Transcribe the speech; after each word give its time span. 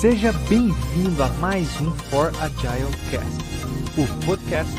Seja 0.00 0.32
bem-vindo 0.48 1.22
a 1.22 1.28
mais 1.40 1.78
um 1.78 1.94
For 2.08 2.28
Agile 2.40 2.90
Cast, 3.10 3.38
o 4.00 4.24
podcast 4.24 4.72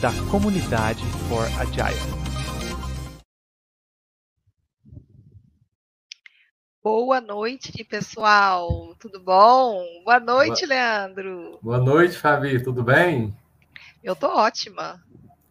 da 0.00 0.10
comunidade 0.30 1.04
For 1.28 1.44
Agile. 1.60 2.00
Boa 6.82 7.20
noite, 7.20 7.84
pessoal. 7.84 8.96
Tudo 8.98 9.20
bom? 9.20 9.84
Boa 10.06 10.18
noite, 10.18 10.66
Boa... 10.66 10.68
Leandro. 10.68 11.58
Boa 11.60 11.78
noite, 11.78 12.16
Fabi. 12.16 12.64
Tudo 12.64 12.82
bem? 12.82 13.36
Eu 14.02 14.16
tô 14.16 14.28
ótima. 14.28 15.04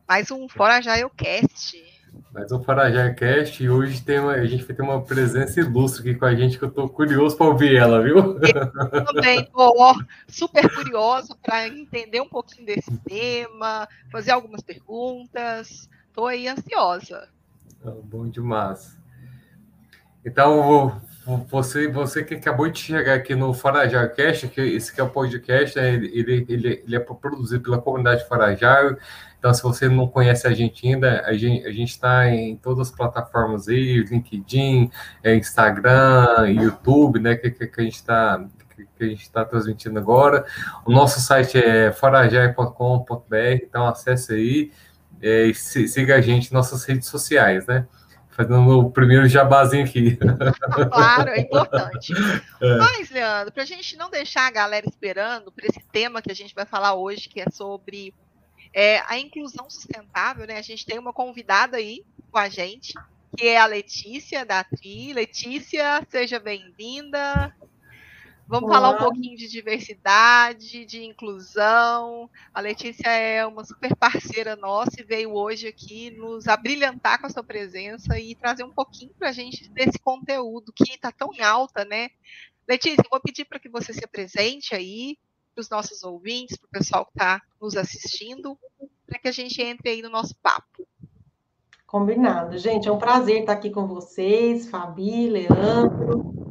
Mais 0.10 0.32
um 0.32 0.50
Fora 0.50 0.78
Agile 0.78 1.12
Cast. 1.16 1.91
Um 2.14 2.64
Fora 2.64 2.84
Agile 2.84 3.14
Cast 3.16 3.64
e 3.64 3.70
hoje 3.70 4.02
tem 4.02 4.20
uma, 4.20 4.34
a 4.34 4.46
gente 4.46 4.64
vai 4.64 4.76
ter 4.76 4.82
uma 4.82 5.02
presença 5.02 5.60
ilustre 5.60 6.02
aqui 6.02 6.20
com 6.20 6.26
a 6.26 6.36
gente 6.36 6.58
que 6.58 6.64
eu 6.64 6.72
tô 6.72 6.88
curioso 6.90 7.38
para 7.38 7.48
ouvir 7.48 7.76
ela, 7.76 8.02
viu? 8.02 8.38
Eu 8.92 9.06
também 9.06 9.48
super 10.28 10.74
curiosa 10.74 11.36
para 11.42 11.68
entender 11.68 12.22
um 12.22 12.28
pouquinho 12.28 12.66
desse 12.66 12.92
tema, 13.00 13.88
fazer 14.12 14.32
algumas 14.32 14.62
perguntas. 14.62 15.90
Tô 16.14 16.26
aí 16.26 16.48
ansiosa. 16.48 17.30
Ah, 17.86 17.94
bom 18.04 18.28
demais. 18.28 18.98
Então, 20.26 21.02
você, 21.48 21.88
você 21.88 22.24
que 22.24 22.36
acabou 22.36 22.68
de 22.70 22.80
chegar 22.80 23.14
aqui 23.14 23.36
no 23.36 23.54
Farajar 23.54 24.14
que 24.14 24.60
esse 24.60 24.94
que 24.94 25.00
é 25.00 25.04
o 25.04 25.10
podcast, 25.10 25.78
né, 25.78 25.94
ele, 25.94 26.46
ele, 26.50 26.84
ele, 26.86 26.96
é 26.96 27.00
produzido 27.00 27.64
pela 27.64 27.82
comunidade 27.82 28.28
Farajar. 28.28 28.98
Então, 29.38 29.54
se 29.54 29.62
você 29.62 29.88
não 29.88 30.08
conhece 30.08 30.48
a 30.48 30.52
gente 30.52 30.88
ainda, 30.88 31.22
a 31.26 31.34
gente 31.34 31.66
a 31.66 31.72
está 31.72 32.28
em 32.30 32.56
todas 32.56 32.90
as 32.90 32.96
plataformas 32.96 33.68
aí, 33.68 34.04
LinkedIn, 34.04 34.90
é, 35.24 35.36
Instagram, 35.36 36.48
YouTube, 36.50 37.20
né, 37.20 37.36
que, 37.36 37.52
que, 37.52 37.68
que 37.68 37.82
a 37.82 37.84
gente 37.84 37.96
está 37.96 38.44
que 38.98 39.04
a 39.04 39.08
gente 39.08 39.22
está 39.22 39.46
transmitindo 39.46 40.00
agora. 40.00 40.46
O 40.86 40.92
nosso 40.92 41.20
site 41.20 41.58
é 41.58 41.92
forajai.com.br, 41.92 43.36
então 43.64 43.88
acesse 43.88 44.34
aí 44.34 44.72
é, 45.22 45.46
e 45.46 45.54
siga 45.54 46.16
a 46.16 46.22
gente 46.22 46.50
em 46.50 46.54
nossas 46.54 46.84
redes 46.84 47.08
sociais, 47.08 47.66
né? 47.68 47.86
Fazendo 48.48 48.80
o 48.80 48.92
primeiro 48.92 49.28
jabazinho 49.28 49.86
aqui. 49.86 50.18
Claro, 50.92 51.30
é 51.30 51.42
importante. 51.42 52.14
É. 52.62 52.78
Mas, 52.78 53.10
Leandro, 53.10 53.52
para 53.52 53.64
a 53.64 53.66
gente 53.66 53.98
não 53.98 54.10
deixar 54.10 54.46
a 54.46 54.52
galera 54.52 54.86
esperando 54.88 55.52
por 55.52 55.64
esse 55.66 55.82
tema 55.92 56.22
que 56.22 56.32
a 56.32 56.36
gente 56.36 56.54
vai 56.54 56.64
falar 56.64 56.94
hoje, 56.94 57.28
que 57.28 57.42
é 57.42 57.50
sobre 57.52 58.14
é, 58.72 59.02
a 59.08 59.18
inclusão 59.18 59.68
sustentável, 59.68 60.46
né? 60.46 60.60
A 60.60 60.62
gente 60.62 60.86
tem 60.86 61.00
uma 61.00 61.12
convidada 61.12 61.78
aí 61.78 62.04
com 62.32 62.38
a 62.38 62.48
gente, 62.48 62.94
que 63.36 63.48
é 63.48 63.58
a 63.58 63.66
Letícia 63.66 64.46
da 64.46 64.64
TRI. 64.64 65.12
Letícia, 65.14 66.06
seja 66.08 66.40
bem-vinda. 66.40 67.52
Vamos 68.48 68.70
Olá. 68.70 68.82
falar 68.82 68.90
um 68.96 68.98
pouquinho 68.98 69.38
de 69.38 69.48
diversidade, 69.48 70.86
de 70.86 71.04
inclusão. 71.04 72.30
A 72.54 72.60
Letícia 72.60 73.08
é 73.08 73.46
uma 73.46 73.64
super 73.64 73.96
parceira 73.96 74.56
nossa 74.56 75.00
e 75.00 75.04
veio 75.04 75.34
hoje 75.34 75.68
aqui 75.68 76.12
nos 76.12 76.48
abrilhantar 76.48 77.20
com 77.20 77.28
a 77.28 77.30
sua 77.30 77.44
presença 77.44 78.20
e 78.20 78.36
trazer 78.36 78.64
um 78.64 78.74
pouquinho 78.74 79.14
para 79.18 79.30
a 79.30 79.32
gente 79.32 79.70
desse 79.70 79.98
conteúdo 80.00 80.74
que 80.74 80.94
está 80.94 81.12
tão 81.12 81.34
em 81.34 81.42
alta, 81.42 81.86
né? 81.86 82.10
Letícia, 82.68 83.02
eu 83.02 83.10
vou 83.10 83.22
pedir 83.22 83.46
para 83.46 83.60
que 83.60 83.70
você 83.70 83.94
se 83.94 84.04
apresente 84.04 84.76
aí 84.76 85.18
para 85.54 85.62
os 85.62 85.70
nossos 85.70 86.04
ouvintes, 86.04 86.58
para 86.58 86.68
o 86.68 86.72
pessoal 86.72 87.06
que 87.06 87.12
está 87.12 87.42
nos 87.62 87.76
assistindo, 87.76 88.58
para 89.06 89.20
que 89.20 89.28
a 89.28 89.32
gente 89.32 89.62
entre 89.62 89.90
aí 89.90 90.02
no 90.02 90.10
nosso 90.10 90.36
papo. 90.42 90.88
Combinado. 91.86 92.58
Gente, 92.58 92.88
é 92.88 92.92
um 92.92 92.98
prazer 92.98 93.42
estar 93.42 93.54
aqui 93.54 93.70
com 93.70 93.86
vocês, 93.86 94.70
Fabi, 94.70 95.30
Leandro. 95.30 96.51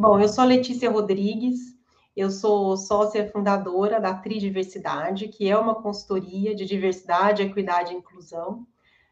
Bom, 0.00 0.18
eu 0.18 0.30
sou 0.30 0.44
Letícia 0.44 0.90
Rodrigues, 0.90 1.76
eu 2.16 2.30
sou 2.30 2.74
sócia 2.74 3.30
fundadora 3.30 4.00
da 4.00 4.14
Tridiversidade, 4.14 5.28
que 5.28 5.46
é 5.46 5.54
uma 5.54 5.74
consultoria 5.74 6.54
de 6.54 6.64
diversidade, 6.64 7.42
equidade 7.42 7.92
e 7.92 7.98
inclusão, 7.98 8.66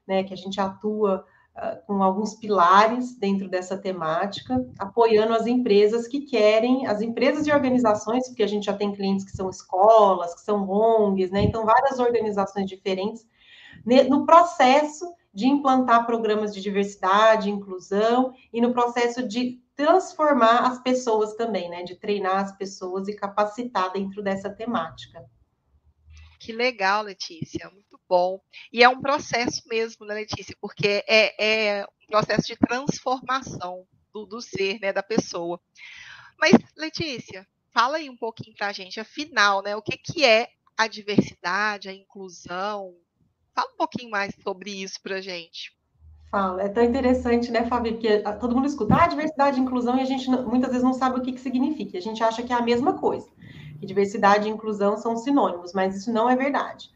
né, 0.07 0.25
que 0.25 0.33
a 0.33 0.37
gente 0.37 0.59
atua 0.59 1.27
uh, 1.55 1.87
com 1.87 2.03
alguns 2.03 2.37
pilares 2.37 3.15
dentro 3.19 3.51
dessa 3.51 3.77
temática, 3.77 4.67
apoiando 4.79 5.35
as 5.35 5.47
empresas 5.47 6.09
que 6.09 6.23
querem, 6.23 6.87
as 6.87 7.03
empresas 7.03 7.47
e 7.47 7.53
organizações, 7.53 8.27
porque 8.27 8.43
a 8.43 8.49
gente 8.49 8.65
já 8.65 8.73
tem 8.73 8.91
clientes 8.91 9.27
que 9.27 9.37
são 9.37 9.51
escolas, 9.51 10.35
que 10.37 10.41
são 10.41 10.67
ONGs, 10.71 11.31
né, 11.31 11.43
então 11.43 11.67
várias 11.67 11.99
organizações 11.99 12.65
diferentes, 12.65 13.27
no 13.85 14.25
processo 14.25 15.05
de 15.35 15.47
implantar 15.47 16.07
programas 16.07 16.55
de 16.55 16.63
diversidade, 16.63 17.51
inclusão 17.51 18.33
e 18.51 18.59
no 18.59 18.73
processo 18.73 19.29
de 19.29 19.61
transformar 19.79 20.67
as 20.67 20.83
pessoas 20.83 21.37
também, 21.37 21.71
né? 21.71 21.85
De 21.85 21.95
treinar 21.95 22.43
as 22.43 22.57
pessoas 22.57 23.07
e 23.07 23.15
capacitar 23.15 23.93
dentro 23.93 24.21
dessa 24.21 24.51
temática. 24.51 25.25
Que 26.41 26.53
legal, 26.53 27.05
Letícia, 27.05 27.71
muito 27.71 27.99
bom. 28.09 28.41
E 28.73 28.83
é 28.83 28.89
um 28.89 29.01
processo 29.01 29.63
mesmo, 29.69 30.05
né, 30.05 30.15
Letícia? 30.15 30.57
Porque 30.61 31.05
é, 31.07 31.79
é 31.79 31.85
um 31.85 32.07
processo 32.09 32.49
de 32.49 32.57
transformação 32.57 33.87
do, 34.13 34.27
do 34.27 34.41
ser, 34.41 34.81
né, 34.81 34.93
da 34.93 35.03
pessoa. 35.03 35.61
Mas, 36.37 36.57
Letícia, 36.77 37.47
fala 37.71 37.99
aí 37.99 38.11
um 38.11 38.17
pouquinho 38.17 38.57
para 38.57 38.69
a 38.69 38.73
gente, 38.73 38.99
afinal, 38.99 39.63
né, 39.63 39.77
o 39.77 39.83
que, 39.83 39.97
que 39.97 40.25
é 40.25 40.49
a 40.77 40.89
diversidade, 40.89 41.89
a 41.89 41.95
inclusão? 41.95 42.97
Fala 43.55 43.73
um 43.73 43.77
pouquinho 43.77 44.11
mais 44.11 44.35
sobre 44.43 44.83
isso 44.83 45.01
para 45.01 45.17
a 45.17 45.21
gente. 45.21 45.78
Fala, 46.31 46.63
é 46.63 46.69
tão 46.69 46.85
interessante, 46.85 47.51
né, 47.51 47.65
Fábio? 47.67 47.93
Porque 47.93 48.23
ah, 48.25 48.35
todo 48.35 48.55
mundo 48.55 48.67
escuta 48.67 48.97
ah, 48.97 49.07
diversidade 49.07 49.59
e 49.59 49.63
inclusão 49.63 49.97
e 49.97 50.03
a 50.03 50.05
gente 50.05 50.29
muitas 50.31 50.69
vezes 50.69 50.85
não 50.85 50.93
sabe 50.93 51.19
o 51.19 51.23
que, 51.23 51.33
que 51.33 51.41
significa. 51.41 51.97
A 51.97 52.03
gente 52.03 52.23
acha 52.23 52.43
que 52.43 52.53
é 52.53 52.57
a 52.57 52.61
mesma 52.61 52.95
coisa, 52.95 53.27
que 53.81 53.87
diversidade 53.87 54.47
e 54.47 54.51
inclusão 54.51 54.99
são 54.99 55.17
sinônimos, 55.17 55.73
mas 55.73 55.97
isso 55.97 56.13
não 56.13 56.29
é 56.29 56.37
verdade. 56.37 56.91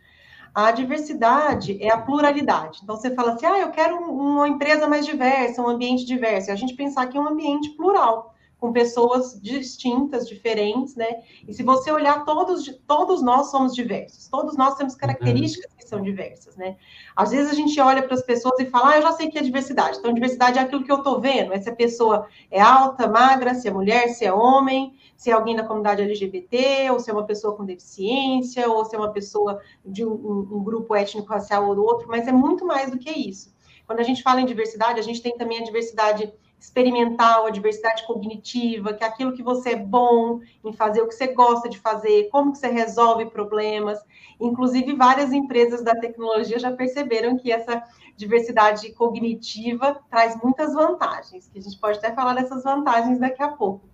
A 0.55 0.71
diversidade 0.71 1.83
é 1.83 1.91
a 1.91 1.97
pluralidade. 1.97 2.81
Então 2.83 2.95
você 2.95 3.15
fala 3.15 3.33
assim: 3.33 3.47
ah, 3.47 3.59
eu 3.59 3.71
quero 3.71 3.97
uma 3.97 4.47
empresa 4.47 4.87
mais 4.87 5.07
diversa, 5.07 5.63
um 5.63 5.69
ambiente 5.69 6.05
diverso. 6.05 6.51
E 6.51 6.53
a 6.53 6.57
gente 6.57 6.75
pensar 6.75 7.07
que 7.07 7.17
é 7.17 7.21
um 7.21 7.29
ambiente 7.29 7.71
plural 7.71 8.32
com 8.63 8.73
pessoas 8.73 9.41
distintas, 9.43 10.29
diferentes, 10.29 10.95
né? 10.95 11.25
E 11.49 11.53
se 11.53 11.65
você 11.65 11.91
olhar, 11.91 12.25
todos, 12.25 12.65
todos 12.87 13.21
nós 13.21 13.51
somos 13.51 13.75
diversos, 13.75 14.29
todos 14.29 14.57
nós 14.57 14.77
temos 14.77 14.95
características 14.95 15.75
que 15.75 15.83
são 15.85 16.01
diversas, 16.01 16.57
né? 16.57 16.77
Às 17.17 17.33
vezes 17.33 17.51
a 17.51 17.57
gente 17.57 17.81
olha 17.81 18.05
para 18.05 18.15
as 18.15 18.23
pessoas 18.23 18.61
e 18.61 18.67
fala, 18.67 18.91
ah, 18.91 18.97
eu 18.99 19.03
já 19.03 19.13
sei 19.15 19.29
que 19.29 19.37
é 19.37 19.43
diversidade. 19.43 19.99
Então, 19.99 20.15
diversidade 20.15 20.61
é 20.61 20.63
aquilo 20.63 20.85
que 20.85 20.93
eu 20.93 20.99
estou 20.99 21.21
vendo, 21.21 21.53
é 21.53 21.61
se 21.61 21.69
a 21.69 21.75
pessoa 21.75 22.29
é 22.53 22.61
alta, 22.61 23.09
magra, 23.09 23.53
se 23.53 23.67
é 23.67 23.73
mulher, 23.73 24.11
se 24.11 24.25
é 24.25 24.33
homem, 24.33 24.95
se 25.17 25.29
é 25.29 25.33
alguém 25.33 25.57
da 25.57 25.65
comunidade 25.65 26.03
LGBT, 26.03 26.89
ou 26.93 27.01
se 27.01 27.11
é 27.11 27.13
uma 27.13 27.27
pessoa 27.27 27.57
com 27.57 27.65
deficiência, 27.65 28.71
ou 28.71 28.85
se 28.85 28.95
é 28.95 28.99
uma 28.99 29.11
pessoa 29.11 29.61
de 29.85 30.05
um, 30.05 30.13
um 30.13 30.63
grupo 30.63 30.95
étnico-racial 30.95 31.69
ou 31.69 31.77
outro, 31.81 32.07
mas 32.07 32.29
é 32.29 32.33
muito 32.33 32.65
mais 32.65 32.93
do 32.93 32.97
que 32.97 33.11
isso. 33.11 33.53
Quando 33.89 33.99
a 33.99 34.05
gente 34.05 34.23
fala 34.23 34.41
em 34.41 34.47
diversidade, 34.47 35.01
a 35.01 35.03
gente 35.03 35.21
tem 35.21 35.37
também 35.37 35.59
a 35.59 35.65
diversidade 35.65 36.33
experimental, 36.63 37.45
a 37.45 37.51
diversidade 37.51 38.07
cognitiva, 38.07 38.95
que 38.95 39.03
é 39.03 39.07
aquilo 39.07 39.33
que 39.33 39.43
você 39.43 39.71
é 39.71 39.77
bom 39.77 40.39
em 40.65 40.73
fazer, 40.73 41.03
o 41.03 41.09
que 41.09 41.15
você 41.15 41.27
gosta 41.27 41.69
de 41.69 41.77
fazer, 41.77 42.29
como 42.31 42.53
que 42.53 42.59
você 42.59 42.69
resolve 42.69 43.27
problemas. 43.27 43.99
Inclusive, 44.41 44.95
várias 44.95 45.33
empresas 45.33 45.83
da 45.83 45.97
tecnologia 45.97 46.61
já 46.61 46.71
perceberam 46.71 47.37
que 47.37 47.51
essa 47.51 47.83
diversidade 48.17 48.93
cognitiva 48.93 50.01
traz 50.09 50.41
muitas 50.41 50.73
vantagens, 50.73 51.49
que 51.49 51.59
a 51.59 51.63
gente 51.63 51.77
pode 51.81 51.99
até 51.99 52.13
falar 52.13 52.35
dessas 52.35 52.63
vantagens 52.63 53.19
daqui 53.19 53.43
a 53.43 53.49
pouco. 53.49 53.89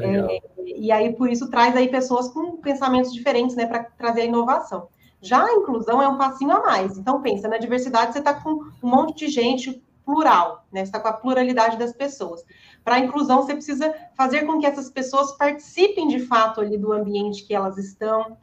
É, 0.00 0.40
e 0.64 0.90
aí, 0.90 1.14
por 1.14 1.28
isso, 1.28 1.50
traz 1.50 1.76
aí 1.76 1.88
pessoas 1.88 2.28
com 2.28 2.56
pensamentos 2.56 3.12
diferentes, 3.12 3.54
né, 3.54 3.66
para 3.66 3.84
trazer 3.84 4.22
a 4.22 4.24
inovação. 4.24 4.88
Já 5.20 5.44
a 5.44 5.52
inclusão 5.52 6.00
é 6.00 6.08
um 6.08 6.16
passinho 6.16 6.52
a 6.52 6.60
mais. 6.60 6.96
Então, 6.96 7.20
pensa, 7.20 7.48
na 7.48 7.58
diversidade 7.58 8.14
você 8.14 8.20
está 8.20 8.32
com 8.32 8.50
um 8.82 8.88
monte 8.88 9.26
de 9.26 9.28
gente 9.28 9.82
plural, 10.08 10.64
né? 10.72 10.80
Você 10.80 10.88
está 10.88 10.98
com 10.98 11.08
a 11.08 11.12
pluralidade 11.12 11.76
das 11.76 11.92
pessoas. 11.92 12.42
Para 12.82 12.94
a 12.94 12.98
inclusão, 12.98 13.42
você 13.42 13.52
precisa 13.52 13.94
fazer 14.16 14.46
com 14.46 14.58
que 14.58 14.64
essas 14.64 14.88
pessoas 14.88 15.36
participem 15.36 16.08
de 16.08 16.20
fato 16.20 16.62
ali 16.62 16.78
do 16.78 16.94
ambiente 16.94 17.44
que 17.44 17.54
elas 17.54 17.76
estão, 17.76 18.38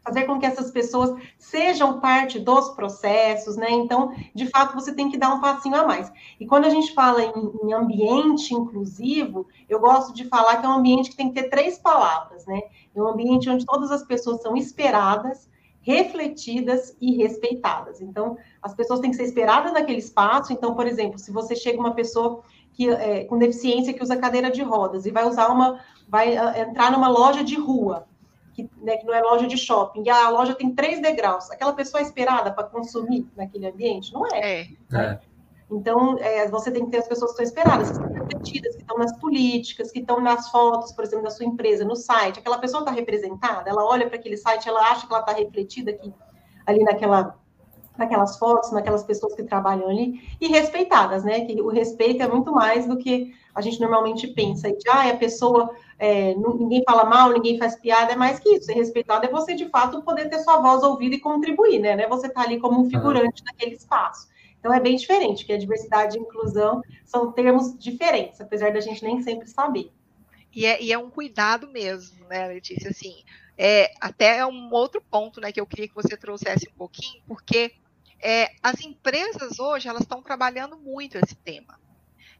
fazer 0.00 0.26
com 0.26 0.38
que 0.38 0.46
essas 0.46 0.70
pessoas 0.70 1.20
sejam 1.36 1.98
parte 1.98 2.38
dos 2.38 2.68
processos, 2.68 3.56
né? 3.56 3.68
Então, 3.68 4.14
de 4.32 4.46
fato, 4.46 4.74
você 4.74 4.94
tem 4.94 5.10
que 5.10 5.18
dar 5.18 5.34
um 5.34 5.40
passinho 5.40 5.74
a 5.74 5.84
mais. 5.84 6.12
E 6.38 6.46
quando 6.46 6.66
a 6.66 6.70
gente 6.70 6.94
fala 6.94 7.20
em, 7.20 7.32
em, 7.64 7.72
ambiente 7.72 8.54
inclusivo, 8.54 9.48
eu 9.68 9.80
gosto 9.80 10.14
de 10.14 10.24
falar 10.26 10.58
que 10.58 10.66
é 10.66 10.68
um 10.68 10.74
ambiente 10.74 11.10
que 11.10 11.16
tem 11.16 11.32
que 11.32 11.42
ter 11.42 11.48
três 11.48 11.78
palavras, 11.78 12.46
né? 12.46 12.60
É 12.94 13.02
um 13.02 13.08
ambiente 13.08 13.50
onde 13.50 13.66
todas 13.66 13.90
as 13.90 14.04
pessoas 14.04 14.40
são 14.40 14.56
esperadas, 14.56 15.50
refletidas 15.80 16.96
e 17.00 17.16
respeitadas. 17.16 18.00
Então, 18.00 18.36
as 18.62 18.74
pessoas 18.74 19.00
têm 19.00 19.10
que 19.10 19.16
ser 19.16 19.24
esperadas 19.24 19.72
naquele 19.72 19.98
espaço. 19.98 20.52
Então, 20.52 20.74
por 20.74 20.86
exemplo, 20.86 21.18
se 21.18 21.30
você 21.30 21.54
chega 21.56 21.78
uma 21.78 21.94
pessoa 21.94 22.42
que 22.72 22.88
é, 22.88 23.24
com 23.24 23.38
deficiência 23.38 23.92
que 23.92 24.02
usa 24.02 24.16
cadeira 24.16 24.50
de 24.50 24.62
rodas 24.62 25.04
e 25.04 25.10
vai 25.10 25.26
usar 25.26 25.48
uma, 25.48 25.80
vai 26.08 26.38
uh, 26.38 26.58
entrar 26.58 26.92
numa 26.92 27.08
loja 27.08 27.42
de 27.42 27.56
rua, 27.56 28.06
que, 28.54 28.68
né, 28.82 28.96
que, 28.96 29.06
não 29.06 29.14
é 29.14 29.20
loja 29.20 29.46
de 29.46 29.56
shopping, 29.56 30.04
e 30.04 30.10
a 30.10 30.28
loja 30.28 30.54
tem 30.54 30.74
três 30.74 31.00
degraus, 31.02 31.50
aquela 31.50 31.72
pessoa 31.72 32.00
é 32.00 32.04
esperada 32.04 32.52
para 32.52 32.64
consumir 32.64 33.26
naquele 33.36 33.66
ambiente? 33.66 34.12
Não 34.12 34.26
é. 34.26 34.60
é. 34.60 34.68
é. 34.92 35.18
Então, 35.70 36.16
é, 36.18 36.48
você 36.48 36.70
tem 36.70 36.84
que 36.86 36.90
ter 36.90 36.98
as 36.98 37.08
pessoas 37.08 37.34
que 37.34 37.42
estão 37.42 37.60
esperadas, 37.60 37.90
que 37.90 37.96
estão 37.96 38.12
refletidas, 38.12 38.74
que 38.74 38.80
estão 38.80 38.98
nas 38.98 39.18
políticas, 39.18 39.90
que 39.90 40.00
estão 40.00 40.20
nas 40.20 40.50
fotos, 40.50 40.92
por 40.92 41.04
exemplo, 41.04 41.24
da 41.24 41.30
sua 41.30 41.44
empresa, 41.44 41.84
no 41.84 41.94
site. 41.94 42.38
Aquela 42.38 42.58
pessoa 42.58 42.80
está 42.80 42.90
representada, 42.90 43.68
ela 43.68 43.84
olha 43.84 44.06
para 44.06 44.16
aquele 44.16 44.36
site, 44.36 44.68
ela 44.68 44.80
acha 44.80 45.06
que 45.06 45.12
ela 45.12 45.20
está 45.20 45.32
refletida 45.32 45.90
aqui, 45.90 46.12
ali 46.66 46.82
naquela, 46.84 47.36
naquelas 47.98 48.38
fotos, 48.38 48.72
naquelas 48.72 49.04
pessoas 49.04 49.34
que 49.34 49.42
trabalham 49.42 49.90
ali, 49.90 50.22
e 50.40 50.48
respeitadas, 50.48 51.22
né? 51.22 51.42
Que 51.42 51.60
o 51.60 51.68
respeito 51.68 52.22
é 52.22 52.28
muito 52.28 52.50
mais 52.50 52.86
do 52.86 52.96
que 52.96 53.34
a 53.54 53.60
gente 53.60 53.78
normalmente 53.78 54.26
pensa. 54.28 54.72
De, 54.72 54.88
ah, 54.88 55.10
a 55.10 55.16
pessoa, 55.16 55.70
é, 55.98 56.34
ninguém 56.34 56.82
fala 56.82 57.04
mal, 57.04 57.30
ninguém 57.30 57.58
faz 57.58 57.76
piada, 57.76 58.12
é 58.12 58.16
mais 58.16 58.38
que 58.38 58.48
isso. 58.54 58.66
Ser 58.66 58.74
respeitado 58.74 59.26
é 59.26 59.28
você, 59.28 59.52
de 59.52 59.68
fato, 59.68 60.00
poder 60.00 60.30
ter 60.30 60.38
sua 60.38 60.62
voz 60.62 60.82
ouvida 60.82 61.16
e 61.16 61.20
contribuir, 61.20 61.78
né? 61.78 61.90
É 61.90 62.08
você 62.08 62.28
estar 62.28 62.40
tá 62.40 62.46
ali 62.46 62.58
como 62.58 62.80
um 62.80 62.88
figurante 62.88 63.42
uhum. 63.42 63.46
naquele 63.46 63.74
espaço. 63.74 64.28
Então 64.68 64.76
é 64.76 64.80
bem 64.80 64.96
diferente, 64.96 65.46
que 65.46 65.52
a 65.54 65.56
diversidade 65.56 66.18
e 66.18 66.20
inclusão 66.20 66.82
são 67.02 67.32
termos 67.32 67.74
diferentes, 67.78 68.38
apesar 68.38 68.70
da 68.70 68.80
gente 68.80 69.02
nem 69.02 69.22
sempre 69.22 69.48
saber. 69.48 69.90
E 70.54 70.66
é, 70.66 70.82
e 70.82 70.92
é 70.92 70.98
um 70.98 71.08
cuidado 71.08 71.66
mesmo, 71.68 72.26
né, 72.26 72.46
Letícia? 72.48 72.90
Assim, 72.90 73.24
é, 73.56 73.90
até 73.98 74.36
é 74.36 74.46
um 74.46 74.70
outro 74.70 75.00
ponto 75.00 75.40
né, 75.40 75.50
que 75.52 75.58
eu 75.58 75.66
queria 75.66 75.88
que 75.88 75.94
você 75.94 76.18
trouxesse 76.18 76.68
um 76.68 76.76
pouquinho, 76.76 77.22
porque 77.26 77.72
é, 78.22 78.50
as 78.62 78.78
empresas 78.82 79.58
hoje 79.58 79.88
elas 79.88 80.02
estão 80.02 80.20
trabalhando 80.22 80.76
muito 80.76 81.16
esse 81.16 81.34
tema. 81.34 81.80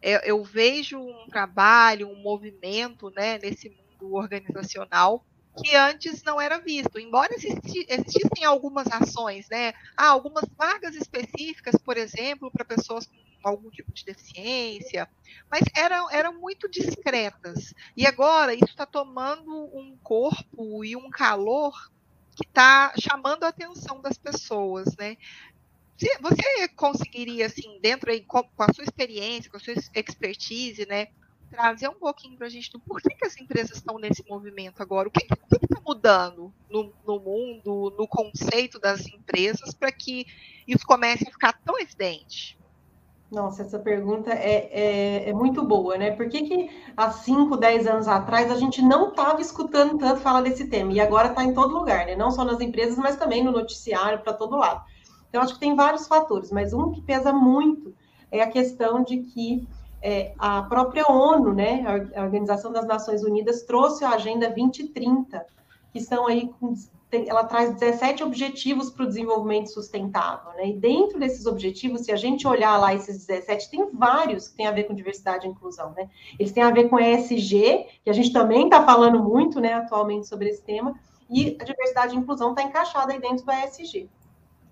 É, 0.02 0.30
eu 0.30 0.44
vejo 0.44 0.98
um 0.98 1.28
trabalho, 1.28 2.10
um 2.10 2.22
movimento 2.22 3.08
né, 3.16 3.38
nesse 3.38 3.70
mundo 3.70 4.14
organizacional 4.14 5.24
que 5.62 5.74
antes 5.74 6.22
não 6.22 6.40
era 6.40 6.58
visto. 6.58 6.98
Embora 6.98 7.34
existi, 7.34 7.86
existissem 7.88 8.44
algumas 8.44 8.86
ações, 8.88 9.48
né? 9.50 9.72
Ah, 9.96 10.08
algumas 10.08 10.44
vagas 10.56 10.94
específicas, 10.94 11.74
por 11.84 11.96
exemplo, 11.96 12.50
para 12.50 12.64
pessoas 12.64 13.06
com 13.42 13.48
algum 13.48 13.70
tipo 13.70 13.92
de 13.92 14.04
deficiência, 14.04 15.08
mas 15.50 15.62
eram, 15.76 16.10
eram 16.10 16.40
muito 16.40 16.68
discretas. 16.68 17.72
E 17.96 18.06
agora 18.06 18.54
isso 18.54 18.64
está 18.64 18.84
tomando 18.86 19.52
um 19.72 19.96
corpo 20.02 20.84
e 20.84 20.96
um 20.96 21.08
calor 21.10 21.72
que 22.36 22.46
está 22.46 22.92
chamando 22.98 23.44
a 23.44 23.48
atenção 23.48 24.00
das 24.00 24.16
pessoas, 24.16 24.96
né? 24.96 25.16
Você 26.20 26.68
conseguiria, 26.76 27.46
assim, 27.46 27.80
dentro 27.80 28.10
aí, 28.10 28.24
com 28.24 28.44
a 28.58 28.72
sua 28.72 28.84
experiência, 28.84 29.50
com 29.50 29.56
a 29.56 29.60
sua 29.60 29.74
expertise, 29.94 30.86
né, 30.86 31.08
trazer 31.50 31.88
um 31.88 31.94
pouquinho 31.94 32.36
para 32.36 32.46
a 32.46 32.50
gente 32.50 32.70
do 32.70 32.80
porquê 32.80 33.14
que 33.14 33.26
as 33.26 33.36
empresas 33.36 33.76
estão 33.76 33.98
nesse 33.98 34.24
movimento 34.28 34.82
agora, 34.82 35.08
o 35.08 35.10
que 35.10 35.24
está 35.24 35.80
mudando 35.86 36.52
no, 36.70 36.92
no, 37.06 37.18
mundo, 37.18 37.94
no 37.98 38.06
conceito 38.06 38.78
das 38.78 39.06
empresas, 39.06 39.74
para 39.74 39.90
que 39.90 40.26
isso 40.66 40.86
comece 40.86 41.26
a 41.26 41.30
ficar 41.30 41.58
tão 41.64 41.78
evidente? 41.78 42.58
Nossa, 43.30 43.62
essa 43.62 43.78
pergunta 43.78 44.30
é, 44.32 44.70
é, 44.72 45.28
é, 45.28 45.32
muito 45.34 45.62
boa, 45.62 45.98
né? 45.98 46.12
Por 46.12 46.28
que, 46.30 46.42
que 46.44 46.70
há 46.96 47.10
5, 47.10 47.58
10 47.58 47.86
anos 47.86 48.08
atrás 48.08 48.50
a 48.50 48.56
gente 48.56 48.80
não 48.80 49.10
estava 49.10 49.40
escutando 49.40 49.98
tanto 49.98 50.20
falar 50.20 50.40
desse 50.40 50.66
tema? 50.68 50.92
E 50.94 51.00
agora 51.00 51.28
está 51.28 51.44
em 51.44 51.52
todo 51.52 51.74
lugar, 51.74 52.06
né? 52.06 52.16
Não 52.16 52.30
só 52.30 52.42
nas 52.42 52.60
empresas, 52.60 52.96
mas 52.96 53.16
também 53.16 53.44
no 53.44 53.52
noticiário, 53.52 54.20
para 54.20 54.32
todo 54.32 54.56
lado. 54.56 54.82
Então, 55.28 55.42
acho 55.42 55.54
que 55.54 55.60
tem 55.60 55.76
vários 55.76 56.06
fatores, 56.06 56.50
mas 56.50 56.72
um 56.72 56.90
que 56.90 57.02
pesa 57.02 57.30
muito 57.30 57.94
é 58.30 58.40
a 58.40 58.50
questão 58.50 59.02
de 59.02 59.18
que 59.18 59.68
é, 60.02 60.32
a 60.38 60.62
própria 60.62 61.04
ONU, 61.10 61.52
né, 61.52 61.84
a 62.14 62.22
Organização 62.22 62.72
das 62.72 62.86
Nações 62.86 63.22
Unidas, 63.22 63.62
trouxe 63.62 64.04
a 64.04 64.10
Agenda 64.10 64.48
2030, 64.48 65.44
que 65.92 66.00
são 66.00 66.26
aí 66.26 66.50
ela 67.10 67.44
traz 67.44 67.74
17 67.74 68.22
objetivos 68.22 68.90
para 68.90 69.04
o 69.04 69.08
desenvolvimento 69.08 69.68
sustentável, 69.68 70.52
né? 70.52 70.68
E 70.68 70.72
dentro 70.74 71.18
desses 71.18 71.46
objetivos, 71.46 72.02
se 72.02 72.12
a 72.12 72.16
gente 72.16 72.46
olhar 72.46 72.76
lá 72.76 72.94
esses 72.94 73.26
17, 73.26 73.70
tem 73.70 73.90
vários 73.90 74.48
que 74.48 74.56
têm 74.56 74.66
a 74.66 74.70
ver 74.70 74.84
com 74.84 74.94
diversidade 74.94 75.46
e 75.46 75.50
inclusão, 75.50 75.94
né? 75.96 76.10
Eles 76.38 76.52
têm 76.52 76.62
a 76.62 76.70
ver 76.70 76.90
com 76.90 77.00
ESG, 77.00 77.86
que 78.04 78.10
a 78.10 78.12
gente 78.12 78.30
também 78.30 78.64
está 78.64 78.84
falando 78.84 79.22
muito, 79.22 79.58
né, 79.58 79.72
atualmente 79.72 80.28
sobre 80.28 80.50
esse 80.50 80.62
tema, 80.62 81.00
e 81.30 81.56
a 81.58 81.64
diversidade 81.64 82.14
e 82.14 82.18
inclusão 82.18 82.50
está 82.50 82.62
encaixada 82.62 83.12
aí 83.12 83.20
dentro 83.20 83.44
do 83.44 83.52
ESG. 83.52 84.10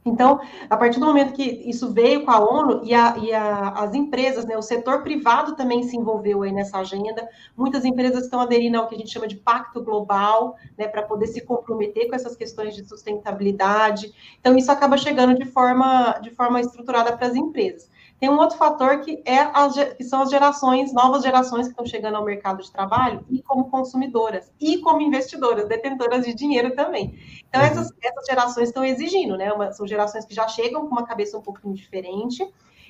Então, 0.06 0.40
a 0.70 0.76
partir 0.76 1.00
do 1.00 1.06
momento 1.06 1.32
que 1.32 1.42
isso 1.42 1.92
veio 1.92 2.24
com 2.24 2.30
a 2.30 2.38
ONU 2.38 2.80
e, 2.84 2.94
a, 2.94 3.16
e 3.18 3.32
a, 3.32 3.70
as 3.70 3.92
empresas, 3.92 4.46
né, 4.46 4.56
o 4.56 4.62
setor 4.62 5.02
privado 5.02 5.56
também 5.56 5.82
se 5.82 5.96
envolveu 5.96 6.42
aí 6.42 6.52
nessa 6.52 6.78
agenda. 6.78 7.28
Muitas 7.56 7.84
empresas 7.84 8.24
estão 8.24 8.40
aderindo 8.40 8.78
ao 8.78 8.86
que 8.86 8.94
a 8.94 8.98
gente 8.98 9.10
chama 9.10 9.26
de 9.26 9.36
pacto 9.36 9.82
global, 9.82 10.56
né, 10.78 10.86
para 10.86 11.02
poder 11.02 11.26
se 11.26 11.40
comprometer 11.40 12.08
com 12.08 12.14
essas 12.14 12.36
questões 12.36 12.74
de 12.74 12.84
sustentabilidade. 12.84 14.12
Então, 14.40 14.56
isso 14.56 14.70
acaba 14.70 14.96
chegando 14.96 15.34
de 15.36 15.44
forma, 15.44 16.18
de 16.22 16.30
forma 16.30 16.60
estruturada 16.60 17.16
para 17.16 17.26
as 17.26 17.34
empresas. 17.34 17.90
Tem 18.18 18.30
um 18.30 18.38
outro 18.38 18.56
fator 18.56 19.00
que, 19.00 19.22
é 19.24 19.38
as, 19.52 19.74
que 19.94 20.04
são 20.04 20.22
as 20.22 20.30
gerações, 20.30 20.92
novas 20.92 21.22
gerações 21.22 21.66
que 21.66 21.72
estão 21.72 21.84
chegando 21.84 22.16
ao 22.16 22.24
mercado 22.24 22.62
de 22.62 22.72
trabalho 22.72 23.24
e 23.28 23.42
como 23.42 23.70
consumidoras, 23.70 24.50
e 24.60 24.78
como 24.78 25.02
investidoras, 25.02 25.68
detentoras 25.68 26.24
de 26.24 26.34
dinheiro 26.34 26.74
também. 26.74 27.18
Então, 27.48 27.60
uhum. 27.60 27.66
essas, 27.66 27.92
essas 28.02 28.26
gerações 28.26 28.68
estão 28.68 28.84
exigindo, 28.84 29.36
né? 29.36 29.52
Uma, 29.52 29.72
são 29.72 29.86
gerações 29.86 30.24
que 30.24 30.34
já 30.34 30.48
chegam 30.48 30.86
com 30.86 30.92
uma 30.92 31.04
cabeça 31.04 31.36
um 31.36 31.42
pouquinho 31.42 31.74
diferente, 31.74 32.46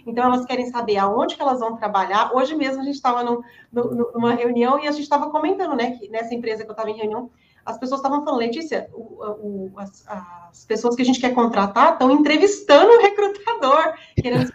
então, 0.06 0.24
elas 0.24 0.46
querem 0.46 0.70
saber 0.70 0.96
aonde 0.98 1.34
que 1.34 1.42
elas 1.42 1.58
vão 1.58 1.76
trabalhar. 1.76 2.30
Hoje 2.32 2.54
mesmo 2.54 2.80
a 2.80 2.84
gente 2.84 2.94
estava 2.94 3.24
numa 3.72 4.34
reunião 4.34 4.78
e 4.78 4.86
a 4.86 4.92
gente 4.92 5.02
estava 5.02 5.30
comentando, 5.30 5.74
né, 5.74 5.96
que 5.96 6.08
nessa 6.08 6.32
empresa 6.32 6.62
que 6.62 6.70
eu 6.70 6.74
estava 6.74 6.88
em 6.88 6.96
reunião, 6.96 7.28
as 7.66 7.76
pessoas 7.78 7.98
estavam 7.98 8.24
falando, 8.24 8.38
Letícia, 8.38 8.88
o, 8.94 9.00
o, 9.00 9.72
as, 9.76 10.06
as, 10.06 10.64
pessoas 10.64 10.94
que 10.94 11.02
a 11.02 11.04
gente 11.04 11.20
quer 11.20 11.34
contratar 11.34 11.94
estão 11.94 12.12
entrevistando 12.12 12.92
o 12.92 13.00
recrutador, 13.00 13.94
querendo 14.14 14.52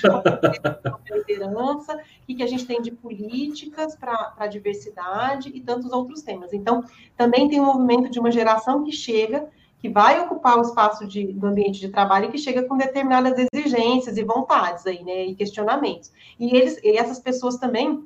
saber 0.00 0.60
a 0.84 1.16
liderança, 1.16 1.96
o 2.28 2.36
que 2.36 2.42
a 2.42 2.46
gente 2.46 2.66
tem 2.66 2.82
de 2.82 2.90
políticas 2.90 3.94
para 3.94 4.34
a 4.36 4.48
diversidade 4.48 5.50
e 5.54 5.60
tantos 5.60 5.92
outros 5.92 6.22
temas. 6.22 6.52
Então, 6.52 6.82
também 7.16 7.48
tem 7.48 7.60
um 7.60 7.66
movimento 7.66 8.10
de 8.10 8.18
uma 8.18 8.32
geração 8.32 8.82
que 8.82 8.90
chega, 8.90 9.48
que 9.78 9.88
vai 9.88 10.20
ocupar 10.20 10.58
o 10.58 10.62
espaço 10.62 11.06
de, 11.06 11.32
do 11.32 11.46
ambiente 11.46 11.78
de 11.78 11.88
trabalho 11.88 12.26
e 12.26 12.32
que 12.32 12.38
chega 12.38 12.64
com 12.64 12.76
determinadas 12.76 13.38
exigências 13.52 14.16
e 14.16 14.24
vontades 14.24 14.84
aí, 14.84 15.04
né, 15.04 15.26
e 15.26 15.36
questionamentos. 15.36 16.12
E 16.40 16.56
eles, 16.56 16.76
e 16.82 16.98
essas 16.98 17.20
pessoas 17.20 17.56
também 17.56 18.04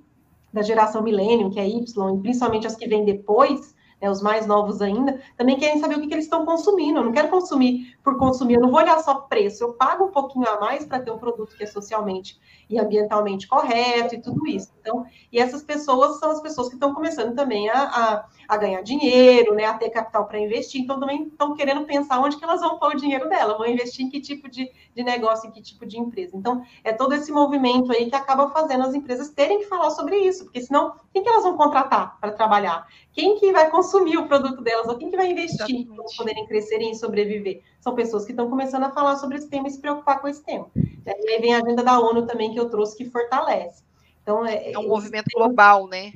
da 0.52 0.60
geração 0.60 1.02
milênio, 1.02 1.50
que 1.50 1.58
é 1.58 1.66
Y, 1.66 2.14
e 2.14 2.20
principalmente 2.20 2.66
as 2.66 2.76
que 2.76 2.86
vêm 2.86 3.06
depois, 3.06 3.74
né, 4.02 4.10
os 4.10 4.20
mais 4.20 4.46
novos 4.46 4.82
ainda, 4.82 5.20
também 5.36 5.56
querem 5.56 5.78
saber 5.78 5.96
o 5.96 6.00
que, 6.00 6.08
que, 6.08 6.14
eles 6.14 6.24
estão 6.24 6.44
consumindo. 6.44 6.98
Eu 6.98 7.04
não 7.04 7.12
quero 7.12 7.28
consumir 7.28 7.96
por 8.02 8.18
consumir, 8.18 8.54
eu 8.54 8.60
não 8.60 8.70
vou 8.70 8.80
olhar 8.80 8.98
só 8.98 9.14
preço, 9.14 9.62
eu 9.62 9.74
pago 9.74 10.06
um 10.06 10.10
pouquinho 10.10 10.48
a 10.48 10.58
mais 10.58 10.84
para 10.84 10.98
ter 10.98 11.12
um 11.12 11.18
produto 11.18 11.56
que 11.56 11.62
é 11.62 11.66
socialmente 11.66 12.40
e 12.68 12.80
ambientalmente 12.80 13.46
correto 13.46 14.16
e 14.16 14.20
tudo 14.20 14.44
isso. 14.48 14.72
Então, 14.80 15.06
e 15.30 15.38
essas 15.38 15.62
pessoas 15.62 16.18
são 16.18 16.32
as 16.32 16.40
pessoas 16.40 16.68
que 16.68 16.74
estão 16.74 16.92
começando 16.92 17.36
também 17.36 17.70
a, 17.70 17.82
a, 17.82 18.24
a 18.52 18.56
ganhar 18.58 18.82
dinheiro, 18.82 19.54
né, 19.54 19.64
a 19.64 19.74
ter 19.74 19.88
capital 19.88 20.26
para 20.26 20.38
investir, 20.38 20.82
então 20.82 21.00
também 21.00 21.24
estão 21.24 21.54
querendo 21.54 21.86
pensar 21.86 22.20
onde 22.20 22.36
que 22.36 22.44
elas 22.44 22.60
vão 22.60 22.78
pôr 22.78 22.94
o 22.94 22.96
dinheiro 22.96 23.26
dela, 23.26 23.56
vão 23.56 23.66
investir 23.66 24.04
em 24.04 24.10
que 24.10 24.20
tipo 24.20 24.46
de, 24.46 24.70
de 24.94 25.02
negócio, 25.02 25.48
em 25.48 25.50
que 25.50 25.62
tipo 25.62 25.86
de 25.86 25.98
empresa. 25.98 26.36
Então, 26.36 26.62
é 26.84 26.92
todo 26.92 27.14
esse 27.14 27.32
movimento 27.32 27.90
aí 27.90 28.10
que 28.10 28.14
acaba 28.14 28.50
fazendo 28.50 28.84
as 28.84 28.94
empresas 28.94 29.30
terem 29.30 29.60
que 29.60 29.64
falar 29.64 29.90
sobre 29.90 30.18
isso, 30.18 30.44
porque 30.44 30.60
senão, 30.60 30.94
quem 31.14 31.22
que 31.22 31.28
elas 31.30 31.44
vão 31.44 31.56
contratar 31.56 32.20
para 32.20 32.32
trabalhar? 32.32 32.86
Quem 33.14 33.38
que 33.38 33.52
vai 33.52 33.70
consumir 33.70 34.18
o 34.18 34.28
produto 34.28 34.60
delas? 34.60 34.86
Ou 34.86 34.98
quem 34.98 35.10
que 35.10 35.16
vai 35.16 35.30
investir 35.30 35.86
para 35.86 36.04
poderem 36.16 36.46
crescer 36.46 36.78
e 36.82 36.94
sobreviver? 36.94 37.62
São 37.80 37.94
pessoas 37.94 38.26
que 38.26 38.32
estão 38.32 38.50
começando 38.50 38.84
a 38.84 38.90
falar 38.90 39.16
sobre 39.16 39.38
esse 39.38 39.48
tema 39.48 39.68
e 39.68 39.70
se 39.70 39.80
preocupar 39.80 40.20
com 40.20 40.28
esse 40.28 40.42
tema. 40.42 40.66
E 40.74 41.10
aí 41.10 41.40
vem 41.40 41.54
a 41.54 41.62
agenda 41.62 41.82
da 41.82 41.98
ONU 41.98 42.26
também 42.26 42.52
que 42.52 42.60
eu 42.60 42.68
trouxe, 42.68 42.96
que 42.96 43.06
fortalece. 43.06 43.82
Então, 44.22 44.44
é, 44.44 44.72
é 44.72 44.78
um 44.78 44.88
movimento 44.88 45.26
global, 45.34 45.88
né? 45.88 46.12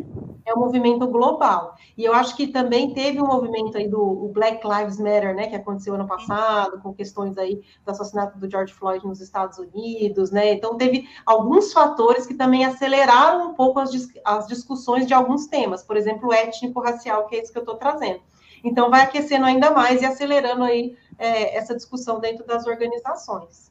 É 0.47 0.55
um 0.55 0.61
movimento 0.61 1.07
global. 1.09 1.75
E 1.99 2.05
eu 2.05 2.15
acho 2.15 2.37
que 2.37 2.47
também 2.47 2.95
teve 2.95 3.21
um 3.21 3.26
movimento 3.26 3.76
aí 3.76 3.88
do 3.88 4.31
Black 4.33 4.65
Lives 4.65 4.97
Matter, 4.99 5.35
né, 5.35 5.49
que 5.49 5.57
aconteceu 5.57 5.95
ano 5.95 6.07
passado, 6.07 6.81
com 6.81 6.95
questões 6.95 7.37
aí 7.37 7.61
do 7.85 7.91
assassinato 7.91 8.38
do 8.38 8.49
George 8.49 8.73
Floyd 8.73 9.05
nos 9.05 9.21
Estados 9.21 9.59
Unidos, 9.59 10.31
né? 10.31 10.53
Então, 10.53 10.76
teve 10.76 11.09
alguns 11.26 11.73
fatores 11.73 12.26
que 12.26 12.35
também 12.35 12.65
aceleraram 12.65 13.50
um 13.50 13.55
pouco 13.55 13.81
as, 13.81 13.91
as 14.25 14.47
discussões 14.47 15.05
de 15.05 15.12
alguns 15.12 15.49
temas, 15.49 15.83
por 15.83 15.97
exemplo, 15.97 16.33
étnico-racial, 16.33 17.26
que 17.26 17.35
é 17.35 17.43
isso 17.43 17.50
que 17.50 17.59
eu 17.59 17.62
estou 17.62 17.76
trazendo. 17.76 18.21
Então, 18.62 18.88
vai 18.88 19.03
aquecendo 19.03 19.45
ainda 19.45 19.73
mais 19.73 20.00
e 20.00 20.07
acelerando 20.07 20.62
aí 20.62 20.97
é, 21.19 21.57
essa 21.57 21.75
discussão 21.75 22.21
dentro 22.21 22.47
das 22.47 22.67
organizações. 22.67 23.65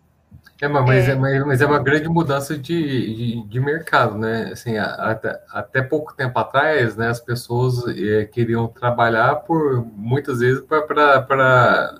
É, 0.62 0.68
mas, 0.68 1.10
é. 1.10 1.12
é 1.12 1.16
mas 1.44 1.62
é 1.62 1.66
uma 1.66 1.80
grande 1.80 2.08
mudança 2.08 2.58
de, 2.58 3.16
de, 3.16 3.44
de 3.44 3.60
mercado, 3.60 4.18
né? 4.18 4.50
Assim, 4.54 4.78
até, 4.78 5.42
até 5.50 5.82
pouco 5.82 6.16
tempo 6.16 6.38
atrás, 6.40 6.96
né, 6.96 7.10
as 7.10 7.20
pessoas 7.20 7.86
é, 7.88 8.26
queriam 8.26 8.68
trabalhar 8.68 9.36
por 9.36 9.86
muitas 9.96 10.40
vezes 10.40 10.62
para 10.62 12.00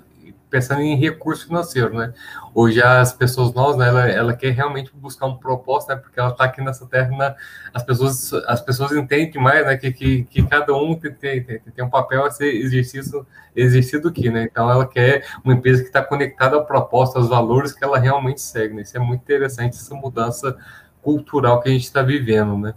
pensando 0.56 0.80
em 0.80 0.96
recurso 0.96 1.46
financeiro, 1.46 1.94
né? 1.94 2.14
Hoje 2.54 2.82
as 2.82 3.12
pessoas 3.12 3.52
novas, 3.52 3.76
né, 3.76 3.88
ela, 3.88 4.08
ela 4.08 4.34
quer 4.34 4.52
realmente 4.52 4.90
buscar 4.94 5.26
um 5.26 5.36
propósito, 5.36 5.90
né? 5.90 5.96
Porque 5.96 6.18
ela 6.18 6.30
está 6.30 6.44
aqui 6.44 6.62
nessa 6.62 6.86
terra, 6.86 7.10
né, 7.10 7.34
as 7.74 7.82
pessoas 7.82 8.32
as 8.46 8.62
pessoas 8.62 8.92
entendem 8.92 9.42
mais, 9.42 9.66
né? 9.66 9.76
Que, 9.76 9.92
que, 9.92 10.24
que 10.24 10.42
cada 10.46 10.74
um 10.74 10.94
tem, 10.94 11.12
tem, 11.12 11.42
tem, 11.42 11.84
um 11.84 11.90
papel 11.90 12.24
a 12.24 12.30
ser 12.30 12.54
exercido, 12.54 13.26
exercido 13.54 14.08
aqui, 14.08 14.30
né? 14.30 14.44
Então 14.50 14.70
ela 14.70 14.86
quer 14.86 15.26
uma 15.44 15.52
empresa 15.52 15.82
que 15.82 15.88
está 15.88 16.02
conectada 16.02 16.56
ao 16.56 16.64
propósito, 16.64 17.18
aos 17.18 17.28
valores 17.28 17.74
que 17.74 17.84
ela 17.84 17.98
realmente 17.98 18.40
segue, 18.40 18.72
né? 18.72 18.80
Isso 18.80 18.96
é 18.96 19.00
muito 19.00 19.20
interessante, 19.20 19.76
essa 19.76 19.94
mudança 19.94 20.56
cultural 21.02 21.60
que 21.60 21.68
a 21.68 21.72
gente 21.72 21.84
está 21.84 22.00
vivendo, 22.00 22.56
né? 22.56 22.74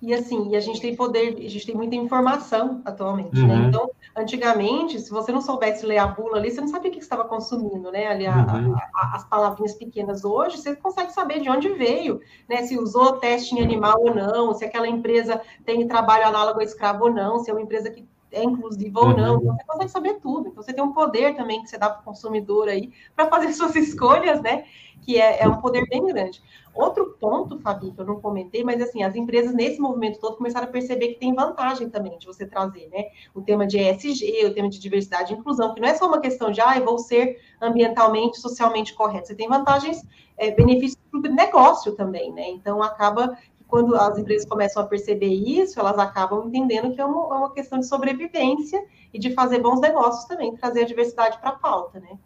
E 0.00 0.14
assim, 0.14 0.50
e 0.50 0.56
a 0.56 0.60
gente 0.60 0.80
tem 0.80 0.94
poder, 0.94 1.36
a 1.36 1.48
gente 1.48 1.66
tem 1.66 1.74
muita 1.74 1.96
informação 1.96 2.80
atualmente, 2.84 3.34
né? 3.34 3.54
uhum. 3.54 3.62
né? 3.62 3.68
Então, 3.68 3.90
antigamente, 4.16 5.00
se 5.00 5.10
você 5.10 5.32
não 5.32 5.40
soubesse 5.40 5.84
ler 5.84 5.98
a 5.98 6.06
bula 6.06 6.36
ali, 6.36 6.50
você 6.50 6.60
não 6.60 6.68
sabia 6.68 6.90
o 6.90 6.94
que 6.94 7.00
estava 7.00 7.24
consumindo, 7.24 7.90
né? 7.90 8.06
Ali, 8.06 8.26
uhum. 8.26 8.74
a, 8.74 8.90
a, 8.94 9.16
as 9.16 9.24
palavrinhas 9.24 9.74
pequenas 9.74 10.24
hoje, 10.24 10.58
você 10.58 10.76
consegue 10.76 11.12
saber 11.12 11.40
de 11.40 11.50
onde 11.50 11.70
veio, 11.70 12.20
né? 12.48 12.62
Se 12.62 12.78
usou 12.78 13.14
teste 13.14 13.56
em 13.56 13.60
animal 13.60 13.96
ou 13.98 14.14
não, 14.14 14.54
se 14.54 14.64
aquela 14.64 14.86
empresa 14.86 15.40
tem 15.64 15.86
trabalho 15.88 16.26
análogo 16.26 16.60
a 16.60 16.64
escravo 16.64 17.06
ou 17.06 17.12
não, 17.12 17.40
se 17.40 17.50
é 17.50 17.52
uma 17.52 17.62
empresa 17.62 17.90
que 17.90 18.06
é 18.30 18.42
inclusiva 18.42 19.00
ou 19.00 19.16
não, 19.16 19.36
uhum. 19.36 19.52
você 19.52 19.64
consegue 19.64 19.90
saber 19.90 20.14
tudo. 20.20 20.48
Então 20.48 20.62
você 20.62 20.72
tem 20.72 20.84
um 20.84 20.92
poder 20.92 21.34
também 21.34 21.62
que 21.62 21.68
você 21.68 21.78
dá 21.78 21.88
para 21.88 22.00
o 22.00 22.04
consumidor 22.04 22.68
aí 22.68 22.92
para 23.14 23.28
fazer 23.28 23.52
suas 23.54 23.74
escolhas, 23.76 24.40
né? 24.42 24.64
Que 25.02 25.20
é, 25.20 25.42
é, 25.42 25.48
um 25.48 25.60
poder 25.60 25.88
bem 25.88 26.04
grande. 26.04 26.42
Outro 26.74 27.16
ponto, 27.18 27.58
Fabi, 27.58 27.92
que 27.92 28.00
eu 28.00 28.04
não 28.04 28.20
comentei, 28.20 28.62
mas 28.62 28.80
assim, 28.80 29.02
as 29.02 29.16
empresas 29.16 29.54
nesse 29.54 29.80
movimento 29.80 30.20
todo 30.20 30.36
começaram 30.36 30.68
a 30.68 30.70
perceber 30.70 31.08
que 31.08 31.20
tem 31.20 31.34
vantagem 31.34 31.88
também 31.88 32.18
de 32.18 32.26
você 32.26 32.46
trazer, 32.46 32.88
né? 32.92 33.06
O 33.34 33.40
tema 33.40 33.66
de 33.66 33.78
ESG, 33.78 34.46
o 34.46 34.54
tema 34.54 34.68
de 34.68 34.78
diversidade 34.78 35.32
e 35.32 35.36
inclusão, 35.36 35.74
que 35.74 35.80
não 35.80 35.88
é 35.88 35.94
só 35.94 36.06
uma 36.06 36.20
questão 36.20 36.50
de, 36.50 36.60
ah, 36.60 36.76
eu 36.76 36.84
vou 36.84 36.98
ser 36.98 37.40
ambientalmente, 37.60 38.38
socialmente 38.38 38.94
correto. 38.94 39.28
Você 39.28 39.34
tem 39.34 39.48
vantagens, 39.48 40.06
é, 40.36 40.50
benefícios 40.50 41.00
para 41.10 41.30
o 41.30 41.34
negócio 41.34 41.92
também, 41.92 42.32
né? 42.32 42.48
Então 42.50 42.82
acaba 42.82 43.36
quando 43.68 43.94
as 43.94 44.18
empresas 44.18 44.48
começam 44.48 44.82
a 44.82 44.86
perceber 44.86 45.28
isso, 45.28 45.78
elas 45.78 45.98
acabam 45.98 46.48
entendendo 46.48 46.92
que 46.94 47.00
é 47.00 47.04
uma, 47.04 47.34
é 47.34 47.38
uma 47.38 47.52
questão 47.52 47.78
de 47.78 47.86
sobrevivência 47.86 48.82
e 49.12 49.18
de 49.18 49.34
fazer 49.34 49.60
bons 49.60 49.80
negócios 49.80 50.24
também, 50.24 50.56
trazer 50.56 50.82
a 50.82 50.86
diversidade 50.86 51.38
para 51.38 51.50
a 51.50 51.56
pauta, 51.56 52.00
né? 52.00 52.18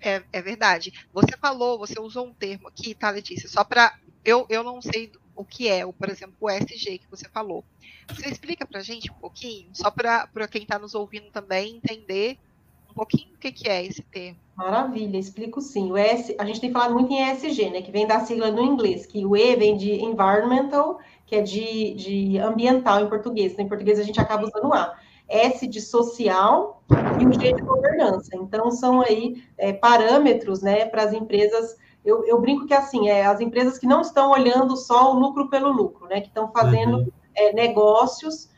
É, 0.00 0.22
é, 0.32 0.42
verdade. 0.42 0.92
Você 1.12 1.36
falou, 1.40 1.78
você 1.78 1.98
usou 2.00 2.26
um 2.26 2.34
termo 2.34 2.68
aqui, 2.68 2.94
tá, 2.94 3.08
Letícia? 3.10 3.48
Só 3.48 3.64
para. 3.64 3.94
Eu, 4.24 4.44
eu 4.48 4.64
não 4.64 4.82
sei 4.82 5.12
o 5.36 5.44
que 5.44 5.68
é, 5.68 5.86
o, 5.86 5.92
por 5.92 6.10
exemplo, 6.10 6.34
o 6.40 6.50
SG 6.50 6.98
que 6.98 7.10
você 7.10 7.28
falou. 7.28 7.64
Você 8.08 8.28
explica 8.28 8.66
para 8.66 8.80
gente 8.80 9.10
um 9.10 9.14
pouquinho, 9.14 9.70
só 9.72 9.90
para 9.90 10.48
quem 10.50 10.62
está 10.62 10.78
nos 10.78 10.94
ouvindo 10.94 11.30
também 11.30 11.76
entender 11.76 12.38
pouquinho 12.96 13.34
o 13.34 13.38
que, 13.38 13.52
que 13.52 13.68
é 13.68 13.84
esse 13.84 14.02
termo. 14.02 14.38
Maravilha, 14.56 15.18
explico 15.18 15.60
sim. 15.60 15.92
O 15.92 15.96
S, 15.96 16.34
a 16.38 16.44
gente 16.46 16.60
tem 16.60 16.72
falado 16.72 16.94
muito 16.94 17.12
em 17.12 17.30
ESG, 17.30 17.68
né? 17.68 17.82
Que 17.82 17.92
vem 17.92 18.06
da 18.06 18.20
sigla 18.20 18.50
no 18.50 18.62
inglês, 18.62 19.04
que 19.04 19.24
o 19.26 19.36
E 19.36 19.54
vem 19.54 19.76
de 19.76 19.92
environmental, 19.92 20.98
que 21.26 21.36
é 21.36 21.42
de, 21.42 21.92
de 21.94 22.38
ambiental 22.38 23.00
em 23.00 23.08
português. 23.08 23.52
Então, 23.52 23.66
em 23.66 23.68
português 23.68 23.98
a 24.00 24.02
gente 24.02 24.18
acaba 24.18 24.44
usando 24.44 24.68
o 24.68 24.72
A. 24.72 24.96
S 25.28 25.66
de 25.66 25.80
social 25.80 26.82
e 27.20 27.26
o 27.26 27.32
G 27.32 27.52
de 27.52 27.62
governança. 27.62 28.30
Então, 28.34 28.70
são 28.70 29.02
aí 29.02 29.44
é, 29.58 29.72
parâmetros, 29.74 30.62
né, 30.62 30.86
para 30.86 31.02
as 31.02 31.12
empresas. 31.12 31.76
Eu, 32.02 32.24
eu, 32.24 32.40
brinco 32.40 32.66
que 32.66 32.72
assim, 32.72 33.08
é 33.08 33.26
as 33.26 33.40
empresas 33.40 33.78
que 33.78 33.86
não 33.86 34.00
estão 34.00 34.30
olhando 34.30 34.76
só 34.76 35.12
o 35.12 35.18
lucro 35.18 35.50
pelo 35.50 35.70
lucro, 35.70 36.06
né? 36.08 36.20
Que 36.20 36.28
estão 36.28 36.50
fazendo 36.50 36.98
uhum. 36.98 37.08
é, 37.34 37.52
negócios 37.52 38.48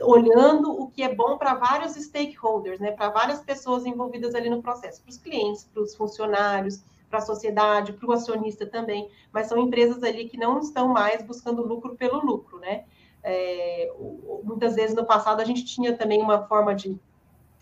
olhando 0.00 0.72
o 0.72 0.88
que 0.88 1.02
é 1.02 1.14
bom 1.14 1.38
para 1.38 1.54
vários 1.54 1.94
stakeholders, 1.94 2.78
né, 2.78 2.92
para 2.92 3.08
várias 3.08 3.40
pessoas 3.40 3.86
envolvidas 3.86 4.34
ali 4.34 4.50
no 4.50 4.62
processo, 4.62 5.02
para 5.02 5.10
os 5.10 5.18
clientes, 5.18 5.64
para 5.72 5.82
os 5.82 5.94
funcionários, 5.94 6.82
para 7.08 7.18
a 7.18 7.22
sociedade, 7.22 7.92
para 7.92 8.08
o 8.08 8.12
acionista 8.12 8.66
também, 8.66 9.08
mas 9.32 9.46
são 9.46 9.58
empresas 9.58 10.02
ali 10.02 10.28
que 10.28 10.36
não 10.36 10.58
estão 10.58 10.88
mais 10.88 11.22
buscando 11.22 11.66
lucro 11.66 11.94
pelo 11.96 12.18
lucro, 12.18 12.58
né? 12.58 12.84
É, 13.22 13.92
muitas 14.44 14.74
vezes 14.74 14.94
no 14.94 15.04
passado 15.04 15.40
a 15.40 15.44
gente 15.44 15.64
tinha 15.64 15.96
também 15.96 16.22
uma 16.22 16.46
forma 16.46 16.74
de 16.74 16.96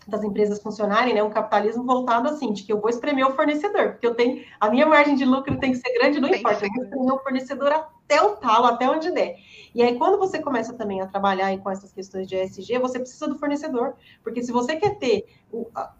das 0.07 0.23
empresas 0.23 0.61
funcionarem, 0.61 1.13
né, 1.13 1.23
um 1.23 1.29
capitalismo 1.29 1.83
voltado 1.83 2.29
assim, 2.29 2.53
de 2.53 2.63
que 2.63 2.71
eu 2.71 2.79
vou 2.79 2.89
espremer 2.89 3.27
o 3.27 3.35
fornecedor, 3.35 3.91
porque 3.91 4.07
eu 4.07 4.15
tenho, 4.15 4.43
a 4.59 4.69
minha 4.69 4.85
margem 4.85 5.15
de 5.15 5.25
lucro 5.25 5.57
tem 5.57 5.71
que 5.71 5.77
ser 5.77 5.93
grande, 5.93 6.19
não 6.19 6.29
tem 6.29 6.39
importa, 6.39 6.65
eu 6.65 6.71
vou 6.71 6.83
espremer 6.83 7.13
o 7.13 7.19
fornecedor 7.19 7.71
até 7.71 8.21
o 8.21 8.35
talo, 8.35 8.67
até 8.67 8.89
onde 8.89 9.11
der. 9.11 9.35
E 9.75 9.83
aí, 9.83 9.97
quando 9.97 10.17
você 10.17 10.39
começa 10.39 10.73
também 10.73 11.01
a 11.01 11.07
trabalhar 11.07 11.57
com 11.57 11.69
essas 11.69 11.91
questões 11.91 12.27
de 12.27 12.35
ESG, 12.35 12.77
você 12.79 12.97
precisa 12.97 13.27
do 13.27 13.37
fornecedor. 13.37 13.95
Porque 14.23 14.41
se 14.41 14.49
você 14.49 14.77
quer 14.77 14.97
ter 14.97 15.25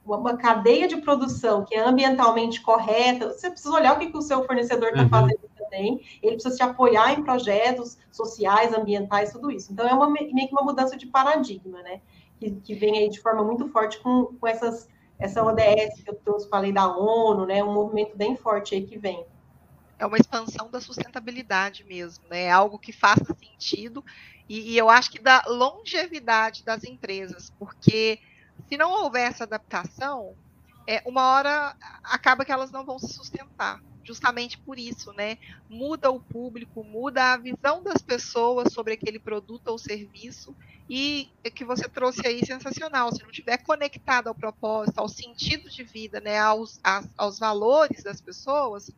uma 0.06 0.38
cadeia 0.38 0.88
de 0.88 0.96
produção 0.98 1.66
que 1.66 1.76
é 1.76 1.82
ambientalmente 1.82 2.62
correta, 2.62 3.34
você 3.34 3.50
precisa 3.50 3.74
olhar 3.74 3.94
o 3.94 4.00
que, 4.00 4.12
que 4.12 4.18
o 4.18 4.22
seu 4.22 4.46
fornecedor 4.46 4.90
está 4.90 5.04
uhum. 5.04 5.10
fazendo 5.10 5.50
também. 5.58 6.00
Ele 6.24 6.36
precisa 6.36 6.56
te 6.56 6.64
apoiar 6.64 7.20
em 7.20 7.24
projetos 7.24 7.98
sociais, 8.12 8.74
ambientais, 8.74 9.34
tudo 9.34 9.52
isso. 9.52 9.74
Então, 9.74 9.86
é 9.86 9.94
uma, 9.94 10.10
meio 10.10 10.32
que 10.32 10.54
uma 10.54 10.64
mudança 10.64 10.96
de 10.96 11.08
paradigma, 11.08 11.82
né? 11.82 12.00
Que, 12.40 12.52
que 12.52 12.76
vem 12.76 12.98
aí 12.98 13.10
de 13.10 13.22
forma 13.22 13.44
muito 13.44 13.68
forte 13.70 14.00
com, 14.00 14.36
com 14.40 14.48
essas, 14.48 14.88
essa 15.18 15.44
ODS 15.44 16.04
que 16.04 16.10
eu, 16.10 16.20
eu 16.26 16.40
falei 16.50 16.72
da 16.72 16.88
ONU, 16.88 17.46
né? 17.46 17.64
Um 17.64 17.74
movimento 17.74 18.16
bem 18.18 18.36
forte 18.36 18.76
aí 18.76 18.86
que 18.86 18.98
vem 18.98 19.26
é 19.98 20.06
uma 20.06 20.18
expansão 20.18 20.70
da 20.70 20.82
sustentabilidade 20.82 21.84
mesmo, 21.86 22.26
né? 22.30 22.44
É 22.44 22.52
algo 22.52 22.78
que 22.78 22.92
faça 22.92 23.34
sentido 23.40 24.04
e, 24.48 24.74
e, 24.74 24.78
eu 24.78 24.90
acho 24.90 25.12
que 25.12 25.20
da 25.20 25.42
longevidade 25.48 26.64
das 26.64 26.84
empresas, 26.84 27.52
porque 27.58 28.20
se 28.68 28.78
não 28.78 28.92
houver 28.92 29.28
essa 29.30 29.44
adaptação, 29.44 30.36
é, 30.88 31.02
uma 31.06 31.30
hora 31.30 31.76
acaba 32.04 32.46
que 32.46 32.52
elas 32.52 32.72
não 32.72 32.86
vão 32.86 33.00
se 33.00 33.12
sustentar. 33.12 33.82
Justamente 34.06 34.58
por 34.60 34.78
isso, 34.78 35.12
né? 35.14 35.38
Muda 35.68 36.12
o 36.12 36.20
público, 36.20 36.84
muda 36.84 37.34
a 37.34 37.38
visão 37.38 37.82
das 37.82 38.02
pessoas 38.02 38.72
sobre 38.72 38.94
aquele 38.94 39.18
produto 39.18 39.68
ou 39.68 39.78
serviço 39.80 40.56
e 40.88 41.30
é 41.44 41.50
que 41.50 41.66
você 41.66 41.90
trouxe 41.90 42.26
aí 42.26 42.46
sensacional. 42.46 43.12
Se 43.12 43.24
não 43.24 43.32
estiver 43.32 43.58
conectado 43.58 44.28
ao 44.28 44.36
propósito, 44.36 45.00
ao 45.00 45.10
sentido 45.10 45.70
de 45.70 45.84
vida, 45.84 46.20
né? 46.20 46.38
Aos, 46.38 46.80
aos, 46.84 47.08
aos 47.18 47.40
valores 47.40 48.04
das 48.04 48.22
pessoas, 48.22 48.92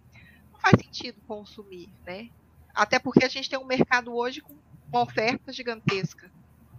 faz 0.61 0.75
sentido 0.83 1.21
consumir, 1.25 1.89
né? 2.05 2.29
Até 2.75 2.99
porque 2.99 3.23
a 3.23 3.29
gente 3.29 3.49
tem 3.49 3.57
um 3.57 3.65
mercado 3.65 4.13
hoje 4.13 4.41
com 4.41 4.53
uma 4.91 5.03
oferta 5.03 5.53
gigantesca. 5.53 6.29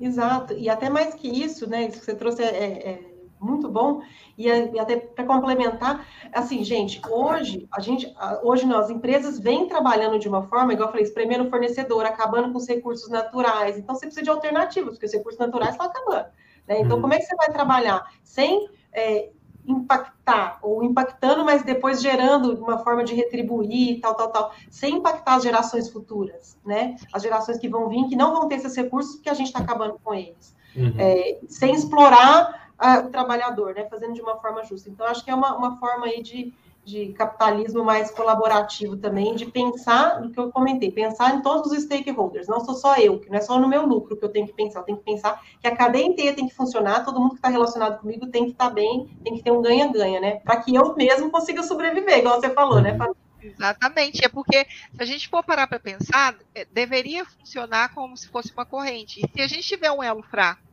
Exato, 0.00 0.52
e 0.52 0.68
até 0.68 0.88
mais 0.88 1.14
que 1.14 1.26
isso, 1.26 1.66
né? 1.66 1.88
Isso 1.88 1.99
que 1.99 2.04
você 2.04 2.14
trouxe 2.14 2.42
é, 2.42 2.90
é 2.90 3.17
muito 3.40 3.68
bom. 3.68 4.02
E, 4.37 4.50
até 4.50 4.97
para 4.97 5.25
complementar, 5.25 6.07
assim, 6.33 6.62
gente, 6.64 7.00
hoje 7.09 7.68
a 7.73 7.80
gente, 7.80 8.12
hoje 8.42 8.66
nós 8.66 8.90
empresas 8.90 9.38
vêm 9.38 9.66
trabalhando 9.66 10.18
de 10.18 10.28
uma 10.28 10.42
forma, 10.42 10.73
igual 10.73 10.88
eu 10.88 10.92
falei, 10.92 11.04
espremendo 11.04 11.45
o 11.45 11.50
fornecedor, 11.50 12.04
acabando 12.04 12.52
com 12.52 12.59
os 12.59 12.68
recursos 12.68 13.09
naturais. 13.09 13.76
Então 13.76 13.95
você 13.95 14.07
precisa 14.07 14.23
de 14.23 14.30
alternativas, 14.30 14.95
porque 14.95 15.07
os 15.07 15.12
recursos 15.12 15.38
naturais 15.38 15.73
estão 15.73 15.87
acabando. 15.87 16.28
Né? 16.66 16.80
Então, 16.80 16.97
uhum. 16.97 17.02
como 17.02 17.14
é 17.14 17.18
que 17.18 17.25
você 17.25 17.37
vai 17.37 17.50
trabalhar 17.50 18.04
sem 18.23 18.68
é, 18.92 19.30
impactar, 19.68 20.59
ou 20.62 20.83
impactando, 20.83 21.45
mas 21.45 21.62
depois 21.62 22.00
gerando 22.00 22.54
uma 22.54 22.78
forma 22.78 23.04
de 23.04 23.14
retribuir, 23.14 24.00
tal, 24.00 24.14
tal, 24.14 24.30
tal, 24.30 24.52
sem 24.71 24.97
impactar 24.97 25.35
as 25.35 25.42
gerações 25.42 25.90
futuras, 25.90 26.59
né? 26.64 26.97
As 27.12 27.23
gerações 27.23 27.59
que 27.59 27.68
vão 27.68 27.88
vir, 27.88 28.07
que 28.09 28.16
não 28.16 28.33
vão 28.33 28.49
ter 28.49 28.57
esses 28.57 28.75
recursos, 28.75 29.16
porque 29.16 29.28
a 29.28 29.35
gente 29.35 29.49
está 29.49 29.59
acabando 29.59 30.00
com 30.02 30.14
eles. 30.14 30.57
Uhum. 30.75 30.95
É, 30.99 31.38
sem 31.49 31.75
explorar 31.75 32.67
o 33.04 33.11
trabalhador, 33.11 33.75
né? 33.75 33.87
Fazendo 33.90 34.14
de 34.14 34.20
uma 34.20 34.37
forma 34.37 34.64
justa. 34.64 34.88
Então, 34.88 35.06
acho 35.06 35.25
que 35.25 35.30
é 35.30 35.35
uma, 35.35 35.56
uma 35.56 35.76
forma 35.78 36.06
aí 36.06 36.23
de, 36.23 36.52
de 36.85 37.12
capitalismo 37.12 37.85
mais 37.85 38.11
colaborativo 38.11 38.97
também, 38.97 39.35
de 39.35 39.47
pensar 39.47 40.20
no 40.20 40.30
que 40.30 40.38
eu 40.38 40.50
comentei, 40.50 40.90
pensar 40.90 41.35
em 41.35 41.42
todos 41.42 41.70
os 41.70 41.82
stakeholders, 41.82 42.49
não 42.49 42.61
sou 42.61 42.75
só 42.75 42.97
eu, 42.97 43.18
que 43.18 43.28
não 43.28 43.37
é 43.37 43.40
só 43.40 43.58
no 43.58 43.68
meu 43.68 43.85
lucro 43.85 44.16
que 44.16 44.25
eu 44.25 44.28
tenho 44.30 44.47
que 44.47 44.54
pensar, 44.54 44.80
eu 44.80 44.85
tenho 44.85 44.99
que 44.99 45.04
pensar 45.04 45.42
que 45.61 45.68
a 45.68 45.76
cadeia 45.76 46.06
inteira 46.06 46.35
tem 46.35 46.49
que 46.49 46.54
funcionar, 46.54 47.04
todo 47.04 47.20
mundo 47.20 47.32
que 47.32 47.37
está 47.37 47.49
relacionado 47.49 48.00
comigo 48.00 48.26
tem 48.28 48.47
que 48.47 48.52
estar 48.52 48.68
tá 48.68 48.75
bem, 48.75 49.06
tem 49.23 49.35
que 49.35 49.42
ter 49.42 49.50
um 49.50 49.61
ganha-ganha, 49.61 50.20
né? 50.20 50.37
Para 50.37 50.56
que 50.62 50.75
eu 50.75 50.94
mesmo 50.97 51.30
consiga 51.30 51.62
sobreviver, 51.62 52.18
igual 52.18 52.40
você 52.40 52.49
falou, 52.50 52.80
né? 52.80 52.97
Exatamente, 53.40 54.25
é 54.25 54.28
porque 54.28 54.66
se 54.94 55.02
a 55.02 55.04
gente 55.04 55.28
for 55.28 55.44
parar 55.44 55.66
para 55.66 55.78
pensar, 55.78 56.35
é, 56.54 56.64
deveria 56.64 57.25
funcionar 57.25 57.94
como 57.94 58.16
se 58.16 58.28
fosse 58.28 58.52
uma 58.52 58.64
corrente. 58.64 59.20
E 59.20 59.30
se 59.30 59.42
a 59.42 59.47
gente 59.47 59.66
tiver 59.66 59.92
um 59.92 60.02
elo 60.02 60.23
fraco 60.23 60.67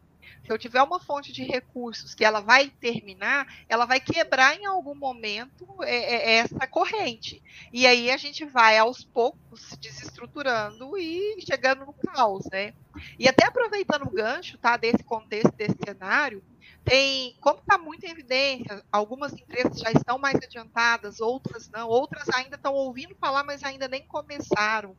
se 0.45 0.51
eu 0.51 0.59
tiver 0.59 0.81
uma 0.83 0.99
fonte 0.99 1.33
de 1.33 1.43
recursos 1.43 2.13
que 2.13 2.23
ela 2.23 2.39
vai 2.39 2.69
terminar, 2.69 3.47
ela 3.67 3.85
vai 3.85 3.99
quebrar 3.99 4.55
em 4.55 4.65
algum 4.65 4.93
momento 4.93 5.65
é, 5.81 5.95
é, 5.95 6.15
é 6.15 6.33
essa 6.37 6.67
corrente. 6.67 7.41
E 7.73 7.87
aí 7.87 8.11
a 8.11 8.17
gente 8.17 8.45
vai 8.45 8.77
aos 8.77 9.03
poucos 9.03 9.61
se 9.61 9.77
desestruturando 9.77 10.95
e 10.97 11.41
chegando 11.41 11.85
no 11.85 11.93
caos, 11.93 12.45
né? 12.51 12.73
E 13.17 13.27
até 13.27 13.45
aproveitando 13.45 14.03
o 14.03 14.11
gancho, 14.11 14.57
tá, 14.59 14.77
desse 14.77 15.03
contexto, 15.03 15.51
desse 15.55 15.77
cenário, 15.83 16.43
tem, 16.83 17.35
como 17.41 17.59
está 17.59 17.79
muito 17.79 18.05
em 18.05 18.11
evidência, 18.11 18.85
algumas 18.91 19.33
empresas 19.33 19.79
já 19.79 19.91
estão 19.91 20.19
mais 20.19 20.35
adiantadas, 20.35 21.19
outras 21.19 21.67
não, 21.69 21.89
outras 21.89 22.29
ainda 22.29 22.55
estão 22.55 22.73
ouvindo 22.75 23.15
falar, 23.15 23.43
mas 23.43 23.63
ainda 23.63 23.87
nem 23.87 24.05
começaram. 24.05 24.95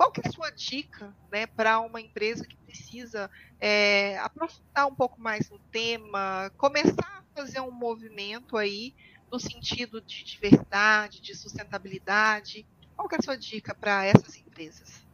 Qual 0.00 0.10
que 0.10 0.22
é 0.24 0.28
a 0.28 0.32
sua 0.32 0.48
dica 0.48 1.14
né, 1.30 1.46
para 1.46 1.78
uma 1.78 2.00
empresa 2.00 2.42
que 2.46 2.56
precisa 2.56 3.30
é, 3.60 4.16
aprofundar 4.20 4.86
um 4.86 4.94
pouco 4.94 5.20
mais 5.20 5.50
no 5.50 5.58
tema, 5.70 6.50
começar 6.56 7.04
a 7.04 7.38
fazer 7.38 7.60
um 7.60 7.70
movimento 7.70 8.56
aí 8.56 8.94
no 9.30 9.38
sentido 9.38 10.00
de 10.00 10.24
diversidade, 10.24 11.20
de 11.20 11.34
sustentabilidade? 11.34 12.66
Qual 12.96 13.06
é 13.12 13.16
a 13.16 13.22
sua 13.22 13.36
dica 13.36 13.74
para 13.74 14.06
essas 14.06 14.38
empresas? 14.38 15.06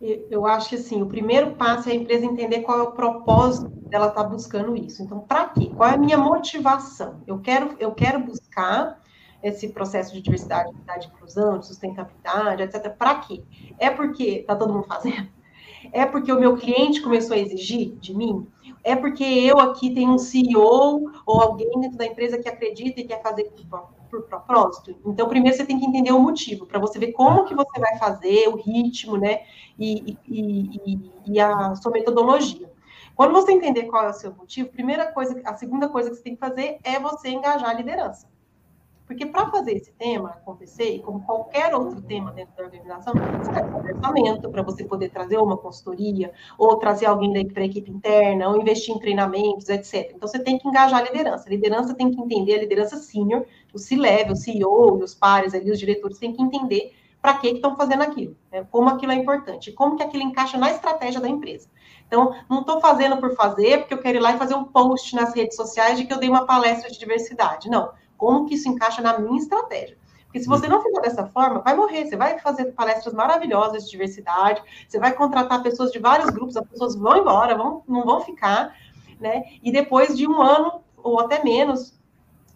Eu 0.00 0.46
acho 0.46 0.70
que 0.70 0.74
assim, 0.74 1.00
o 1.00 1.06
primeiro 1.06 1.54
passo 1.54 1.88
é 1.88 1.92
a 1.92 1.94
empresa 1.94 2.26
entender 2.26 2.62
qual 2.62 2.80
é 2.80 2.82
o 2.82 2.90
propósito 2.90 3.70
dela 3.88 4.08
estar 4.08 4.24
tá 4.24 4.28
buscando 4.28 4.76
isso. 4.76 5.00
Então, 5.00 5.20
para 5.20 5.50
quê? 5.50 5.70
Qual 5.76 5.88
é 5.88 5.94
a 5.94 5.96
minha 5.96 6.18
motivação? 6.18 7.22
Eu 7.24 7.38
quero, 7.38 7.76
eu 7.78 7.94
quero 7.94 8.18
buscar 8.18 9.00
esse 9.48 9.68
processo 9.68 10.12
de 10.12 10.20
diversidade, 10.20 10.72
de 10.72 11.06
inclusão, 11.06 11.58
de 11.58 11.66
sustentabilidade, 11.66 12.62
etc. 12.62 12.90
Para 12.96 13.16
quê? 13.16 13.42
É 13.78 13.90
porque 13.90 14.40
está 14.40 14.56
todo 14.56 14.72
mundo 14.72 14.86
fazendo? 14.86 15.28
É 15.92 16.04
porque 16.04 16.32
o 16.32 16.40
meu 16.40 16.56
cliente 16.56 17.00
começou 17.00 17.36
a 17.36 17.38
exigir 17.38 17.96
de 17.96 18.14
mim? 18.14 18.46
É 18.82 18.96
porque 18.96 19.24
eu 19.24 19.58
aqui 19.58 19.90
tenho 19.94 20.12
um 20.12 20.18
CEO 20.18 21.10
ou 21.24 21.40
alguém 21.40 21.70
dentro 21.80 21.96
da 21.96 22.06
empresa 22.06 22.38
que 22.38 22.48
acredita 22.48 23.00
e 23.00 23.04
quer 23.04 23.22
fazer 23.22 23.44
por, 23.70 23.88
por 24.10 24.22
propósito? 24.22 24.96
Então, 25.04 25.28
primeiro 25.28 25.56
você 25.56 25.64
tem 25.64 25.78
que 25.78 25.86
entender 25.86 26.12
o 26.12 26.20
motivo, 26.20 26.66
para 26.66 26.78
você 26.78 26.98
ver 26.98 27.12
como 27.12 27.44
que 27.44 27.54
você 27.54 27.78
vai 27.78 27.96
fazer, 27.98 28.48
o 28.48 28.56
ritmo, 28.56 29.16
né? 29.16 29.42
E, 29.78 30.16
e, 30.26 30.80
e, 30.86 31.10
e 31.26 31.40
a 31.40 31.74
sua 31.76 31.92
metodologia. 31.92 32.70
Quando 33.14 33.32
você 33.32 33.52
entender 33.52 33.84
qual 33.84 34.04
é 34.04 34.10
o 34.10 34.12
seu 34.12 34.34
motivo, 34.34 34.68
primeira 34.68 35.10
coisa, 35.12 35.40
a 35.44 35.54
segunda 35.54 35.88
coisa 35.88 36.10
que 36.10 36.16
você 36.16 36.22
tem 36.22 36.34
que 36.34 36.40
fazer 36.40 36.78
é 36.84 36.98
você 36.98 37.30
engajar 37.30 37.70
a 37.70 37.74
liderança. 37.74 38.28
Porque 39.06 39.24
para 39.24 39.48
fazer 39.50 39.72
esse 39.72 39.92
tema 39.92 40.30
acontecer, 40.30 40.96
e 40.96 40.98
como 40.98 41.22
qualquer 41.24 41.72
outro 41.72 42.02
tema 42.02 42.32
dentro 42.32 42.56
da 42.56 42.64
organização, 42.64 43.14
você 43.14 43.52
vai 43.52 43.70
fazer 43.70 43.94
orçamento 43.94 44.50
para 44.50 44.62
você 44.62 44.84
poder 44.84 45.10
trazer 45.10 45.38
uma 45.38 45.56
consultoria, 45.56 46.32
ou 46.58 46.76
trazer 46.76 47.06
alguém 47.06 47.46
para 47.46 47.62
a 47.62 47.66
equipe 47.66 47.88
interna, 47.88 48.48
ou 48.48 48.60
investir 48.60 48.94
em 48.94 48.98
treinamentos, 48.98 49.68
etc. 49.68 50.12
Então, 50.14 50.28
você 50.28 50.40
tem 50.40 50.58
que 50.58 50.66
engajar 50.66 51.00
a 51.00 51.04
liderança. 51.04 51.46
A 51.46 51.50
liderança 51.50 51.94
tem 51.94 52.10
que 52.10 52.20
entender, 52.20 52.54
a 52.54 52.60
liderança 52.60 52.96
senior, 52.96 53.46
o 53.72 53.78
C-level, 53.78 54.32
o 54.32 54.36
CEO, 54.36 54.96
os 54.96 55.14
pares 55.14 55.54
ali, 55.54 55.70
os 55.70 55.78
diretores, 55.78 56.18
têm 56.18 56.32
que 56.32 56.42
entender 56.42 56.92
para 57.22 57.34
que 57.34 57.48
estão 57.48 57.76
fazendo 57.76 58.02
aquilo, 58.02 58.36
né? 58.52 58.66
como 58.70 58.88
aquilo 58.88 59.10
é 59.10 59.16
importante, 59.16 59.72
como 59.72 59.96
que 59.96 60.02
aquilo 60.02 60.22
encaixa 60.22 60.56
na 60.56 60.70
estratégia 60.70 61.20
da 61.20 61.28
empresa. 61.28 61.68
Então, 62.06 62.32
não 62.48 62.60
estou 62.60 62.80
fazendo 62.80 63.16
por 63.18 63.34
fazer, 63.34 63.78
porque 63.78 63.94
eu 63.94 63.98
quero 63.98 64.18
ir 64.18 64.20
lá 64.20 64.32
e 64.32 64.38
fazer 64.38 64.54
um 64.54 64.64
post 64.64 65.14
nas 65.14 65.34
redes 65.34 65.56
sociais 65.56 65.98
de 65.98 66.04
que 66.04 66.12
eu 66.12 66.18
dei 66.18 66.28
uma 66.28 66.46
palestra 66.46 66.88
de 66.88 66.98
diversidade. 66.98 67.68
Não 67.68 67.90
como 68.16 68.46
que 68.46 68.54
isso 68.54 68.68
encaixa 68.68 69.02
na 69.02 69.18
minha 69.18 69.38
estratégia. 69.38 69.96
Porque 70.24 70.40
se 70.40 70.48
você 70.48 70.68
não 70.68 70.82
fizer 70.82 71.00
dessa 71.00 71.26
forma, 71.26 71.60
vai 71.60 71.74
morrer. 71.74 72.04
Você 72.04 72.16
vai 72.16 72.38
fazer 72.38 72.66
palestras 72.72 73.14
maravilhosas 73.14 73.84
de 73.84 73.90
diversidade, 73.90 74.62
você 74.86 74.98
vai 74.98 75.12
contratar 75.12 75.62
pessoas 75.62 75.90
de 75.90 75.98
vários 75.98 76.30
grupos, 76.30 76.56
as 76.56 76.66
pessoas 76.68 76.94
vão 76.94 77.16
embora, 77.16 77.56
vão, 77.56 77.82
não 77.88 78.04
vão 78.04 78.20
ficar, 78.20 78.76
né? 79.20 79.44
E 79.62 79.72
depois 79.72 80.16
de 80.16 80.26
um 80.26 80.42
ano 80.42 80.82
ou 80.96 81.20
até 81.20 81.42
menos, 81.42 81.96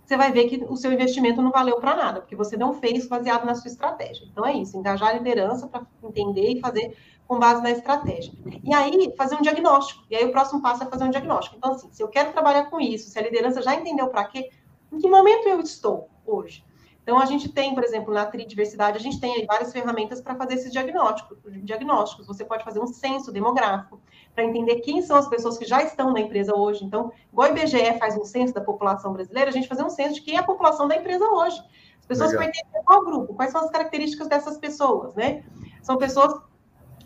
você 0.05 0.17
vai 0.17 0.33
ver 0.33 0.49
que 0.49 0.65
o 0.69 0.77
seu 0.77 0.93
investimento 0.93 1.41
não 1.41 1.53
valeu 1.53 1.77
para 1.77 1.95
nada, 1.95 2.21
porque 2.21 2.35
você 2.35 2.57
não 2.57 2.75
fez 2.75 3.07
baseado 3.07 3.45
na 3.45 3.55
sua 3.55 3.71
estratégia. 3.71 4.27
Então 4.31 4.45
é 4.45 4.53
isso, 4.53 4.77
engajar 4.77 5.11
a 5.11 5.13
liderança 5.13 5.69
para 5.69 5.87
entender 6.03 6.55
e 6.55 6.61
fazer 6.61 6.97
com 7.29 7.39
base 7.39 7.63
na 7.63 7.71
estratégia. 7.71 8.33
E 8.65 8.75
aí, 8.75 9.15
fazer 9.17 9.37
um 9.37 9.41
diagnóstico. 9.41 10.03
E 10.11 10.17
aí, 10.17 10.25
o 10.25 10.33
próximo 10.33 10.61
passo 10.61 10.83
é 10.83 10.87
fazer 10.87 11.05
um 11.05 11.11
diagnóstico. 11.11 11.55
Então, 11.57 11.71
assim, 11.71 11.89
se 11.93 12.03
eu 12.03 12.09
quero 12.09 12.33
trabalhar 12.33 12.65
com 12.65 12.81
isso, 12.81 13.09
se 13.09 13.17
a 13.17 13.23
liderança 13.23 13.63
já 13.63 13.73
entendeu 13.73 14.09
para 14.09 14.25
quê, 14.25 14.51
em 14.93 14.99
que 14.99 15.09
momento 15.09 15.49
eu 15.49 15.61
estou 15.61 16.09
hoje? 16.27 16.65
Então, 17.03 17.19
a 17.19 17.27
gente 17.27 17.49
tem, 17.49 17.75
por 17.75 17.83
exemplo, 17.83 18.13
na 18.13 18.27
Tridiversidade, 18.27 18.97
a 18.97 19.01
gente 19.01 19.19
tem 19.19 19.45
várias 19.47 19.73
ferramentas 19.73 20.21
para 20.21 20.35
fazer 20.35 20.55
esses 20.55 20.71
diagnósticos, 20.71 21.39
diagnósticos. 21.65 22.27
Você 22.27 22.45
pode 22.45 22.63
fazer 22.63 22.79
um 22.79 22.87
censo 22.87 23.33
demográfico 23.33 24.01
para 24.35 24.45
entender 24.45 24.77
quem 24.77 25.03
são 25.03 25.17
as 25.17 25.29
pessoas 25.29 25.59
que 25.59 25.65
já 25.65 25.83
estão 25.83 26.13
na 26.13 26.21
empresa 26.21 26.55
hoje. 26.55 26.85
Então, 26.85 27.13
igual 27.33 27.49
o 27.49 27.57
IBGE 27.57 27.99
faz 27.99 28.17
um 28.17 28.25
censo 28.25 28.55
da 28.55 28.61
população 28.61 29.13
brasileira, 29.13 29.51
a 29.51 29.53
gente 29.53 29.67
fazer 29.67 29.83
um 29.83 29.91
censo 29.91 30.15
de 30.15 30.23
quem 30.23 30.37
é 30.37 30.39
a 30.39 30.45
população 30.45 30.87
da 30.87 30.97
empresa 30.97 31.25
hoje. 31.25 31.61
As 31.99 32.07
pessoas 32.07 32.31
Legal. 32.31 32.45
pertencem 32.45 32.81
a 32.81 32.85
qual 32.85 33.05
grupo? 33.05 33.35
Quais 33.35 33.51
são 33.51 33.63
as 33.63 33.71
características 33.71 34.29
dessas 34.29 34.59
pessoas, 34.59 35.15
né? 35.15 35.43
São 35.83 35.97
pessoas 35.97 36.41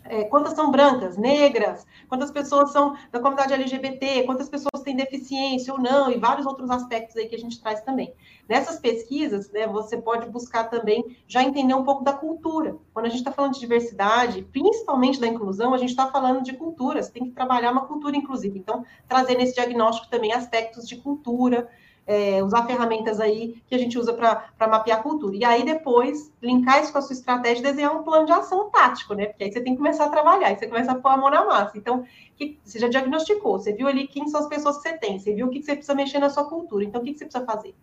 é, 0.07 0.23
quantas 0.25 0.53
são 0.53 0.71
brancas, 0.71 1.17
negras, 1.17 1.85
quantas 2.07 2.31
pessoas 2.31 2.71
são 2.71 2.95
da 3.11 3.19
comunidade 3.19 3.53
LGBT, 3.53 4.23
quantas 4.23 4.47
pessoas 4.49 4.83
têm 4.83 4.95
deficiência 4.95 5.73
ou 5.73 5.79
não, 5.79 6.11
e 6.11 6.17
vários 6.17 6.45
outros 6.45 6.69
aspectos 6.69 7.17
aí 7.17 7.27
que 7.27 7.35
a 7.35 7.39
gente 7.39 7.59
traz 7.61 7.81
também. 7.81 8.13
Nessas 8.47 8.79
pesquisas, 8.79 9.49
né, 9.51 9.65
você 9.67 9.97
pode 9.97 10.29
buscar 10.29 10.65
também 10.65 11.17
já 11.27 11.43
entender 11.43 11.73
um 11.73 11.83
pouco 11.83 12.03
da 12.03 12.13
cultura. 12.13 12.77
Quando 12.93 13.07
a 13.07 13.09
gente 13.09 13.19
está 13.19 13.31
falando 13.31 13.53
de 13.53 13.59
diversidade, 13.59 14.43
principalmente 14.51 15.19
da 15.19 15.27
inclusão, 15.27 15.73
a 15.73 15.77
gente 15.77 15.89
está 15.89 16.07
falando 16.07 16.43
de 16.43 16.53
cultura, 16.53 17.01
você 17.01 17.11
tem 17.11 17.25
que 17.25 17.31
trabalhar 17.31 17.71
uma 17.71 17.87
cultura 17.87 18.15
inclusiva. 18.15 18.57
Então, 18.57 18.85
trazer 19.07 19.35
nesse 19.35 19.55
diagnóstico 19.55 20.09
também 20.09 20.31
aspectos 20.31 20.87
de 20.87 20.97
cultura, 20.97 21.67
é, 22.07 22.43
usar 22.43 22.65
ferramentas 22.65 23.19
aí 23.19 23.61
que 23.67 23.73
a 23.73 23.77
gente 23.77 23.97
usa 23.97 24.13
para 24.13 24.67
mapear 24.67 24.99
a 24.99 25.03
cultura. 25.03 25.35
E 25.35 25.43
aí 25.43 25.65
depois 25.65 26.31
linkar 26.41 26.81
isso 26.81 26.91
com 26.91 26.99
a 26.99 27.01
sua 27.01 27.13
estratégia 27.13 27.61
e 27.61 27.63
desenhar 27.63 27.95
um 27.95 28.03
plano 28.03 28.25
de 28.25 28.31
ação 28.31 28.69
tático, 28.69 29.13
né? 29.13 29.27
Porque 29.27 29.43
aí 29.43 29.51
você 29.51 29.61
tem 29.61 29.73
que 29.73 29.77
começar 29.77 30.05
a 30.05 30.09
trabalhar, 30.09 30.47
aí 30.47 30.57
você 30.57 30.67
começa 30.67 30.91
a 30.91 30.95
pôr 30.95 31.09
a 31.09 31.17
mão 31.17 31.29
na 31.29 31.45
massa. 31.45 31.77
Então, 31.77 32.05
que, 32.37 32.59
você 32.63 32.79
já 32.79 32.87
diagnosticou, 32.87 33.59
você 33.59 33.73
viu 33.73 33.87
ali 33.87 34.07
quem 34.07 34.27
são 34.27 34.41
as 34.41 34.47
pessoas 34.47 34.77
que 34.77 34.83
você 34.83 34.97
tem, 34.97 35.19
você 35.19 35.33
viu 35.33 35.47
o 35.47 35.49
que, 35.49 35.61
você 35.61 35.75
precisa 35.75 35.95
mexer 35.95 36.19
na 36.19 36.29
sua 36.29 36.45
cultura. 36.45 36.83
Então, 36.83 37.01
o 37.01 37.03
que 37.03 37.13
você 37.13 37.25
precisa 37.25 37.45
fazer? 37.45 37.73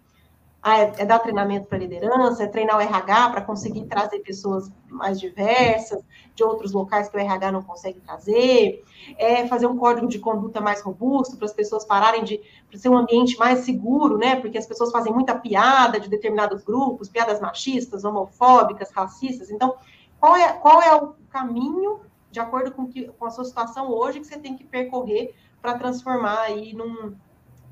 Ah, 0.64 0.78
é, 0.78 0.92
é 0.98 1.04
dar 1.04 1.18
treinamento 1.18 1.66
para 1.66 1.76
liderança, 1.76 2.44
é 2.44 2.46
treinar 2.46 2.76
o 2.76 2.80
RH 2.80 3.30
para 3.30 3.42
conseguir 3.42 3.84
trazer 3.86 4.20
pessoas 4.20 4.70
mais 4.88 5.18
diversas, 5.18 6.00
de 6.36 6.44
outros 6.44 6.72
locais 6.72 7.08
que 7.08 7.16
o 7.16 7.20
RH 7.20 7.50
não 7.50 7.62
consegue 7.62 7.98
trazer, 7.98 8.84
é 9.18 9.44
fazer 9.48 9.66
um 9.66 9.76
código 9.76 10.06
de 10.06 10.20
conduta 10.20 10.60
mais 10.60 10.80
robusto 10.80 11.36
para 11.36 11.46
as 11.46 11.52
pessoas 11.52 11.84
pararem 11.84 12.22
de 12.22 12.40
ser 12.76 12.88
um 12.88 12.96
ambiente 12.96 13.36
mais 13.38 13.60
seguro, 13.60 14.16
né? 14.16 14.36
Porque 14.36 14.56
as 14.56 14.64
pessoas 14.64 14.92
fazem 14.92 15.12
muita 15.12 15.34
piada 15.34 15.98
de 15.98 16.08
determinados 16.08 16.62
grupos, 16.62 17.08
piadas 17.08 17.40
machistas, 17.40 18.04
homofóbicas, 18.04 18.92
racistas. 18.92 19.50
Então, 19.50 19.74
qual 20.20 20.36
é, 20.36 20.52
qual 20.52 20.80
é 20.80 20.94
o 20.94 21.14
caminho, 21.28 22.02
de 22.30 22.38
acordo 22.38 22.70
com, 22.70 22.86
que, 22.86 23.08
com 23.18 23.26
a 23.26 23.30
sua 23.30 23.44
situação 23.44 23.90
hoje, 23.90 24.20
que 24.20 24.28
você 24.28 24.38
tem 24.38 24.56
que 24.56 24.62
percorrer 24.62 25.34
para 25.60 25.76
transformar 25.76 26.42
aí 26.42 26.72
num 26.72 27.16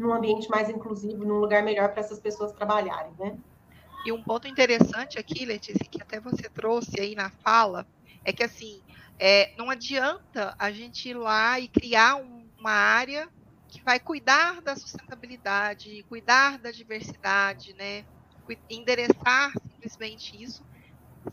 num 0.00 0.14
ambiente 0.14 0.48
mais 0.48 0.70
inclusivo, 0.70 1.24
num 1.24 1.38
lugar 1.38 1.62
melhor 1.62 1.90
para 1.90 2.00
essas 2.00 2.18
pessoas 2.18 2.52
trabalharem, 2.52 3.12
né? 3.18 3.38
E 4.06 4.10
um 4.10 4.22
ponto 4.22 4.48
interessante 4.48 5.18
aqui, 5.18 5.44
Letícia, 5.44 5.86
que 5.90 6.00
até 6.00 6.18
você 6.18 6.48
trouxe 6.48 6.98
aí 6.98 7.14
na 7.14 7.30
fala, 7.44 7.86
é 8.24 8.32
que 8.32 8.42
assim, 8.42 8.80
é, 9.18 9.54
não 9.58 9.68
adianta 9.68 10.54
a 10.58 10.72
gente 10.72 11.10
ir 11.10 11.14
lá 11.14 11.60
e 11.60 11.68
criar 11.68 12.16
um, 12.16 12.50
uma 12.58 12.72
área 12.72 13.28
que 13.68 13.82
vai 13.84 14.00
cuidar 14.00 14.62
da 14.62 14.74
sustentabilidade, 14.74 16.02
cuidar 16.08 16.58
da 16.58 16.70
diversidade, 16.70 17.74
né? 17.74 18.02
Endereçar 18.70 19.52
simplesmente 19.68 20.42
isso, 20.42 20.64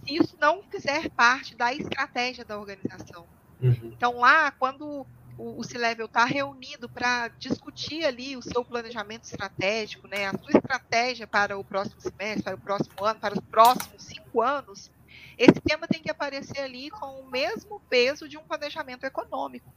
se 0.05 0.15
isso 0.15 0.37
não 0.39 0.61
fizer 0.69 1.09
parte 1.11 1.55
da 1.55 1.73
estratégia 1.73 2.43
da 2.43 2.59
organização. 2.59 3.27
Uhum. 3.61 3.91
Então, 3.93 4.17
lá, 4.17 4.51
quando 4.51 5.07
o, 5.37 5.59
o 5.59 5.63
C-Level 5.63 6.05
está 6.05 6.25
reunido 6.25 6.89
para 6.89 7.27
discutir 7.29 8.05
ali 8.05 8.35
o 8.35 8.41
seu 8.41 8.65
planejamento 8.65 9.23
estratégico, 9.23 10.07
né, 10.07 10.27
a 10.27 10.37
sua 10.37 10.57
estratégia 10.57 11.27
para 11.27 11.57
o 11.57 11.63
próximo 11.63 12.01
semestre, 12.01 12.43
para 12.43 12.55
o 12.55 12.59
próximo 12.59 13.05
ano, 13.05 13.19
para 13.19 13.33
os 13.33 13.45
próximos 13.45 14.03
cinco 14.03 14.41
anos, 14.41 14.91
esse 15.37 15.61
tema 15.61 15.87
tem 15.87 16.01
que 16.01 16.09
aparecer 16.09 16.59
ali 16.59 16.89
com 16.89 17.21
o 17.21 17.29
mesmo 17.29 17.79
peso 17.81 18.27
de 18.27 18.37
um 18.37 18.43
planejamento 18.43 19.03
econômico, 19.05 19.71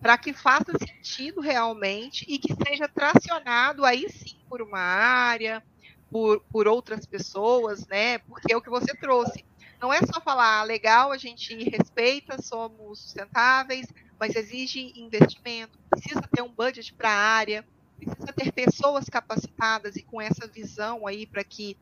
para 0.00 0.18
que 0.18 0.32
faça 0.34 0.76
sentido 0.78 1.40
realmente 1.40 2.26
e 2.28 2.38
que 2.38 2.54
seja 2.66 2.86
tracionado 2.88 3.84
aí 3.84 4.10
sim 4.10 4.36
por 4.48 4.60
uma 4.60 4.80
área, 4.80 5.62
por, 6.10 6.40
por 6.50 6.68
outras 6.68 7.06
pessoas, 7.06 7.86
né? 7.86 8.18
Porque 8.18 8.52
é 8.52 8.56
o 8.56 8.60
que 8.60 8.68
você 8.68 8.94
trouxe. 8.94 9.44
Não 9.80 9.92
é 9.92 10.00
só 10.00 10.20
falar, 10.20 10.60
ah, 10.60 10.64
legal, 10.64 11.12
a 11.12 11.16
gente 11.16 11.54
respeita, 11.70 12.40
somos 12.40 13.00
sustentáveis, 13.00 13.86
mas 14.18 14.34
exige 14.36 14.92
investimento, 14.96 15.78
precisa 15.90 16.22
ter 16.22 16.42
um 16.42 16.52
budget 16.52 16.92
para 16.94 17.10
a 17.10 17.16
área, 17.16 17.64
precisa 17.98 18.32
ter 18.32 18.52
pessoas 18.52 19.08
capacitadas 19.08 19.96
e 19.96 20.02
com 20.02 20.20
essa 20.20 20.46
visão 20.46 21.06
aí 21.06 21.26
para 21.26 21.44
que 21.44 21.76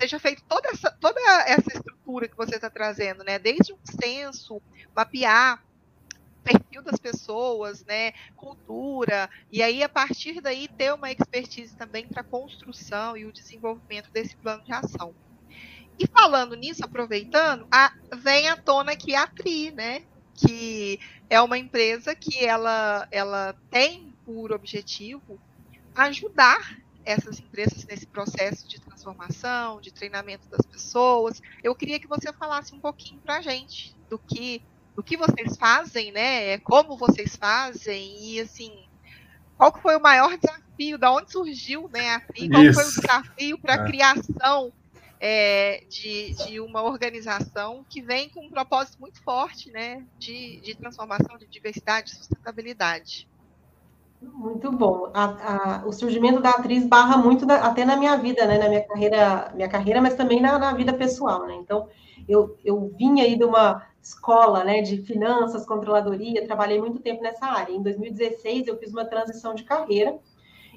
seja 0.00 0.18
feita 0.18 0.42
toda 0.48 0.68
essa, 0.70 0.90
toda 0.90 1.20
essa 1.46 1.76
estrutura 1.76 2.28
que 2.28 2.36
você 2.36 2.56
está 2.56 2.70
trazendo, 2.70 3.22
né? 3.24 3.38
Desde 3.38 3.72
um 3.72 3.78
censo, 3.84 4.60
mapear 4.94 5.62
perfil 6.42 6.82
das 6.82 6.98
pessoas, 6.98 7.84
né, 7.84 8.12
cultura, 8.36 9.30
e 9.50 9.62
aí 9.62 9.82
a 9.82 9.88
partir 9.88 10.40
daí 10.40 10.68
ter 10.68 10.92
uma 10.92 11.10
expertise 11.10 11.76
também 11.76 12.06
para 12.06 12.20
a 12.20 12.24
construção 12.24 13.16
e 13.16 13.24
o 13.24 13.32
desenvolvimento 13.32 14.10
desse 14.10 14.36
plano 14.36 14.62
de 14.64 14.72
ação. 14.72 15.14
E 15.98 16.06
falando 16.06 16.56
nisso, 16.56 16.84
aproveitando, 16.84 17.66
a, 17.70 17.92
vem 18.16 18.48
à 18.48 18.56
tona 18.56 18.92
aqui 18.92 19.14
a 19.14 19.26
TRI, 19.26 19.70
né? 19.70 20.02
Que 20.34 20.98
é 21.28 21.40
uma 21.40 21.58
empresa 21.58 22.14
que 22.14 22.44
ela, 22.44 23.06
ela 23.10 23.54
tem 23.70 24.14
por 24.24 24.52
objetivo 24.52 25.38
ajudar 25.94 26.78
essas 27.04 27.40
empresas 27.40 27.84
nesse 27.84 28.06
processo 28.06 28.66
de 28.68 28.80
transformação, 28.80 29.80
de 29.80 29.92
treinamento 29.92 30.48
das 30.48 30.64
pessoas. 30.64 31.42
Eu 31.62 31.74
queria 31.74 31.98
que 31.98 32.06
você 32.06 32.32
falasse 32.32 32.74
um 32.74 32.78
pouquinho 32.78 33.20
para 33.20 33.38
a 33.38 33.40
gente 33.40 33.94
do 34.08 34.18
que, 34.18 34.62
do 34.94 35.02
que 35.02 35.16
vocês 35.16 35.56
fazem, 35.56 36.12
né? 36.12 36.58
Como 36.58 36.96
vocês 36.96 37.36
fazem 37.36 38.16
e 38.20 38.40
assim, 38.40 38.84
qual 39.56 39.72
que 39.72 39.82
foi 39.82 39.96
o 39.96 40.00
maior 40.02 40.36
desafio 40.36 40.98
da 40.98 41.12
onde 41.12 41.32
surgiu 41.32 41.88
né, 41.92 42.14
a 42.14 42.20
qual 42.20 42.62
Isso. 42.62 42.74
foi 42.74 42.84
o 42.84 43.00
desafio 43.00 43.58
para 43.58 43.74
a 43.74 43.84
é. 43.84 43.86
criação 43.86 44.72
é, 45.24 45.84
de, 45.88 46.34
de 46.34 46.58
uma 46.58 46.82
organização 46.82 47.86
que 47.88 48.02
vem 48.02 48.28
com 48.28 48.44
um 48.44 48.50
propósito 48.50 49.00
muito 49.00 49.22
forte 49.22 49.70
né, 49.70 50.04
de, 50.18 50.60
de 50.60 50.74
transformação, 50.74 51.38
de 51.38 51.46
diversidade, 51.46 52.10
de 52.10 52.16
sustentabilidade. 52.16 53.28
Muito 54.20 54.72
bom. 54.72 55.12
A, 55.14 55.82
a, 55.82 55.86
o 55.86 55.92
surgimento 55.92 56.40
da 56.40 56.50
atriz 56.50 56.84
barra 56.84 57.16
muito 57.18 57.46
da, 57.46 57.66
até 57.66 57.84
na 57.84 57.96
minha 57.96 58.16
vida, 58.16 58.46
né? 58.46 58.58
Na 58.58 58.68
minha 58.68 58.84
carreira, 58.84 59.52
minha 59.54 59.68
carreira, 59.68 60.00
mas 60.00 60.14
também 60.14 60.40
na, 60.40 60.58
na, 60.58 60.74
vida 60.74 60.92
pessoal, 60.92 61.46
né? 61.46 61.54
Então, 61.54 61.88
eu, 62.28 62.56
eu 62.64 62.92
vim 62.96 63.20
aí 63.20 63.36
de 63.36 63.44
uma 63.44 63.84
escola, 64.00 64.62
né, 64.62 64.80
de 64.80 65.02
finanças, 65.02 65.66
controladoria, 65.66 66.44
trabalhei 66.46 66.80
muito 66.80 67.00
tempo 67.00 67.22
nessa 67.22 67.46
área. 67.46 67.72
Em 67.72 67.82
2016, 67.82 68.68
eu 68.68 68.78
fiz 68.78 68.92
uma 68.92 69.04
transição 69.04 69.54
de 69.54 69.64
carreira 69.64 70.18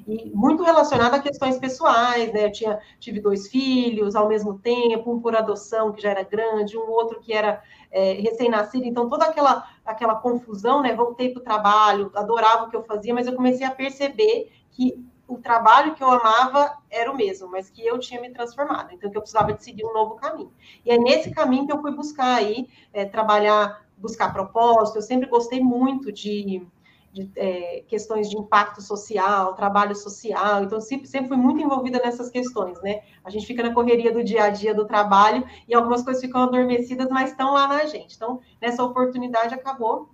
e 0.07 0.29
muito 0.29 0.63
relacionada 0.63 1.17
a 1.17 1.21
questões 1.21 1.57
pessoais, 1.57 2.31
né? 2.31 2.45
Eu 2.45 2.51
tinha, 2.51 2.79
tive 2.99 3.19
dois 3.19 3.47
filhos 3.47 4.15
ao 4.15 4.27
mesmo 4.27 4.59
tempo, 4.59 5.11
um 5.11 5.19
por 5.19 5.35
adoção, 5.35 5.91
que 5.91 6.01
já 6.01 6.11
era 6.11 6.23
grande, 6.23 6.77
um 6.77 6.89
outro 6.89 7.19
que 7.19 7.33
era 7.33 7.61
é, 7.91 8.13
recém-nascido, 8.13 8.85
então 8.85 9.09
toda 9.09 9.25
aquela, 9.25 9.67
aquela 9.83 10.15
confusão, 10.15 10.81
né? 10.81 10.93
Voltei 10.93 11.29
para 11.29 11.41
o 11.41 11.43
trabalho, 11.43 12.11
adorava 12.15 12.65
o 12.65 12.69
que 12.69 12.75
eu 12.75 12.83
fazia, 12.83 13.13
mas 13.13 13.25
eu 13.25 13.35
comecei 13.35 13.65
a 13.65 13.71
perceber 13.71 14.51
que 14.71 15.03
o 15.27 15.37
trabalho 15.37 15.95
que 15.95 16.03
eu 16.03 16.11
amava 16.11 16.77
era 16.89 17.11
o 17.11 17.15
mesmo, 17.15 17.49
mas 17.49 17.69
que 17.69 17.85
eu 17.85 17.97
tinha 17.97 18.21
me 18.21 18.29
transformado, 18.29 18.93
então 18.93 19.09
que 19.09 19.17
eu 19.17 19.21
precisava 19.21 19.53
de 19.53 19.63
seguir 19.63 19.83
um 19.83 19.93
novo 19.93 20.15
caminho. 20.15 20.51
E 20.85 20.91
é 20.91 20.97
nesse 20.99 21.31
caminho 21.31 21.65
que 21.65 21.73
eu 21.73 21.81
fui 21.81 21.95
buscar 21.95 22.35
aí, 22.35 22.69
é, 22.93 23.05
trabalhar, 23.05 23.83
buscar 23.97 24.31
propósito, 24.31 24.97
eu 24.97 25.01
sempre 25.01 25.27
gostei 25.27 25.59
muito 25.59 26.11
de 26.11 26.65
de 27.15 27.31
é, 27.37 27.85
questões 27.87 28.29
de 28.29 28.37
impacto 28.37 28.81
social, 28.81 29.53
trabalho 29.53 29.95
social, 29.95 30.65
então 30.65 30.81
sempre, 30.81 31.07
sempre 31.07 31.29
fui 31.29 31.37
muito 31.37 31.61
envolvida 31.61 31.97
nessas 31.99 32.29
questões, 32.29 32.77
né? 32.81 33.03
A 33.23 33.29
gente 33.29 33.47
fica 33.47 33.63
na 33.63 33.73
correria 33.73 34.11
do 34.11 34.21
dia 34.21 34.43
a 34.43 34.49
dia 34.49 34.75
do 34.75 34.85
trabalho 34.85 35.47
e 35.65 35.73
algumas 35.73 36.03
coisas 36.03 36.21
ficam 36.21 36.43
adormecidas, 36.43 37.07
mas 37.09 37.29
estão 37.29 37.53
lá 37.53 37.69
na 37.69 37.85
gente. 37.85 38.17
Então, 38.17 38.41
nessa 38.61 38.83
oportunidade 38.83 39.53
acabou 39.53 40.09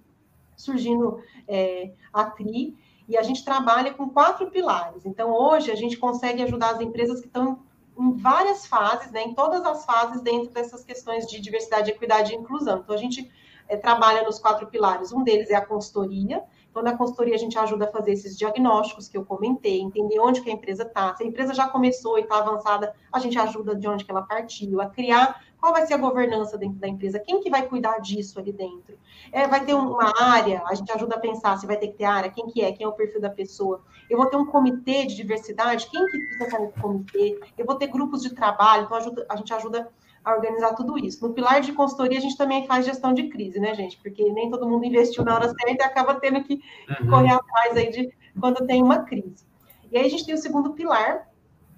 surgindo 0.56 1.20
é, 1.48 1.92
a 2.14 2.26
TRI 2.26 2.78
e 3.10 3.18
a 3.18 3.24
gente 3.24 3.44
trabalha 3.44 3.96
com 3.96 4.08
quatro 4.08 4.52
pilares. 4.52 5.04
Então, 5.04 5.32
hoje 5.32 5.72
a 5.72 5.76
gente 5.76 5.98
consegue 5.98 6.44
ajudar 6.44 6.76
as 6.76 6.82
empresas 6.82 7.20
que 7.20 7.26
estão 7.26 7.64
em 7.98 8.14
várias 8.14 8.68
fases, 8.68 9.12
né, 9.12 9.24
em 9.24 9.34
todas 9.34 9.66
as 9.66 9.86
fases 9.86 10.22
dentro 10.22 10.52
dessas 10.52 10.84
questões 10.84 11.26
de 11.26 11.42
diversidade, 11.42 11.90
equidade 11.90 12.32
e 12.32 12.36
inclusão. 12.36 12.78
Então, 12.78 12.94
a 12.94 13.00
gente 13.00 13.28
é, 13.68 13.78
trabalha 13.78 14.24
nos 14.24 14.38
quatro 14.38 14.68
pilares. 14.68 15.14
Um 15.14 15.24
deles 15.24 15.50
é 15.50 15.56
a 15.56 15.66
consultoria, 15.66 16.44
então, 16.72 16.82
na 16.82 16.98
consultoria, 16.98 17.36
a 17.36 17.38
gente 17.38 17.60
ajuda 17.60 17.84
a 17.84 17.88
fazer 17.90 18.14
esses 18.14 18.38
diagnósticos 18.38 19.10
que 19.10 19.18
eu 19.18 19.26
comentei, 19.26 19.82
entender 19.82 20.18
onde 20.20 20.40
que 20.40 20.50
a 20.50 20.54
empresa 20.54 20.84
está. 20.84 21.14
Se 21.18 21.24
a 21.24 21.28
empresa 21.28 21.54
já 21.54 21.68
começou 21.68 22.18
e 22.18 22.22
está 22.22 22.38
avançada, 22.38 22.96
a 23.12 23.20
gente 23.20 23.38
ajuda 23.38 23.76
de 23.76 23.86
onde 23.90 24.06
que 24.06 24.12
ela 24.12 24.22
partiu, 24.22 24.80
a 24.80 24.86
criar 24.86 25.44
qual 25.60 25.74
vai 25.74 25.86
ser 25.86 25.96
a 25.96 25.98
governança 25.98 26.58
dentro 26.58 26.80
da 26.80 26.88
empresa, 26.88 27.20
quem 27.20 27.42
que 27.42 27.50
vai 27.50 27.68
cuidar 27.68 28.00
disso 28.00 28.40
ali 28.40 28.54
dentro. 28.54 28.98
É, 29.34 29.48
vai 29.48 29.64
ter 29.66 29.74
uma 29.74 30.14
área, 30.18 30.64
a 30.66 30.74
gente 30.74 30.92
ajuda 30.92 31.16
a 31.16 31.20
pensar 31.20 31.58
se 31.58 31.68
vai 31.68 31.76
ter 31.78 31.90
que 31.90 31.98
ter 31.98 32.06
área, 32.06 32.32
quem 32.32 32.48
que 32.48 32.62
é, 32.62 32.72
quem 32.72 32.86
é 32.86 32.90
o 32.90 32.94
perfil 32.94 33.20
da 33.20 33.30
pessoa. 33.30 33.82
Eu 34.10 34.18
vou 34.18 34.26
ter 34.28 34.38
um 34.38 34.46
comitê 34.46 35.06
de 35.06 35.16
diversidade, 35.16 35.88
quem 35.88 36.04
que 36.06 36.18
precisa 36.18 36.46
estar 36.46 36.60
no 36.60 36.72
comitê? 36.72 37.38
Eu 37.58 37.66
vou 37.66 37.76
ter 37.76 37.88
grupos 37.88 38.24
de 38.24 38.34
trabalho, 38.34 38.86
então 38.86 38.98
ajuda, 38.98 39.26
a 39.30 39.36
gente 39.36 39.54
ajuda 39.54 39.92
a 40.24 40.34
organizar 40.34 40.76
tudo 40.76 40.98
isso. 40.98 41.26
No 41.26 41.34
pilar 41.34 41.62
de 41.62 41.74
consultoria, 41.74 42.18
a 42.18 42.22
gente 42.22 42.38
também 42.38 42.68
faz 42.68 42.86
gestão 42.86 43.14
de 43.14 43.28
crise, 43.28 43.60
né, 43.60 43.74
gente? 43.74 43.98
Porque 43.98 44.24
nem 44.32 44.50
todo 44.50 44.68
mundo 44.68 44.86
investiu 44.86 45.24
na 45.24 45.36
hora 45.36 45.50
certa 45.50 45.84
e 45.84 45.86
acaba 45.86 46.16
tendo 46.16 46.44
que 46.44 46.62
uhum. 47.02 47.10
correr 47.10 47.34
atrás 47.34 47.78
aí 47.78 47.90
de 47.90 48.14
quando 48.40 48.66
tem 48.66 48.82
uma 48.82 49.00
crise. 49.00 49.46
E 49.92 49.98
aí 49.98 50.06
a 50.06 50.10
gente 50.10 50.26
tem 50.26 50.36
o 50.36 50.38
segundo 50.38 50.74
pilar, 50.74 51.28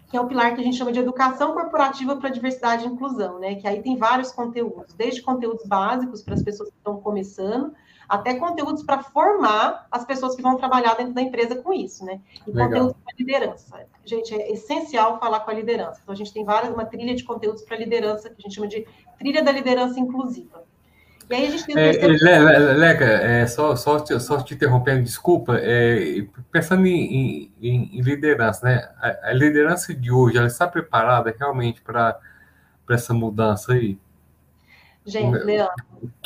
que 0.09 0.17
é 0.17 0.21
o 0.21 0.27
pilar 0.27 0.53
que 0.53 0.61
a 0.61 0.63
gente 0.63 0.77
chama 0.77 0.91
de 0.91 0.99
educação 0.99 1.53
corporativa 1.53 2.15
para 2.17 2.29
diversidade 2.29 2.85
e 2.85 2.87
inclusão, 2.87 3.39
né? 3.39 3.55
Que 3.55 3.67
aí 3.67 3.81
tem 3.81 3.97
vários 3.97 4.31
conteúdos, 4.31 4.93
desde 4.93 5.21
conteúdos 5.21 5.65
básicos 5.65 6.21
para 6.21 6.35
as 6.35 6.43
pessoas 6.43 6.69
que 6.69 6.77
estão 6.77 7.01
começando, 7.01 7.73
até 8.07 8.35
conteúdos 8.35 8.83
para 8.83 9.01
formar 9.01 9.87
as 9.89 10.05
pessoas 10.05 10.35
que 10.35 10.41
vão 10.41 10.57
trabalhar 10.57 10.95
dentro 10.95 11.13
da 11.13 11.21
empresa 11.21 11.55
com 11.55 11.73
isso, 11.73 12.05
né? 12.05 12.21
E 12.45 12.51
Legal. 12.51 12.67
conteúdos 12.67 12.95
para 13.03 13.15
liderança. 13.17 13.87
Gente, 14.05 14.33
é 14.33 14.51
essencial 14.51 15.19
falar 15.19 15.41
com 15.41 15.51
a 15.51 15.53
liderança. 15.53 15.99
Então, 16.03 16.13
a 16.13 16.17
gente 16.17 16.33
tem 16.33 16.43
várias, 16.43 16.73
uma 16.73 16.85
trilha 16.85 17.15
de 17.15 17.23
conteúdos 17.23 17.61
para 17.61 17.77
liderança, 17.77 18.29
que 18.29 18.35
a 18.37 18.41
gente 18.41 18.55
chama 18.55 18.67
de 18.67 18.85
trilha 19.17 19.41
da 19.41 19.51
liderança 19.51 19.99
inclusiva. 19.99 20.63
E 21.29 21.35
aí 21.35 21.47
a 21.47 21.51
gente 21.51 21.65
tem... 21.65 21.77
É, 21.77 21.95
é 21.95 22.07
Lega, 22.07 23.05
é, 23.05 23.47
só, 23.47 23.75
só, 23.75 23.99
te, 23.99 24.19
só 24.19 24.41
te 24.41 24.53
interrompendo, 24.53 25.03
desculpa, 25.03 25.57
é, 25.57 26.25
pensando 26.51 26.85
em, 26.85 27.51
em, 27.61 27.97
em, 27.97 28.01
liderança, 28.01 28.65
né? 28.65 28.89
A, 29.01 29.29
a, 29.29 29.33
liderança 29.33 29.93
de 29.93 30.11
hoje, 30.11 30.37
ela 30.37 30.47
está 30.47 30.67
preparada 30.67 31.33
realmente 31.37 31.81
para 31.81 32.19
essa 32.89 33.13
mudança 33.13 33.73
aí? 33.73 33.97
Gente, 35.05 35.37
Leandro, 35.37 35.73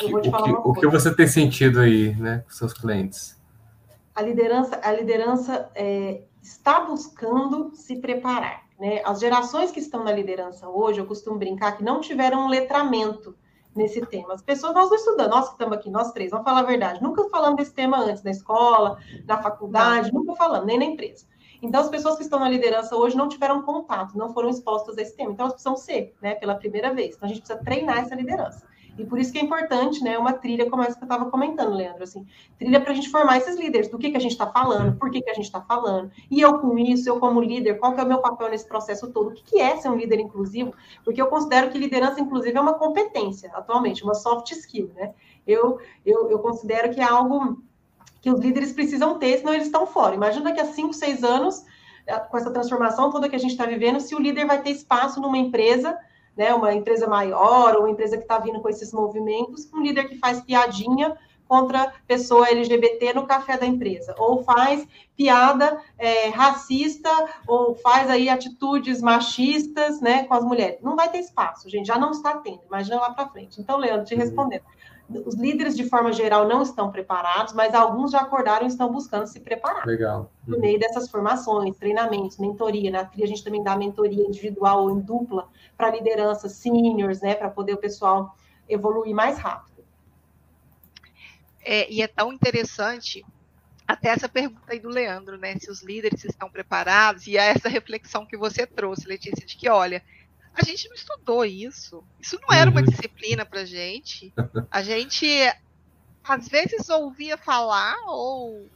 eu 0.00 0.10
vou 0.10 0.20
te 0.20 0.30
falar 0.30 0.50
o 0.50 0.72
que. 0.72 0.78
O 0.78 0.80
que 0.80 0.86
você 0.86 1.14
tem 1.14 1.26
sentido 1.26 1.80
aí, 1.80 2.14
né, 2.16 2.42
com 2.44 2.50
seus 2.50 2.72
clientes? 2.72 3.36
A 4.14 4.22
liderança, 4.22 4.80
a 4.82 4.92
liderança 4.92 5.70
é, 5.74 6.22
está 6.48 6.80
buscando 6.80 7.70
se 7.74 7.96
preparar, 7.96 8.62
né? 8.78 9.02
As 9.04 9.20
gerações 9.20 9.70
que 9.70 9.80
estão 9.80 10.02
na 10.02 10.12
liderança 10.12 10.68
hoje, 10.68 10.98
eu 10.98 11.06
costumo 11.06 11.38
brincar 11.38 11.76
que 11.76 11.84
não 11.84 12.00
tiveram 12.00 12.46
um 12.46 12.48
letramento 12.48 13.36
nesse 13.74 14.04
tema. 14.06 14.34
As 14.34 14.42
pessoas, 14.42 14.74
nós 14.74 14.88
não 14.88 14.96
estudamos, 14.96 15.30
nós 15.30 15.46
que 15.46 15.52
estamos 15.52 15.76
aqui, 15.76 15.90
nós 15.90 16.12
três, 16.12 16.30
vamos 16.30 16.44
falar 16.44 16.60
a 16.60 16.64
verdade, 16.64 17.02
nunca 17.02 17.28
falamos 17.28 17.56
desse 17.56 17.74
tema 17.74 17.98
antes, 17.98 18.22
na 18.22 18.30
escola, 18.30 18.98
na 19.26 19.42
faculdade, 19.42 20.12
nunca 20.12 20.34
falamos, 20.34 20.66
nem 20.66 20.78
na 20.78 20.84
empresa. 20.86 21.26
Então, 21.60 21.80
as 21.80 21.88
pessoas 21.88 22.16
que 22.16 22.22
estão 22.22 22.38
na 22.38 22.48
liderança 22.48 22.96
hoje 22.96 23.16
não 23.16 23.28
tiveram 23.28 23.62
contato, 23.62 24.16
não 24.16 24.32
foram 24.32 24.48
expostas 24.48 24.96
a 24.96 25.02
esse 25.02 25.16
tema. 25.16 25.32
Então, 25.32 25.44
elas 25.44 25.54
precisam 25.54 25.76
ser, 25.76 26.16
né, 26.22 26.34
pela 26.36 26.54
primeira 26.54 26.94
vez. 26.94 27.16
Então, 27.16 27.26
a 27.26 27.28
gente 27.28 27.40
precisa 27.40 27.62
treinar 27.62 27.98
essa 27.98 28.14
liderança. 28.14 28.64
E 28.98 29.04
por 29.04 29.18
isso 29.18 29.32
que 29.32 29.38
é 29.38 29.42
importante, 29.42 30.02
né, 30.02 30.18
uma 30.18 30.32
trilha 30.32 30.68
como 30.68 30.82
essa 30.82 30.96
que 30.96 31.02
eu 31.02 31.06
estava 31.06 31.30
comentando, 31.30 31.74
Leandro, 31.74 32.02
assim, 32.02 32.26
trilha 32.58 32.80
para 32.80 32.92
a 32.92 32.94
gente 32.94 33.08
formar 33.08 33.38
esses 33.38 33.56
líderes, 33.56 33.88
do 33.88 33.96
que, 33.96 34.10
que 34.10 34.16
a 34.16 34.20
gente 34.20 34.32
está 34.32 34.46
falando, 34.46 34.96
por 34.98 35.10
que, 35.10 35.22
que 35.22 35.30
a 35.30 35.34
gente 35.34 35.44
está 35.44 35.60
falando, 35.60 36.10
e 36.30 36.40
eu 36.40 36.58
com 36.58 36.76
isso, 36.76 37.08
eu 37.08 37.20
como 37.20 37.40
líder, 37.40 37.78
qual 37.78 37.94
que 37.94 38.00
é 38.00 38.04
o 38.04 38.08
meu 38.08 38.18
papel 38.18 38.50
nesse 38.50 38.66
processo 38.66 39.12
todo, 39.12 39.28
o 39.28 39.32
que, 39.32 39.44
que 39.44 39.60
é 39.60 39.76
ser 39.76 39.88
um 39.88 39.96
líder 39.96 40.18
inclusivo, 40.18 40.74
porque 41.04 41.22
eu 41.22 41.28
considero 41.28 41.70
que 41.70 41.78
liderança 41.78 42.20
inclusiva 42.20 42.58
é 42.58 42.60
uma 42.60 42.74
competência, 42.74 43.50
atualmente, 43.54 44.02
uma 44.02 44.14
soft 44.14 44.50
skill, 44.50 44.90
né, 44.96 45.14
eu, 45.46 45.78
eu, 46.04 46.30
eu 46.30 46.38
considero 46.40 46.92
que 46.92 47.00
é 47.00 47.04
algo 47.04 47.62
que 48.20 48.30
os 48.30 48.40
líderes 48.40 48.72
precisam 48.72 49.18
ter, 49.18 49.38
senão 49.38 49.54
eles 49.54 49.66
estão 49.66 49.86
fora. 49.86 50.14
Imagina 50.14 50.46
daqui 50.46 50.60
a 50.60 50.64
5, 50.64 50.92
6 50.92 51.22
anos, 51.22 51.64
eh, 52.06 52.18
com 52.18 52.36
essa 52.36 52.50
transformação 52.50 53.10
toda 53.10 53.28
que 53.28 53.36
a 53.36 53.38
gente 53.38 53.52
está 53.52 53.64
vivendo, 53.64 54.00
se 54.00 54.14
o 54.14 54.18
líder 54.18 54.44
vai 54.44 54.60
ter 54.60 54.70
espaço 54.70 55.20
numa 55.20 55.38
empresa 55.38 55.96
né, 56.38 56.54
uma 56.54 56.72
empresa 56.72 57.08
maior 57.08 57.74
ou 57.74 57.80
uma 57.80 57.90
empresa 57.90 58.16
que 58.16 58.22
está 58.22 58.38
vindo 58.38 58.60
com 58.60 58.68
esses 58.68 58.92
movimentos, 58.92 59.68
um 59.74 59.82
líder 59.82 60.08
que 60.08 60.18
faz 60.18 60.40
piadinha 60.40 61.18
contra 61.48 61.92
pessoa 62.06 62.48
LGBT 62.48 63.14
no 63.14 63.26
café 63.26 63.56
da 63.56 63.66
empresa, 63.66 64.14
ou 64.18 64.44
faz 64.44 64.86
piada 65.16 65.82
é, 65.98 66.28
racista, 66.28 67.10
ou 67.46 67.74
faz 67.74 68.08
aí 68.10 68.28
atitudes 68.28 69.00
machistas, 69.00 70.00
né, 70.00 70.24
com 70.24 70.34
as 70.34 70.44
mulheres. 70.44 70.80
Não 70.82 70.94
vai 70.94 71.10
ter 71.10 71.18
espaço, 71.18 71.68
gente, 71.68 71.86
já 71.86 71.98
não 71.98 72.10
está 72.10 72.36
tendo, 72.36 72.60
imagina 72.66 73.00
lá 73.00 73.10
para 73.12 73.28
frente. 73.30 73.60
Então, 73.60 73.78
Leandro, 73.78 74.04
te 74.04 74.14
uhum. 74.14 74.20
respondendo, 74.20 74.62
os 75.24 75.34
líderes, 75.34 75.74
de 75.74 75.88
forma 75.88 76.12
geral, 76.12 76.46
não 76.46 76.62
estão 76.62 76.90
preparados, 76.90 77.54
mas 77.54 77.74
alguns 77.74 78.10
já 78.10 78.20
acordaram 78.20 78.66
e 78.66 78.68
estão 78.68 78.92
buscando 78.92 79.26
se 79.26 79.40
preparar. 79.40 79.86
Legal. 79.86 80.30
Uhum. 80.46 80.54
Por 80.54 80.60
meio 80.60 80.78
dessas 80.78 81.08
formações, 81.10 81.76
treinamentos, 81.76 82.36
mentoria. 82.38 82.90
Na 82.90 83.04
TRI, 83.04 83.24
a 83.24 83.26
gente 83.26 83.42
também 83.42 83.62
dá 83.62 83.74
mentoria 83.76 84.26
individual 84.26 84.82
ou 84.82 84.90
em 84.90 85.00
dupla 85.00 85.48
para 85.76 85.90
lideranças 85.90 86.52
seniors, 86.52 87.20
né, 87.20 87.34
para 87.34 87.48
poder 87.48 87.74
o 87.74 87.78
pessoal 87.78 88.36
evoluir 88.68 89.14
mais 89.14 89.38
rápido. 89.38 89.82
É, 91.64 91.90
e 91.90 92.02
é 92.02 92.06
tão 92.06 92.32
interessante 92.32 93.24
até 93.86 94.10
essa 94.10 94.28
pergunta 94.28 94.60
aí 94.68 94.78
do 94.78 94.90
Leandro, 94.90 95.38
né? 95.38 95.56
Se 95.58 95.70
os 95.70 95.82
líderes 95.82 96.22
estão 96.22 96.50
preparados, 96.50 97.26
e 97.26 97.38
é 97.38 97.48
essa 97.48 97.70
reflexão 97.70 98.26
que 98.26 98.36
você 98.36 98.66
trouxe, 98.66 99.08
Letícia, 99.08 99.46
de 99.46 99.56
que, 99.56 99.68
olha, 99.70 100.02
a 100.58 100.64
gente 100.64 100.88
não 100.88 100.94
estudou 100.94 101.44
isso. 101.44 102.02
Isso 102.20 102.38
não 102.40 102.54
era 102.54 102.70
uma 102.70 102.80
uhum. 102.80 102.86
disciplina 102.86 103.46
para 103.46 103.64
gente. 103.64 104.32
A 104.70 104.82
gente 104.82 105.26
às 106.24 106.48
vezes 106.48 106.88
ouvia 106.90 107.38
falar 107.38 107.96
ou 108.06 108.68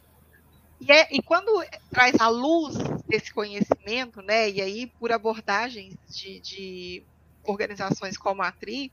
e, 0.81 0.91
é, 0.91 1.09
e 1.13 1.23
quando 1.23 1.65
traz 1.91 2.19
a 2.19 2.29
luz 2.29 2.75
desse 3.07 3.33
conhecimento, 3.33 4.23
né? 4.23 4.49
E 4.51 4.61
aí 4.61 4.87
por 4.87 5.13
abordagens 5.13 5.95
de, 6.09 6.41
de 6.41 7.03
organizações 7.45 8.17
como 8.17 8.43
a 8.43 8.51
TRI, 8.51 8.93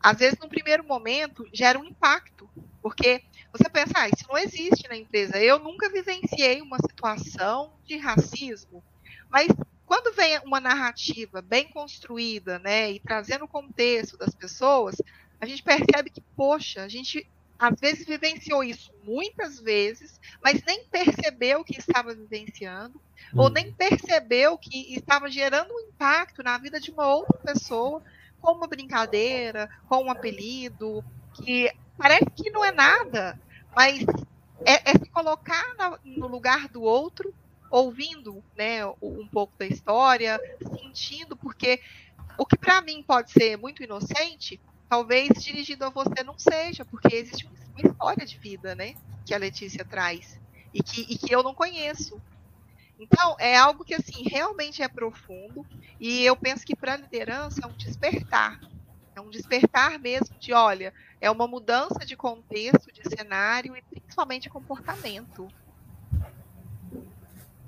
às 0.00 0.18
vezes 0.18 0.38
no 0.38 0.48
primeiro 0.48 0.84
momento 0.84 1.46
gera 1.52 1.78
um 1.78 1.84
impacto, 1.84 2.48
porque 2.82 3.22
você 3.52 3.68
pensa, 3.70 3.92
ah, 3.96 4.08
isso 4.08 4.26
não 4.28 4.36
existe 4.36 4.88
na 4.88 4.96
empresa. 4.96 5.38
Eu 5.38 5.58
nunca 5.58 5.88
vivenciei 5.88 6.60
uma 6.60 6.78
situação 6.78 7.72
de 7.84 7.96
racismo, 7.96 8.82
mas 9.30 9.48
quando 9.86 10.14
vem 10.14 10.38
uma 10.40 10.60
narrativa 10.60 11.42
bem 11.42 11.68
construída, 11.68 12.58
né, 12.58 12.92
e 12.92 13.00
trazendo 13.00 13.44
o 13.44 13.48
contexto 13.48 14.16
das 14.16 14.34
pessoas, 14.34 14.96
a 15.40 15.46
gente 15.46 15.62
percebe 15.62 16.10
que, 16.10 16.22
poxa, 16.36 16.82
a 16.82 16.88
gente 16.88 17.26
às 17.58 17.78
vezes 17.78 18.06
vivenciou 18.06 18.64
isso 18.64 18.92
muitas 19.04 19.60
vezes, 19.60 20.20
mas 20.42 20.62
nem 20.64 20.84
percebeu 20.84 21.64
que 21.64 21.78
estava 21.78 22.14
vivenciando, 22.14 23.00
hum. 23.32 23.42
ou 23.42 23.50
nem 23.50 23.72
percebeu 23.72 24.58
que 24.58 24.94
estava 24.94 25.30
gerando 25.30 25.72
um 25.72 25.80
impacto 25.80 26.42
na 26.42 26.58
vida 26.58 26.80
de 26.80 26.90
uma 26.90 27.06
outra 27.06 27.38
pessoa, 27.38 28.02
com 28.40 28.52
uma 28.52 28.66
brincadeira, 28.66 29.70
com 29.88 30.04
um 30.04 30.10
apelido, 30.10 31.04
que 31.32 31.72
parece 31.96 32.26
que 32.36 32.50
não 32.50 32.64
é 32.64 32.72
nada, 32.72 33.40
mas 33.74 34.04
é, 34.64 34.90
é 34.90 34.92
se 34.92 35.08
colocar 35.10 35.74
no 36.04 36.26
lugar 36.26 36.68
do 36.68 36.82
outro, 36.82 37.34
ouvindo 37.74 38.40
né, 38.56 38.86
um 39.02 39.26
pouco 39.26 39.52
da 39.58 39.66
história, 39.66 40.38
sentindo, 40.80 41.36
porque 41.36 41.80
o 42.38 42.46
que 42.46 42.56
para 42.56 42.80
mim 42.80 43.02
pode 43.02 43.32
ser 43.32 43.56
muito 43.56 43.82
inocente, 43.82 44.60
talvez 44.88 45.30
dirigido 45.42 45.84
a 45.84 45.90
você 45.90 46.22
não 46.22 46.38
seja, 46.38 46.84
porque 46.84 47.16
existe 47.16 47.44
uma 47.44 47.90
história 47.90 48.24
de 48.24 48.38
vida, 48.38 48.76
né, 48.76 48.94
que 49.26 49.34
a 49.34 49.38
Letícia 49.38 49.84
traz 49.84 50.40
e 50.72 50.80
que, 50.84 51.00
e 51.02 51.18
que 51.18 51.34
eu 51.34 51.42
não 51.42 51.52
conheço. 51.52 52.16
Então, 52.96 53.34
é 53.40 53.56
algo 53.56 53.84
que 53.84 53.94
assim 53.94 54.22
realmente 54.22 54.80
é 54.80 54.86
profundo 54.86 55.66
e 55.98 56.24
eu 56.24 56.36
penso 56.36 56.64
que 56.64 56.76
para 56.76 56.94
a 56.94 56.98
liderança 56.98 57.60
é 57.64 57.66
um 57.66 57.76
despertar. 57.76 58.60
É 59.16 59.20
um 59.20 59.30
despertar 59.30 59.98
mesmo 59.98 60.38
de, 60.38 60.52
olha, 60.52 60.94
é 61.20 61.28
uma 61.28 61.48
mudança 61.48 62.06
de 62.06 62.16
contexto, 62.16 62.92
de 62.92 63.02
cenário 63.16 63.76
e 63.76 63.82
principalmente 63.82 64.48
comportamento. 64.48 65.48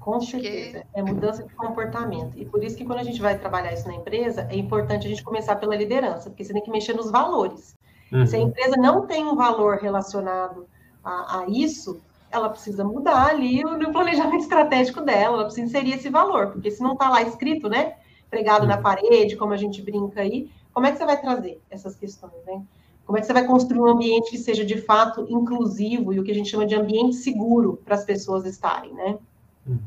Com 0.07 0.21
certeza, 0.21 0.87
é 0.95 1.03
mudança 1.03 1.43
de 1.43 1.53
comportamento. 1.53 2.39
E 2.39 2.45
por 2.45 2.63
isso 2.63 2.77
que 2.77 2.85
quando 2.85 3.01
a 3.01 3.03
gente 3.03 3.21
vai 3.21 3.37
trabalhar 3.37 3.73
isso 3.73 3.89
na 3.89 3.95
empresa, 3.97 4.47
é 4.49 4.57
importante 4.57 5.05
a 5.05 5.11
gente 5.11 5.25
começar 5.25 5.57
pela 5.57 5.75
liderança, 5.75 6.31
porque 6.31 6.45
você 6.45 6.53
tem 6.53 6.63
que 6.63 6.71
mexer 6.71 6.93
nos 6.93 7.11
valores. 7.11 7.77
Uhum. 8.13 8.25
Se 8.25 8.37
a 8.37 8.39
empresa 8.39 8.77
não 8.77 9.05
tem 9.05 9.27
um 9.27 9.35
valor 9.35 9.79
relacionado 9.79 10.69
a, 11.03 11.41
a, 11.41 11.47
isso, 11.49 12.01
ela 12.31 12.49
precisa 12.49 12.85
mudar 12.85 13.31
ali 13.31 13.65
no 13.65 13.91
planejamento 13.91 14.43
estratégico 14.47 15.01
dela, 15.01 15.39
ela 15.39 15.45
precisa 15.47 15.67
inserir 15.67 15.95
esse 15.95 16.09
valor, 16.09 16.53
porque 16.53 16.71
se 16.71 16.81
não 16.81 16.93
está 16.93 17.09
lá 17.09 17.23
escrito, 17.23 17.69
né, 17.69 17.97
pregado 18.31 18.63
uhum. 18.63 18.69
na 18.69 18.79
parede, 18.79 19.35
como 19.35 19.55
a 19.55 19.57
gente 19.57 19.83
brinca 19.83 20.21
aí, 20.21 20.49
como 20.73 20.87
é 20.87 20.93
que 20.93 20.99
você 20.99 21.05
vai 21.05 21.21
trazer 21.21 21.61
essas 21.69 21.97
questões, 21.97 22.45
né? 22.47 22.63
Como 23.05 23.19
é 23.19 23.21
que 23.21 23.27
você 23.27 23.33
vai 23.33 23.45
construir 23.45 23.81
um 23.81 23.89
ambiente 23.89 24.31
que 24.31 24.39
seja 24.39 24.65
de 24.65 24.81
fato 24.81 25.27
inclusivo 25.29 26.13
e 26.13 26.21
o 26.21 26.23
que 26.23 26.31
a 26.31 26.35
gente 26.35 26.49
chama 26.49 26.65
de 26.65 26.77
ambiente 26.77 27.17
seguro 27.17 27.81
para 27.85 27.97
as 27.97 28.05
pessoas 28.05 28.45
estarem, 28.45 28.95
né? 28.95 29.19
Uhum. 29.67 29.79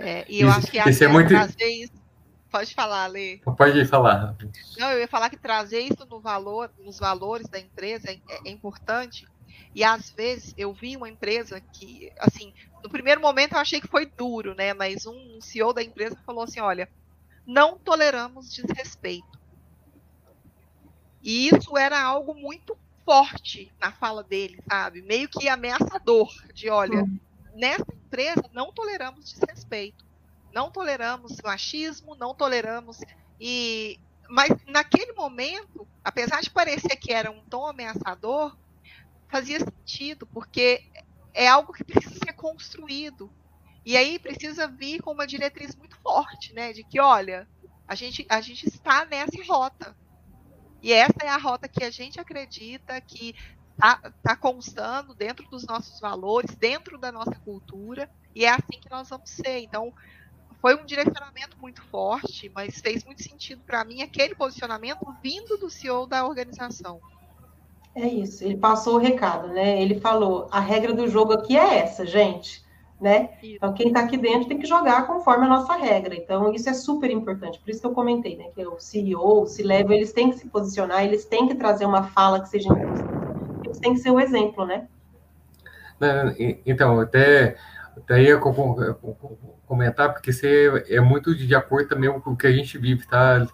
É, 0.00 0.24
e 0.28 0.40
eu 0.40 0.48
isso, 0.48 0.58
acho 0.58 0.70
que 0.70 0.90
isso 0.90 1.04
é 1.04 1.08
muito... 1.08 1.28
trazer 1.28 1.68
isso. 1.68 2.00
Pode 2.50 2.74
falar, 2.74 3.06
Lê. 3.06 3.38
Pode 3.56 3.84
falar. 3.84 4.34
Não, 4.76 4.90
eu 4.90 4.98
ia 4.98 5.06
falar 5.06 5.30
que 5.30 5.36
trazer 5.36 5.80
isso 5.80 6.04
no 6.10 6.18
valor, 6.18 6.70
nos 6.80 6.98
valores 6.98 7.48
da 7.48 7.60
empresa 7.60 8.10
é, 8.10 8.18
é 8.44 8.50
importante. 8.50 9.26
E 9.72 9.84
às 9.84 10.10
vezes 10.10 10.52
eu 10.58 10.72
vi 10.72 10.96
uma 10.96 11.08
empresa 11.08 11.60
que, 11.60 12.10
assim, 12.18 12.52
no 12.82 12.90
primeiro 12.90 13.20
momento 13.20 13.52
eu 13.52 13.60
achei 13.60 13.80
que 13.80 13.86
foi 13.86 14.04
duro, 14.04 14.54
né? 14.54 14.74
Mas 14.74 15.06
um 15.06 15.40
CEO 15.40 15.72
da 15.72 15.82
empresa 15.82 16.18
falou 16.26 16.42
assim: 16.42 16.58
olha, 16.58 16.88
não 17.46 17.78
toleramos 17.78 18.52
desrespeito. 18.52 19.38
E 21.22 21.48
isso 21.48 21.78
era 21.78 22.02
algo 22.02 22.34
muito 22.34 22.76
forte 23.04 23.72
na 23.80 23.92
fala 23.92 24.24
dele, 24.24 24.58
sabe? 24.68 25.02
Meio 25.02 25.28
que 25.28 25.48
ameaçador, 25.48 26.32
de 26.52 26.68
olha, 26.68 27.02
uhum 27.02 27.20
nessa 27.60 27.94
empresa 27.94 28.42
não 28.52 28.72
toleramos 28.72 29.30
desrespeito, 29.30 30.04
não 30.52 30.70
toleramos 30.70 31.36
machismo, 31.44 32.16
não 32.16 32.34
toleramos 32.34 32.98
e 33.38 34.00
mas 34.28 34.50
naquele 34.66 35.12
momento, 35.12 35.86
apesar 36.04 36.40
de 36.40 36.50
parecer 36.50 36.94
que 36.96 37.12
era 37.12 37.30
um 37.32 37.44
tom 37.46 37.66
ameaçador, 37.66 38.56
fazia 39.28 39.58
sentido, 39.58 40.24
porque 40.24 40.84
é 41.34 41.48
algo 41.48 41.72
que 41.72 41.82
precisa 41.82 42.14
ser 42.14 42.32
construído. 42.34 43.30
E 43.84 43.96
aí 43.96 44.20
precisa 44.20 44.68
vir 44.68 45.02
com 45.02 45.10
uma 45.10 45.26
diretriz 45.26 45.74
muito 45.74 45.96
forte, 45.98 46.52
né, 46.52 46.72
de 46.72 46.84
que 46.84 47.00
olha, 47.00 47.48
a 47.88 47.94
gente 47.96 48.24
a 48.28 48.40
gente 48.40 48.68
está 48.68 49.04
nessa 49.04 49.42
rota. 49.48 49.96
E 50.80 50.92
essa 50.92 51.18
é 51.22 51.28
a 51.28 51.36
rota 51.36 51.68
que 51.68 51.82
a 51.82 51.90
gente 51.90 52.20
acredita 52.20 53.00
que 53.00 53.34
está 53.80 54.12
tá 54.22 54.36
constando 54.36 55.14
dentro 55.14 55.48
dos 55.48 55.66
nossos 55.66 55.98
valores, 55.98 56.54
dentro 56.54 56.98
da 56.98 57.10
nossa 57.10 57.34
cultura, 57.44 58.10
e 58.34 58.44
é 58.44 58.50
assim 58.50 58.78
que 58.78 58.90
nós 58.90 59.08
vamos 59.08 59.30
ser. 59.30 59.60
Então, 59.60 59.92
foi 60.60 60.76
um 60.76 60.84
direcionamento 60.84 61.56
muito 61.58 61.82
forte, 61.84 62.52
mas 62.54 62.80
fez 62.80 63.02
muito 63.02 63.22
sentido 63.22 63.62
para 63.66 63.82
mim 63.84 64.02
aquele 64.02 64.34
posicionamento 64.34 65.00
vindo 65.22 65.56
do 65.56 65.70
CEO 65.70 66.06
da 66.06 66.26
organização. 66.26 67.00
É 67.94 68.06
isso, 68.06 68.44
ele 68.44 68.56
passou 68.56 68.96
o 68.96 68.98
recado, 68.98 69.48
né? 69.48 69.82
Ele 69.82 69.98
falou: 69.98 70.46
a 70.52 70.60
regra 70.60 70.92
do 70.92 71.08
jogo 71.08 71.32
aqui 71.32 71.56
é 71.56 71.78
essa, 71.78 72.06
gente. 72.06 72.68
Né? 73.00 73.30
Então, 73.42 73.72
quem 73.72 73.88
está 73.88 74.00
aqui 74.00 74.18
dentro 74.18 74.46
tem 74.46 74.58
que 74.58 74.66
jogar 74.66 75.06
conforme 75.06 75.46
a 75.46 75.48
nossa 75.48 75.72
regra. 75.74 76.14
Então, 76.14 76.52
isso 76.52 76.68
é 76.68 76.74
super 76.74 77.10
importante. 77.10 77.58
Por 77.58 77.70
isso 77.70 77.80
que 77.80 77.86
eu 77.86 77.94
comentei, 77.94 78.36
né? 78.36 78.50
Que 78.54 78.62
o 78.66 78.78
CEO, 78.78 79.44
o 79.44 79.46
C-Level, 79.46 79.96
eles 79.96 80.12
têm 80.12 80.28
que 80.28 80.36
se 80.36 80.46
posicionar, 80.48 81.02
eles 81.02 81.24
têm 81.24 81.48
que 81.48 81.54
trazer 81.54 81.86
uma 81.86 82.02
fala 82.02 82.40
que 82.40 82.50
seja 82.50 82.68
inclusiva 82.68 83.19
tem 83.80 83.94
que 83.94 84.00
ser 84.00 84.10
o 84.10 84.20
exemplo, 84.20 84.66
né? 84.66 84.86
Então, 86.64 87.00
até, 87.00 87.56
até 87.96 88.22
ia 88.22 88.40
comentar, 89.66 90.12
porque 90.12 90.32
você 90.32 90.84
é 90.88 91.00
muito 91.00 91.34
de 91.34 91.54
acordo 91.54 91.88
também 91.88 92.10
com 92.20 92.30
o 92.30 92.36
que 92.36 92.46
a 92.46 92.52
gente 92.52 92.78
vive, 92.78 93.06
tá, 93.06 93.46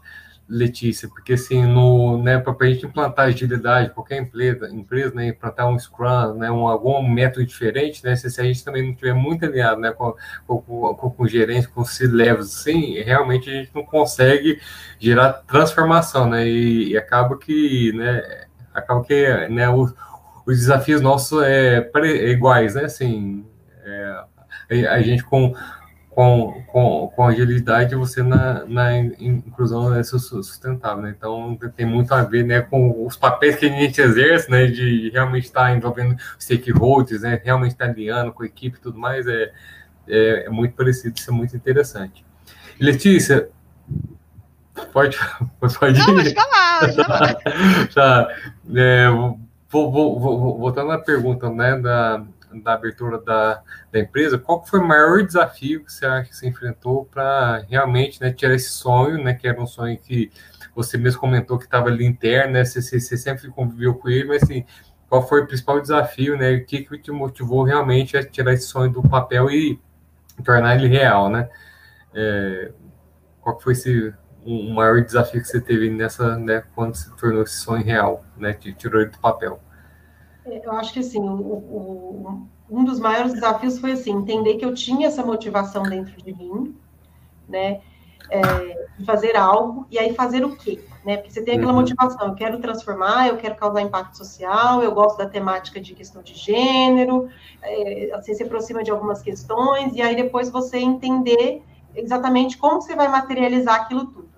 Letícia? 0.48 1.08
Porque, 1.08 1.32
assim, 1.32 1.66
no, 1.66 2.22
né, 2.22 2.38
para 2.38 2.54
a 2.60 2.66
gente 2.66 2.86
implantar 2.86 3.26
agilidade, 3.26 3.90
qualquer 3.90 4.18
empresa, 4.18 4.70
empresa 4.70 5.12
né, 5.12 5.28
implantar 5.28 5.68
um 5.68 5.76
Scrum, 5.76 6.34
né, 6.34 6.48
um, 6.50 6.68
algum 6.68 7.02
método 7.02 7.44
diferente, 7.44 8.04
né, 8.04 8.14
se, 8.14 8.30
se 8.30 8.40
a 8.40 8.44
gente 8.44 8.64
também 8.64 8.86
não 8.86 8.94
tiver 8.94 9.12
muito 9.12 9.44
alinhado 9.44 9.80
né, 9.80 9.90
com, 9.90 10.14
com, 10.46 10.60
com, 10.94 11.10
com 11.10 11.26
gerência, 11.26 11.68
com 11.74 11.84
C-levels, 11.84 12.54
assim, 12.60 12.94
realmente 13.02 13.50
a 13.50 13.54
gente 13.54 13.72
não 13.74 13.84
consegue 13.84 14.60
gerar 15.00 15.32
transformação, 15.32 16.30
né, 16.30 16.46
e, 16.46 16.90
e 16.90 16.96
acaba 16.96 17.36
que, 17.36 17.92
né, 17.92 18.46
acaba 18.72 19.02
que, 19.02 19.48
né, 19.48 19.68
o, 19.68 19.92
os 20.46 20.58
desafios 20.58 21.00
nossos 21.00 21.42
é, 21.42 21.90
é 21.94 22.30
iguais, 22.30 22.76
né? 22.76 22.84
Assim, 22.84 23.44
é, 23.84 24.86
a 24.86 25.02
gente 25.02 25.24
com, 25.24 25.54
com, 26.08 26.62
com, 26.68 27.12
com 27.14 27.26
agilidade, 27.26 27.96
você 27.96 28.22
na, 28.22 28.64
na 28.64 28.96
inclusão 28.96 29.92
é 29.92 30.02
sustentável, 30.04 31.02
né? 31.02 31.14
Então, 31.16 31.58
tem 31.76 31.84
muito 31.84 32.14
a 32.14 32.22
ver 32.22 32.44
né, 32.44 32.62
com 32.62 33.04
os 33.04 33.16
papéis 33.16 33.56
que 33.56 33.66
a 33.66 33.68
gente 33.68 34.00
exerce, 34.00 34.48
né? 34.48 34.66
De 34.66 35.10
realmente 35.10 35.44
estar 35.44 35.64
tá 35.64 35.72
envolvendo 35.72 36.16
stakeholders, 36.38 37.22
né? 37.22 37.40
Realmente 37.44 37.72
estar 37.72 37.86
tá 37.86 37.90
alinhando 37.90 38.32
com 38.32 38.44
a 38.44 38.46
equipe 38.46 38.78
e 38.78 38.80
tudo 38.80 38.98
mais, 38.98 39.26
é, 39.26 39.50
é, 40.08 40.44
é 40.46 40.48
muito 40.48 40.76
parecido, 40.76 41.16
isso 41.18 41.30
é 41.30 41.34
muito 41.34 41.56
interessante. 41.56 42.24
Letícia, 42.78 43.48
pode, 44.92 45.18
pode 45.58 45.98
Não, 45.98 46.14
pode 46.14 46.34
falar. 46.34 47.34
tá, 47.94 48.28
é, 48.74 49.06
vou, 49.68 49.90
vou, 49.90 50.20
vou, 50.20 50.58
voltando 50.58 50.92
à 50.92 50.98
pergunta 50.98 51.50
né, 51.50 51.78
da, 51.78 52.24
da 52.62 52.74
abertura 52.74 53.18
da, 53.18 53.62
da 53.92 53.98
empresa, 53.98 54.38
qual 54.38 54.64
foi 54.64 54.80
o 54.80 54.86
maior 54.86 55.22
desafio 55.22 55.84
que 55.84 55.92
você 55.92 56.06
acha 56.06 56.28
que 56.28 56.36
você 56.36 56.48
enfrentou 56.48 57.04
para 57.04 57.64
realmente 57.68 58.20
né, 58.20 58.32
tirar 58.32 58.54
esse 58.54 58.70
sonho, 58.70 59.22
né, 59.22 59.34
que 59.34 59.46
era 59.46 59.60
um 59.60 59.66
sonho 59.66 59.98
que 59.98 60.30
você 60.74 60.96
mesmo 60.98 61.20
comentou 61.20 61.58
que 61.58 61.64
estava 61.64 61.88
ali 61.88 62.04
interno, 62.04 62.54
né, 62.54 62.64
você, 62.64 62.80
você, 62.80 63.16
sempre 63.16 63.48
conviveu 63.48 63.94
com 63.94 64.08
ele, 64.08 64.24
mas 64.24 64.42
assim, 64.42 64.64
qual 65.08 65.26
foi 65.26 65.42
o 65.42 65.46
principal 65.46 65.80
desafio, 65.80 66.36
né, 66.36 66.54
o 66.54 66.64
que, 66.64 66.82
que 66.82 66.98
te 66.98 67.10
motivou 67.10 67.62
realmente 67.62 68.16
a 68.16 68.24
tirar 68.24 68.52
esse 68.52 68.66
sonho 68.66 68.92
do 68.92 69.02
papel 69.02 69.50
e 69.50 69.80
tornar 70.44 70.76
ele 70.76 70.88
real, 70.88 71.30
né? 71.30 71.48
É, 72.14 72.72
qual 73.40 73.58
foi 73.60 73.72
esse 73.72 74.12
o 74.46 74.72
maior 74.72 75.02
desafio 75.02 75.42
que 75.42 75.48
você 75.48 75.60
teve 75.60 75.90
nessa, 75.90 76.36
né, 76.38 76.62
quando 76.74 76.94
se 76.94 77.14
tornou 77.16 77.42
esse 77.42 77.56
sonho 77.56 77.84
real, 77.84 78.24
né, 78.36 78.52
que 78.54 78.72
tirou 78.72 79.00
ele 79.00 79.10
do 79.10 79.18
papel? 79.18 79.60
Eu 80.44 80.72
acho 80.72 80.92
que 80.92 81.00
assim, 81.00 81.20
o, 81.20 81.32
o, 81.32 82.48
um 82.70 82.84
dos 82.84 83.00
maiores 83.00 83.32
desafios 83.34 83.78
foi 83.78 83.92
assim, 83.92 84.12
entender 84.12 84.54
que 84.54 84.64
eu 84.64 84.72
tinha 84.72 85.08
essa 85.08 85.24
motivação 85.24 85.82
dentro 85.82 86.16
de 86.22 86.32
mim, 86.32 86.76
né, 87.48 87.80
é, 88.30 88.86
de 88.98 89.04
fazer 89.04 89.36
algo, 89.36 89.86
e 89.90 89.98
aí 89.98 90.14
fazer 90.14 90.44
o 90.44 90.56
quê? 90.56 90.80
Né? 91.04 91.16
Porque 91.16 91.32
você 91.32 91.42
tem 91.42 91.56
aquela 91.56 91.72
uhum. 91.72 91.78
motivação, 91.78 92.28
eu 92.28 92.34
quero 92.34 92.60
transformar, 92.60 93.28
eu 93.28 93.36
quero 93.36 93.54
causar 93.56 93.80
impacto 93.80 94.16
social, 94.16 94.82
eu 94.82 94.92
gosto 94.92 95.18
da 95.18 95.26
temática 95.26 95.80
de 95.80 95.94
questão 95.94 96.22
de 96.22 96.34
gênero, 96.34 97.28
é, 97.62 98.10
assim, 98.14 98.34
se 98.34 98.42
aproxima 98.42 98.82
de 98.82 98.90
algumas 98.90 99.22
questões, 99.22 99.94
e 99.94 100.02
aí 100.02 100.16
depois 100.16 100.50
você 100.50 100.78
entender 100.78 101.62
exatamente 101.94 102.58
como 102.58 102.80
você 102.80 102.94
vai 102.94 103.08
materializar 103.08 103.82
aquilo 103.82 104.06
tudo. 104.06 104.35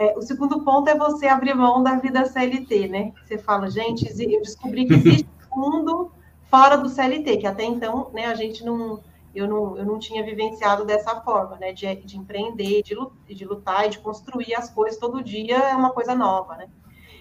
É, 0.00 0.16
o 0.16 0.22
segundo 0.22 0.64
ponto 0.64 0.88
é 0.88 0.96
você 0.96 1.26
abrir 1.26 1.52
mão 1.52 1.82
da 1.82 1.96
vida 1.96 2.24
CLT, 2.24 2.88
né? 2.88 3.12
Você 3.22 3.36
fala, 3.36 3.70
gente, 3.70 4.08
eu 4.08 4.40
descobri 4.40 4.86
que 4.86 4.94
existe 4.94 5.28
um 5.54 5.60
mundo 5.60 6.10
fora 6.44 6.78
do 6.78 6.88
CLT, 6.88 7.36
que 7.36 7.46
até 7.46 7.64
então, 7.64 8.10
né, 8.14 8.24
a 8.24 8.34
gente 8.34 8.64
não, 8.64 9.02
eu 9.34 9.46
não, 9.46 9.76
eu 9.76 9.84
não 9.84 9.98
tinha 9.98 10.24
vivenciado 10.24 10.86
dessa 10.86 11.20
forma, 11.20 11.58
né, 11.58 11.74
de, 11.74 11.94
de 11.96 12.16
empreender, 12.16 12.82
de, 12.82 12.96
de 13.28 13.44
lutar 13.44 13.88
e 13.88 13.90
de 13.90 13.98
construir 13.98 14.54
as 14.54 14.70
coisas 14.70 14.98
todo 14.98 15.22
dia 15.22 15.58
é 15.58 15.76
uma 15.76 15.90
coisa 15.90 16.14
nova, 16.14 16.56
né? 16.56 16.70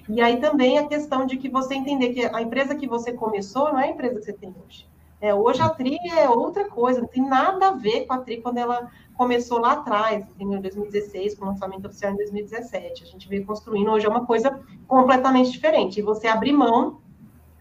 E 0.08 0.22
aí 0.22 0.40
também 0.40 0.78
a 0.80 0.88
questão 0.88 1.26
de 1.26 1.36
que 1.36 1.50
você 1.50 1.76
entender 1.76 2.14
que 2.14 2.26
a 2.34 2.42
empresa 2.42 2.76
que 2.76 2.88
você 2.88 3.12
começou 3.12 3.74
não 3.74 3.80
é 3.82 3.90
a 3.90 3.92
empresa 3.92 4.16
que 4.16 4.26
você 4.26 4.34
tem 4.34 4.56
hoje. 4.66 4.89
É, 5.22 5.36
hoje 5.36 5.62
a 5.62 5.70
Tri 5.70 5.98
é 6.18 6.30
outra 6.30 6.70
coisa, 6.70 7.02
não 7.02 7.08
tem 7.08 7.24
nada 7.24 7.68
a 7.68 7.72
ver 7.72 8.06
com 8.06 8.14
a 8.14 8.20
Tri 8.20 8.42
quando 8.42 8.58
ela 8.58 8.90
começou 9.18 9.60
lá 9.60 9.74
atrás, 9.74 10.26
em 10.40 10.62
2016, 10.62 11.36
com 11.36 11.46
o 11.46 11.48
lançamento 11.50 11.86
oficial 11.86 12.14
em 12.14 12.18
2017. 12.18 13.04
A 13.04 13.06
gente 13.06 13.28
veio 13.28 13.46
construindo, 13.46 13.92
hoje 13.92 14.06
é 14.06 14.10
uma 14.10 14.26
coisa 14.26 14.62
completamente 14.88 15.52
diferente. 15.52 16.00
E 16.00 16.04
você 16.04 16.28
abrir 16.28 16.54
mão 16.54 17.02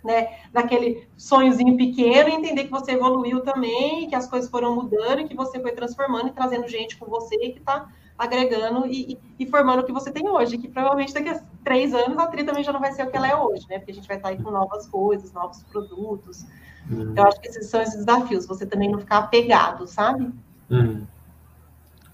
né, 0.05 0.39
daquele 0.53 1.09
sonhozinho 1.17 1.77
pequeno 1.77 2.29
e 2.29 2.35
entender 2.35 2.65
que 2.65 2.71
você 2.71 2.93
evoluiu 2.93 3.41
também, 3.41 4.09
que 4.09 4.15
as 4.15 4.29
coisas 4.29 4.49
foram 4.49 4.77
mudando, 4.77 5.21
e 5.21 5.25
que 5.25 5.35
você 5.35 5.61
foi 5.61 5.73
transformando 5.73 6.29
e 6.29 6.33
trazendo 6.33 6.69
gente 6.69 6.97
com 6.97 7.07
você 7.07 7.37
que 7.37 7.59
está 7.59 7.89
agregando 8.17 8.87
e, 8.87 9.19
e, 9.39 9.47
formando 9.47 9.81
o 9.81 9.85
que 9.85 9.93
você 9.93 10.11
tem 10.11 10.29
hoje, 10.29 10.59
que 10.59 10.69
provavelmente 10.69 11.15
daqui 11.15 11.29
a 11.29 11.41
três 11.63 11.95
anos 11.95 12.19
a 12.19 12.27
Tri 12.27 12.43
também 12.43 12.65
já 12.65 12.73
não 12.73 12.81
vai 12.81 12.93
ser 12.93 13.05
o 13.05 13.11
que 13.11 13.17
ela 13.17 13.29
é 13.29 13.37
hoje, 13.37 13.67
né? 13.69 13.79
Porque 13.79 13.93
a 13.93 13.95
gente 13.95 14.09
vai 14.09 14.17
estar 14.17 14.31
aí 14.31 14.43
com 14.43 14.51
novas 14.51 14.89
coisas, 14.89 15.33
novos 15.33 15.63
produtos. 15.65 16.45
Hum. 16.91 17.15
Eu 17.17 17.27
acho 17.27 17.41
que 17.41 17.49
esses 17.49 17.67
são 17.67 17.81
esses 17.81 18.05
desafios, 18.05 18.47
você 18.47 18.67
também 18.67 18.91
não 18.91 18.99
ficar 18.99 19.19
apegado, 19.19 19.87
sabe? 19.87 20.33
Hum. 20.71 21.07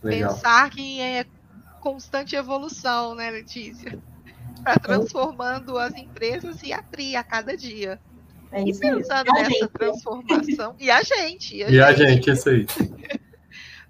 Pensar 0.03 0.71
que 0.71 1.01
é 1.01 1.25
constante 1.81 2.37
evolução, 2.37 3.15
né, 3.15 3.31
Letícia? 3.31 3.99
Está 4.57 4.77
transformando 4.77 5.79
as 5.79 5.95
empresas 5.95 6.63
e 6.63 6.73
a 6.73 6.83
Tri 6.83 7.17
a 7.17 7.23
cada 7.23 7.57
dia. 7.57 8.01
É 8.51 8.63
e 8.63 8.79
pensando 8.79 9.33
nessa 9.33 9.51
gente. 9.51 9.69
transformação. 9.69 10.77
E 10.79 10.91
a 10.91 11.03
gente. 11.03 11.57
E 11.57 11.65
a, 11.65 11.71
e 11.71 11.81
a 11.81 11.93
gente, 11.93 12.27
gente, 12.27 12.31
isso 12.31 12.49
aí. 12.49 12.67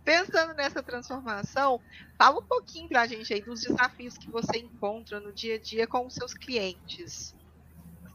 pensando 0.04 0.54
nessa 0.54 0.82
transformação, 0.82 1.80
fala 2.18 2.38
um 2.38 2.42
pouquinho 2.42 2.88
para 2.88 3.02
a 3.02 3.06
gente 3.06 3.32
aí 3.32 3.40
dos 3.40 3.62
desafios 3.62 4.18
que 4.18 4.30
você 4.30 4.58
encontra 4.58 5.18
no 5.18 5.32
dia 5.32 5.56
a 5.56 5.58
dia 5.58 5.86
com 5.86 6.06
os 6.06 6.14
seus 6.14 6.34
clientes. 6.34 7.34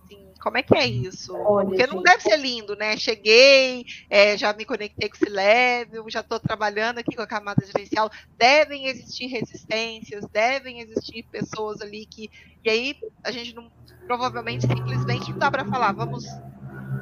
Assim, 0.09 0.33
como 0.41 0.57
é 0.57 0.63
que 0.63 0.75
é 0.75 0.87
isso? 0.87 1.35
Olha, 1.35 1.67
Porque 1.67 1.85
não 1.85 1.97
gente, 1.97 2.03
deve 2.03 2.23
ser 2.23 2.37
lindo, 2.37 2.75
né? 2.75 2.97
Cheguei, 2.97 3.85
é, 4.09 4.35
já 4.35 4.51
me 4.53 4.65
conectei 4.65 5.07
com 5.07 5.15
esse 5.15 5.29
level, 5.29 6.09
já 6.09 6.21
estou 6.21 6.39
trabalhando 6.39 6.97
aqui 6.97 7.15
com 7.15 7.21
a 7.21 7.27
camada 7.27 7.63
gerencial. 7.65 8.09
Devem 8.35 8.87
existir 8.87 9.27
resistências, 9.27 10.25
devem 10.29 10.79
existir 10.79 11.23
pessoas 11.23 11.81
ali 11.81 12.05
que. 12.05 12.29
E 12.63 12.69
aí 12.69 12.95
a 13.23 13.31
gente 13.31 13.53
não. 13.53 13.71
Provavelmente, 14.07 14.65
simplesmente 14.65 15.31
não 15.31 15.37
dá 15.37 15.51
para 15.51 15.65
falar, 15.65 15.91
vamos 15.91 16.25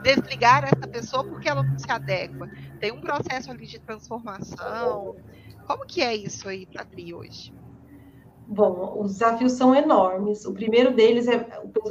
desligar 0.04 0.66
essa 0.66 0.88
pessoa 0.88 1.24
porque 1.24 1.48
ela 1.48 1.64
não 1.64 1.80
se 1.80 1.90
adequa. 1.90 2.50
Tem 2.82 2.92
um 2.92 3.00
processo 3.00 3.50
ali 3.50 3.66
de 3.66 3.80
transformação. 3.80 5.16
Como 5.66 5.86
que 5.86 6.02
é 6.02 6.14
isso 6.14 6.50
aí 6.50 6.66
para 6.66 6.82
a 6.82 6.86
Tri 6.86 7.14
hoje? 7.14 7.54
Bom, 8.50 9.02
os 9.02 9.14
desafios 9.14 9.52
são 9.54 9.76
enormes. 9.76 10.46
O 10.46 10.54
primeiro 10.54 10.94
deles 10.94 11.28
é 11.28 11.40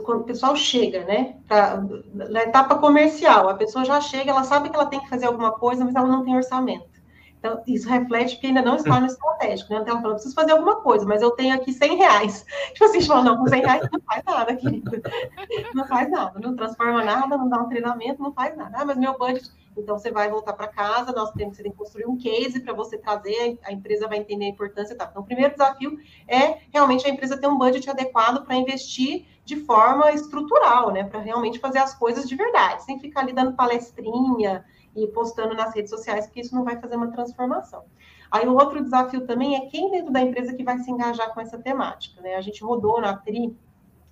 quando 0.04 0.22
o 0.22 0.24
pessoal 0.24 0.56
chega, 0.56 1.04
né? 1.04 1.36
Pra, 1.46 1.82
na 2.14 2.42
etapa 2.44 2.76
comercial, 2.76 3.48
a 3.48 3.54
pessoa 3.54 3.84
já 3.84 4.00
chega, 4.00 4.30
ela 4.30 4.42
sabe 4.42 4.70
que 4.70 4.76
ela 4.76 4.86
tem 4.86 5.00
que 5.00 5.08
fazer 5.08 5.26
alguma 5.26 5.52
coisa, 5.52 5.84
mas 5.84 5.94
ela 5.94 6.08
não 6.08 6.24
tem 6.24 6.34
orçamento. 6.34 6.96
Então, 7.38 7.62
isso 7.66 7.86
reflete 7.88 8.40
que 8.40 8.46
ainda 8.46 8.62
não 8.62 8.76
está 8.76 8.98
no 8.98 9.06
estratégico, 9.06 9.72
né? 9.72 9.80
Então, 9.80 9.92
ela 9.92 10.02
fala, 10.02 10.14
preciso 10.14 10.34
fazer 10.34 10.52
alguma 10.52 10.76
coisa, 10.76 11.04
mas 11.04 11.20
eu 11.20 11.30
tenho 11.32 11.54
aqui 11.54 11.72
100 11.72 11.96
reais. 11.96 12.46
Tipo 12.72 12.84
assim, 12.86 13.02
fala, 13.02 13.22
não, 13.22 13.36
com 13.36 13.46
100 13.46 13.60
reais 13.60 13.88
não 13.92 14.00
faz 14.00 14.22
nada, 14.24 14.56
querido. 14.56 14.90
Não 15.74 15.86
faz 15.86 16.10
nada, 16.10 16.38
não 16.40 16.56
transforma 16.56 17.04
nada, 17.04 17.36
não 17.36 17.48
dá 17.48 17.58
um 17.60 17.68
treinamento, 17.68 18.22
não 18.22 18.32
faz 18.32 18.56
nada. 18.56 18.78
Ah, 18.78 18.84
mas 18.84 18.96
meu 18.96 19.16
budget... 19.18 19.50
Então, 19.76 19.98
você 19.98 20.10
vai 20.10 20.30
voltar 20.30 20.52
para 20.52 20.68
casa, 20.68 21.12
nós 21.12 21.30
temos, 21.32 21.56
você 21.56 21.62
tem 21.62 21.72
que 21.72 21.78
construir 21.78 22.06
um 22.06 22.16
case 22.16 22.60
para 22.60 22.72
você 22.72 22.96
trazer, 22.96 23.58
a 23.64 23.72
empresa 23.72 24.08
vai 24.08 24.18
entender 24.18 24.46
a 24.46 24.48
importância. 24.48 24.96
Tá? 24.96 25.06
Então, 25.10 25.22
o 25.22 25.26
primeiro 25.26 25.52
desafio 25.52 25.98
é 26.26 26.58
realmente 26.72 27.06
a 27.06 27.10
empresa 27.10 27.36
ter 27.38 27.46
um 27.46 27.58
budget 27.58 27.88
adequado 27.88 28.44
para 28.44 28.56
investir 28.56 29.26
de 29.44 29.56
forma 29.56 30.10
estrutural, 30.12 30.92
né? 30.92 31.04
Para 31.04 31.20
realmente 31.20 31.60
fazer 31.60 31.78
as 31.78 31.94
coisas 31.94 32.28
de 32.28 32.34
verdade, 32.34 32.82
sem 32.82 32.98
ficar 32.98 33.20
ali 33.20 33.32
dando 33.32 33.54
palestrinha, 33.54 34.64
e 34.96 35.06
postando 35.08 35.54
nas 35.54 35.74
redes 35.74 35.90
sociais, 35.90 36.26
porque 36.26 36.40
isso 36.40 36.54
não 36.54 36.64
vai 36.64 36.80
fazer 36.80 36.96
uma 36.96 37.12
transformação. 37.12 37.84
Aí 38.30 38.48
o 38.48 38.54
outro 38.54 38.82
desafio 38.82 39.26
também 39.26 39.54
é 39.54 39.66
quem 39.66 39.90
dentro 39.90 40.10
da 40.10 40.20
empresa 40.20 40.54
que 40.54 40.64
vai 40.64 40.78
se 40.78 40.90
engajar 40.90 41.32
com 41.32 41.40
essa 41.40 41.58
temática, 41.58 42.20
né? 42.22 42.34
A 42.34 42.40
gente 42.40 42.64
rodou 42.64 43.00
na 43.00 43.14
TRI, 43.14 43.54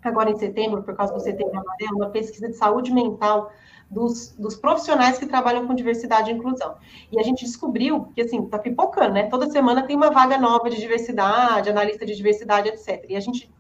agora 0.03 0.31
em 0.31 0.37
setembro, 0.37 0.83
por 0.83 0.95
causa 0.95 1.15
do 1.15 1.21
setembro 1.21 1.59
amarelo, 1.59 1.97
uma 1.97 2.11
pesquisa 2.11 2.49
de 2.49 2.55
saúde 2.55 2.93
mental 2.93 3.51
dos, 3.95 4.35
dos, 4.37 4.57
profissionais 4.57 5.19
que 5.19 5.27
trabalham 5.27 5.67
com 5.67 5.75
diversidade 5.75 6.31
e 6.31 6.35
inclusão. 6.35 6.75
E 7.13 7.19
a 7.19 7.23
gente 7.23 7.45
descobriu 7.45 8.09
que, 8.15 8.23
assim, 8.23 8.45
tá 8.47 8.59
pipocando, 8.59 9.15
né? 9.15 9.29
Toda 9.29 9.49
semana 9.49 9.87
tem 9.87 9.95
uma 9.95 10.11
vaga 10.11 10.37
nova 10.37 10.69
de 10.69 10.81
diversidade, 10.81 11.71
analista 11.71 12.05
de 12.05 12.17
diversidade, 12.17 12.69
etc. 12.69 13.07
E 13.09 13.17
a 13.17 13.21
gente 13.21 13.51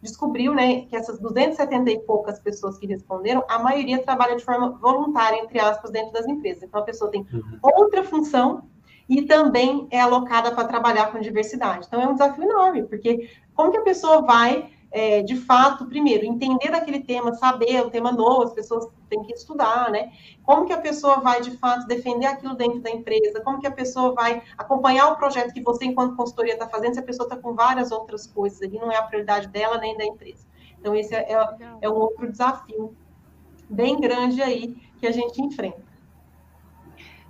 descobriu, 0.00 0.54
né, 0.54 0.82
que 0.82 0.96
essas 0.96 1.18
270 1.18 1.90
e 1.90 1.98
poucas 2.00 2.38
pessoas 2.40 2.78
que 2.78 2.86
responderam, 2.86 3.44
a 3.48 3.58
maioria 3.58 4.02
trabalha 4.02 4.36
de 4.36 4.44
forma 4.44 4.70
voluntária, 4.70 5.38
entre 5.42 5.58
aspas, 5.58 5.90
dentro 5.90 6.12
das 6.12 6.26
empresas. 6.26 6.62
Então, 6.62 6.80
a 6.80 6.84
pessoa 6.84 7.10
tem 7.10 7.26
uhum. 7.32 7.58
outra 7.62 8.02
função 8.02 8.64
e 9.08 9.22
também 9.22 9.86
é 9.90 10.00
alocada 10.00 10.52
para 10.52 10.66
trabalhar 10.66 11.12
com 11.12 11.20
diversidade. 11.20 11.86
Então, 11.86 12.00
é 12.00 12.06
um 12.06 12.12
desafio 12.12 12.44
enorme, 12.44 12.84
porque 12.84 13.30
como 13.54 13.70
que 13.70 13.78
a 13.78 13.82
pessoa 13.82 14.22
vai 14.22 14.70
é, 14.90 15.22
de 15.22 15.36
fato, 15.36 15.86
primeiro, 15.86 16.24
entender 16.24 16.70
daquele 16.70 17.00
tema, 17.00 17.34
saber 17.34 17.80
o 17.82 17.90
tema 17.90 18.12
novo, 18.12 18.44
as 18.44 18.52
pessoas 18.52 18.88
têm 19.08 19.22
que 19.24 19.32
estudar, 19.32 19.90
né? 19.90 20.12
Como 20.42 20.66
que 20.66 20.72
a 20.72 20.80
pessoa 20.80 21.20
vai, 21.20 21.40
de 21.40 21.50
fato, 21.58 21.86
defender 21.86 22.26
aquilo 22.26 22.54
dentro 22.54 22.80
da 22.80 22.90
empresa? 22.90 23.40
Como 23.40 23.60
que 23.60 23.66
a 23.66 23.70
pessoa 23.70 24.14
vai 24.14 24.42
acompanhar 24.56 25.08
o 25.08 25.16
projeto 25.16 25.52
que 25.52 25.62
você, 25.62 25.84
enquanto 25.84 26.16
consultoria, 26.16 26.54
está 26.54 26.68
fazendo, 26.68 26.94
se 26.94 27.00
a 27.00 27.04
pessoa 27.04 27.26
está 27.26 27.36
com 27.36 27.54
várias 27.54 27.90
outras 27.92 28.26
coisas 28.26 28.62
ali, 28.62 28.78
não 28.78 28.90
é 28.90 28.96
a 28.96 29.02
prioridade 29.02 29.48
dela 29.48 29.78
nem 29.78 29.96
da 29.96 30.04
empresa. 30.04 30.46
Então, 30.78 30.94
esse 30.94 31.14
é, 31.14 31.32
é, 31.32 31.58
é 31.82 31.90
um 31.90 31.94
outro 31.94 32.30
desafio 32.30 32.96
bem 33.68 34.00
grande 34.00 34.40
aí 34.40 34.76
que 34.98 35.06
a 35.06 35.12
gente 35.12 35.42
enfrenta. 35.42 35.84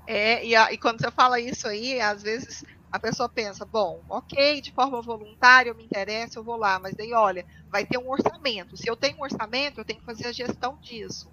É, 0.07 0.45
e, 0.47 0.55
a, 0.55 0.73
e 0.73 0.79
quando 0.79 1.01
você 1.01 1.11
fala 1.11 1.41
isso 1.41 1.67
aí, 1.67 2.01
às 2.01 2.23
vezes 2.23 2.65
a 2.97 3.01
pessoa 3.01 3.29
pensa, 3.29 3.65
bom, 3.65 4.03
ok, 4.09 4.61
de 4.61 4.73
forma 4.73 5.03
voluntária, 5.03 5.71
eu 5.71 5.75
me 5.75 5.85
interessa, 5.85 6.39
eu 6.39 6.45
vou 6.45 6.57
lá, 6.57 6.79
mas 6.79 6.95
daí, 6.95 7.13
olha, 7.13 7.45
vai 7.71 7.85
ter 7.85 7.99
um 7.99 8.11
orçamento. 8.11 8.77
Se 8.77 8.89
eu 8.89 8.97
tenho 8.97 9.19
um 9.19 9.23
orçamento, 9.23 9.79
eu 9.79 9.85
tenho 9.85 9.99
que 10.01 10.05
fazer 10.05 10.27
a 10.27 10.33
gestão 10.33 10.79
disso. 10.81 11.31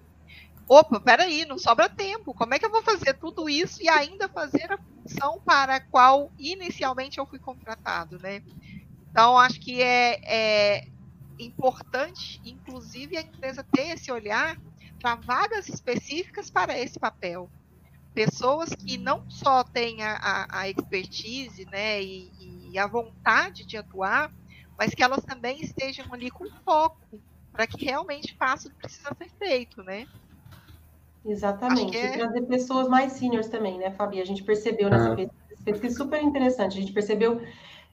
Opa, 0.68 1.00
peraí, 1.00 1.44
não 1.44 1.58
sobra 1.58 1.88
tempo. 1.88 2.34
Como 2.34 2.54
é 2.54 2.58
que 2.58 2.66
eu 2.66 2.70
vou 2.70 2.82
fazer 2.82 3.14
tudo 3.14 3.48
isso 3.48 3.82
e 3.82 3.88
ainda 3.88 4.28
fazer 4.28 4.70
a 4.72 4.78
função 4.78 5.40
para 5.44 5.76
a 5.76 5.80
qual 5.80 6.30
inicialmente 6.38 7.18
eu 7.18 7.26
fui 7.26 7.38
contratado, 7.38 8.18
né? 8.18 8.42
Então, 9.10 9.38
acho 9.38 9.60
que 9.60 9.82
é, 9.82 10.20
é 10.26 10.84
importante, 11.38 12.40
inclusive, 12.44 13.16
a 13.16 13.22
empresa 13.22 13.64
ter 13.72 13.88
esse 13.88 14.10
olhar 14.10 14.56
para 15.00 15.16
vagas 15.16 15.68
específicas 15.68 16.50
para 16.50 16.78
esse 16.78 16.98
papel 16.98 17.50
pessoas 18.14 18.70
que 18.70 18.96
não 18.96 19.28
só 19.28 19.64
têm 19.64 20.02
a, 20.02 20.46
a 20.48 20.68
expertise 20.70 21.66
né, 21.66 22.00
e, 22.00 22.70
e, 22.70 22.78
a 22.78 22.86
vontade 22.86 23.66
de 23.66 23.76
atuar, 23.76 24.32
mas 24.78 24.94
que 24.94 25.02
elas 25.02 25.24
também 25.24 25.60
estejam 25.60 26.06
ali 26.12 26.30
com 26.30 26.48
foco 26.64 27.20
para 27.52 27.66
que 27.66 27.84
realmente 27.84 28.36
faça 28.36 28.68
o 28.68 28.70
que 28.70 28.76
precisa 28.78 29.10
ser 29.16 29.30
feito, 29.38 29.82
né? 29.82 30.06
Exatamente. 31.24 31.96
É... 31.96 32.14
E 32.14 32.18
trazer 32.18 32.42
pessoas 32.42 32.88
mais 32.88 33.12
seniors 33.12 33.48
também, 33.48 33.78
né, 33.78 33.90
Fabi? 33.92 34.20
A 34.20 34.24
gente 34.24 34.42
percebeu 34.42 34.90
nessa 34.90 35.10
uhum. 35.10 35.28
pesquisa 35.64 35.96
super 35.96 36.22
interessante. 36.22 36.76
A 36.76 36.80
gente 36.80 36.92
percebeu 36.92 37.40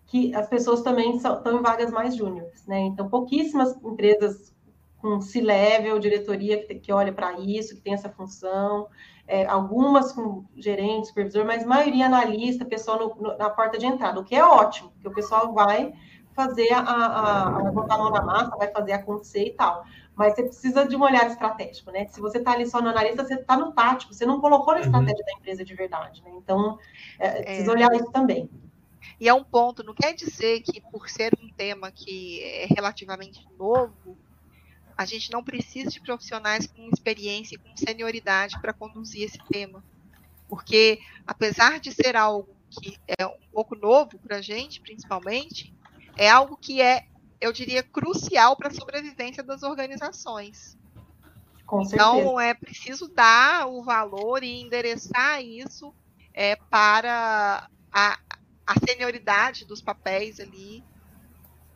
que 0.08 0.36
as 0.36 0.48
pessoas 0.48 0.82
também 0.82 1.16
estão 1.16 1.60
em 1.60 1.62
vagas 1.62 1.92
mais 1.92 2.16
júniores, 2.16 2.66
né? 2.68 2.80
Então, 2.82 3.08
pouquíssimas 3.08 3.76
empresas 3.84 4.54
com 5.02 5.20
C-level, 5.20 6.00
diretoria 6.00 6.66
que, 6.66 6.76
que 6.76 6.94
olha 6.94 7.12
para 7.12 7.40
isso, 7.40 7.76
que 7.76 7.82
tem 7.82 7.94
essa 7.94 8.10
função, 8.10 8.88
é, 9.28 9.46
algumas 9.46 10.12
com 10.12 10.46
gerente, 10.56 11.08
supervisor, 11.08 11.46
mas 11.46 11.66
maioria 11.66 12.06
analista, 12.06 12.64
pessoal 12.64 13.00
no, 13.00 13.16
no, 13.16 13.38
na 13.38 13.50
porta 13.50 13.78
de 13.78 13.86
entrada, 13.86 14.20
o 14.20 14.24
que 14.24 14.36
é 14.36 14.44
ótimo, 14.44 14.92
porque 14.92 15.08
o 15.08 15.14
pessoal 15.14 15.54
vai 15.54 15.94
fazer 16.34 16.72
a, 16.72 16.80
a, 16.80 17.48
a 17.48 17.72
botar 17.72 17.96
a 17.96 17.98
mão 17.98 18.12
na 18.12 18.22
massa, 18.22 18.56
vai 18.58 18.72
fazer 18.72 18.94
acontecer 18.94 19.46
e 19.48 19.52
tal. 19.52 19.84
Mas 20.16 20.36
você 20.36 20.44
precisa 20.44 20.88
de 20.88 20.96
um 20.96 21.02
olhar 21.02 21.26
estratégico, 21.28 21.92
né? 21.92 22.08
Se 22.08 22.20
você 22.22 22.38
está 22.38 22.52
ali 22.52 22.66
só 22.68 22.82
no 22.82 22.90
analista, 22.90 23.24
você 23.24 23.36
está 23.36 23.58
no 23.58 23.72
tático, 23.72 24.14
você 24.14 24.26
não 24.26 24.40
colocou 24.40 24.74
na 24.74 24.82
uhum. 24.82 24.86
estratégia 24.86 25.26
da 25.26 25.32
empresa 25.34 25.66
de 25.66 25.74
verdade, 25.74 26.22
né? 26.24 26.32
Então, 26.36 26.78
é, 27.20 27.42
precisa 27.42 27.72
é. 27.72 27.74
olhar 27.74 27.94
isso 27.96 28.12
também. 28.12 28.50
E 29.20 29.28
é 29.28 29.34
um 29.34 29.44
ponto, 29.44 29.84
não 29.84 29.94
quer 29.94 30.14
dizer 30.14 30.62
que 30.62 30.82
por 30.82 31.10
ser 31.10 31.34
um 31.42 31.50
tema 31.50 31.92
que 31.92 32.42
é 32.44 32.66
relativamente 32.66 33.48
novo, 33.58 34.18
a 35.02 35.06
gente 35.06 35.32
não 35.32 35.44
precisa 35.44 35.90
de 35.90 36.00
profissionais 36.00 36.68
com 36.68 36.88
experiência 36.94 37.56
e 37.56 37.58
com 37.58 37.76
senioridade 37.76 38.60
para 38.62 38.72
conduzir 38.72 39.24
esse 39.24 39.40
tema. 39.50 39.84
Porque, 40.48 41.00
apesar 41.26 41.80
de 41.80 41.92
ser 41.92 42.16
algo 42.16 42.56
que 42.70 43.00
é 43.08 43.26
um 43.26 43.50
pouco 43.52 43.76
novo 43.76 44.20
para 44.20 44.38
a 44.38 44.42
gente, 44.42 44.80
principalmente, 44.80 45.74
é 46.16 46.30
algo 46.30 46.56
que 46.56 46.82
é, 46.82 47.08
eu 47.40 47.52
diria, 47.52 47.82
crucial 47.82 48.56
para 48.56 48.68
a 48.68 48.74
sobrevivência 48.74 49.42
das 49.42 49.64
organizações. 49.64 50.78
Com 51.66 51.82
então, 51.82 52.40
é 52.40 52.54
preciso 52.54 53.08
dar 53.08 53.68
o 53.68 53.82
valor 53.82 54.44
e 54.44 54.62
endereçar 54.62 55.44
isso 55.44 55.94
é, 56.32 56.56
para 56.56 57.68
a, 57.92 58.20
a 58.68 58.74
senioridade 58.88 59.66
dos 59.66 59.82
papéis 59.82 60.40
ali 60.40 60.84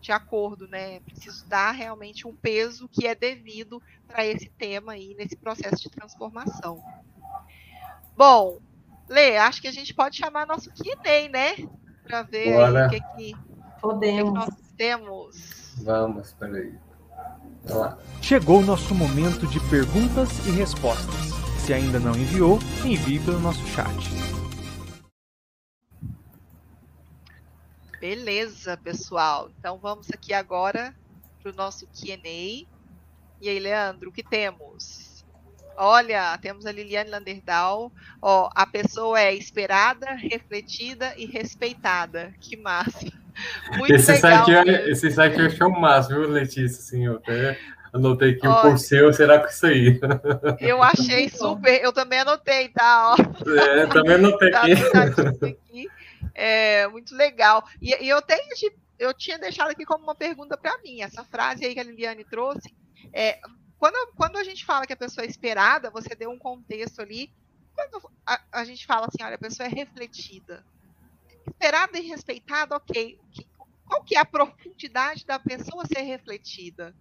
de 0.05 0.11
acordo, 0.11 0.67
né? 0.67 0.99
Preciso 0.99 1.45
dar 1.47 1.71
realmente 1.71 2.27
um 2.27 2.35
peso 2.35 2.87
que 2.87 3.07
é 3.07 3.15
devido 3.15 3.81
para 4.07 4.25
esse 4.25 4.47
tema 4.49 4.93
aí, 4.93 5.15
nesse 5.15 5.35
processo 5.35 5.81
de 5.81 5.89
transformação. 5.89 6.83
Bom, 8.15 8.59
Lê, 9.09 9.37
acho 9.37 9.61
que 9.61 9.67
a 9.67 9.71
gente 9.71 9.93
pode 9.93 10.17
chamar 10.17 10.45
nosso 10.45 10.71
Q&A, 10.71 11.29
né? 11.29 11.67
Para 12.03 12.21
ver 12.21 12.55
o 12.55 12.89
que, 12.89 13.01
que, 13.15 13.35
Podemos. 13.81 14.31
que, 14.31 14.37
nós 14.37 14.55
temos. 14.77 15.75
Vamos, 15.83 16.33
peraí. 16.33 16.73
Chegou 18.21 18.59
o 18.59 18.65
nosso 18.65 18.93
momento 18.93 19.47
de 19.47 19.59
perguntas 19.69 20.45
e 20.45 20.51
respostas. 20.51 21.33
Se 21.59 21.73
ainda 21.73 21.99
não 21.99 22.11
enviou, 22.11 22.59
envie 22.83 23.19
pelo 23.19 23.39
nosso 23.39 23.65
chat. 23.67 24.34
Beleza, 28.07 28.77
pessoal. 28.77 29.49
Então 29.57 29.79
vamos 29.79 30.11
aqui 30.11 30.31
agora 30.31 30.93
para 31.41 31.51
o 31.51 31.55
nosso 31.55 31.87
Q&A. 31.87 32.67
E 33.41 33.49
aí, 33.49 33.57
Leandro, 33.57 34.11
o 34.11 34.13
que 34.13 34.21
temos? 34.21 35.25
Olha, 35.75 36.37
temos 36.37 36.67
a 36.67 36.71
Liliane 36.71 37.09
Landerdal. 37.09 37.91
Ó, 38.21 38.47
a 38.53 38.67
pessoa 38.67 39.19
é 39.19 39.33
esperada, 39.33 40.11
refletida 40.11 41.15
e 41.17 41.25
respeitada. 41.25 42.31
Que 42.39 42.55
massa. 42.55 43.11
Muito 43.75 43.91
esse 43.91 44.11
legal. 44.11 44.45
Site, 44.45 44.69
é, 44.69 44.91
esse 44.91 45.09
site 45.09 45.39
eu 45.39 45.47
achei 45.47 45.65
o 45.65 45.71
máximo, 45.71 46.19
viu, 46.19 46.29
Letícia? 46.29 46.77
Assim, 46.77 47.07
eu 47.07 47.15
até 47.15 47.57
anotei 47.91 48.33
aqui 48.33 48.47
o 48.47 48.61
por 48.61 48.77
seu, 48.77 49.11
será 49.13 49.39
que 49.39 49.51
isso 49.51 49.65
aí? 49.65 49.99
Eu 50.59 50.83
achei 50.83 51.27
super, 51.33 51.81
eu 51.83 51.91
também 51.91 52.19
anotei, 52.19 52.69
tá? 52.69 53.15
Ó. 53.15 53.49
É, 53.49 53.87
também 53.87 54.13
anotei 54.13 54.51
tá 54.51 54.61
aqui. 54.61 55.89
É, 56.35 56.85
muito 56.89 57.15
legal. 57.15 57.63
E, 57.81 57.95
e, 58.03 58.09
eu 58.09 58.21
tenho, 58.21 58.49
eu 58.99 59.13
tinha 59.13 59.39
deixado 59.39 59.71
aqui 59.71 59.85
como 59.85 60.03
uma 60.03 60.13
pergunta 60.13 60.57
para 60.57 60.77
mim, 60.81 61.01
essa 61.01 61.23
frase 61.23 61.65
aí 61.65 61.73
que 61.73 61.79
a 61.79 61.83
Liliane 61.83 62.25
trouxe. 62.25 62.75
É, 63.13 63.39
quando, 63.79 64.13
quando 64.15 64.37
a 64.37 64.43
gente 64.43 64.65
fala 64.65 64.85
que 64.85 64.93
a 64.93 64.97
pessoa 64.97 65.25
é 65.25 65.29
esperada, 65.29 65.89
você 65.89 66.13
deu 66.13 66.29
um 66.29 66.37
contexto 66.37 67.01
ali. 67.01 67.31
Quando 67.73 68.11
a, 68.25 68.41
a 68.51 68.63
gente 68.65 68.85
fala 68.85 69.07
assim, 69.07 69.23
olha, 69.23 69.35
a 69.35 69.39
pessoa 69.39 69.67
é 69.67 69.69
refletida. 69.69 70.65
Esperada 71.47 71.97
e 71.97 72.07
respeitada, 72.07 72.75
ok. 72.75 73.17
Qual 73.87 74.03
que 74.03 74.15
é 74.15 74.19
a 74.19 74.25
profundidade 74.25 75.25
da 75.25 75.39
pessoa 75.39 75.85
ser 75.85 76.01
refletida? 76.01 76.93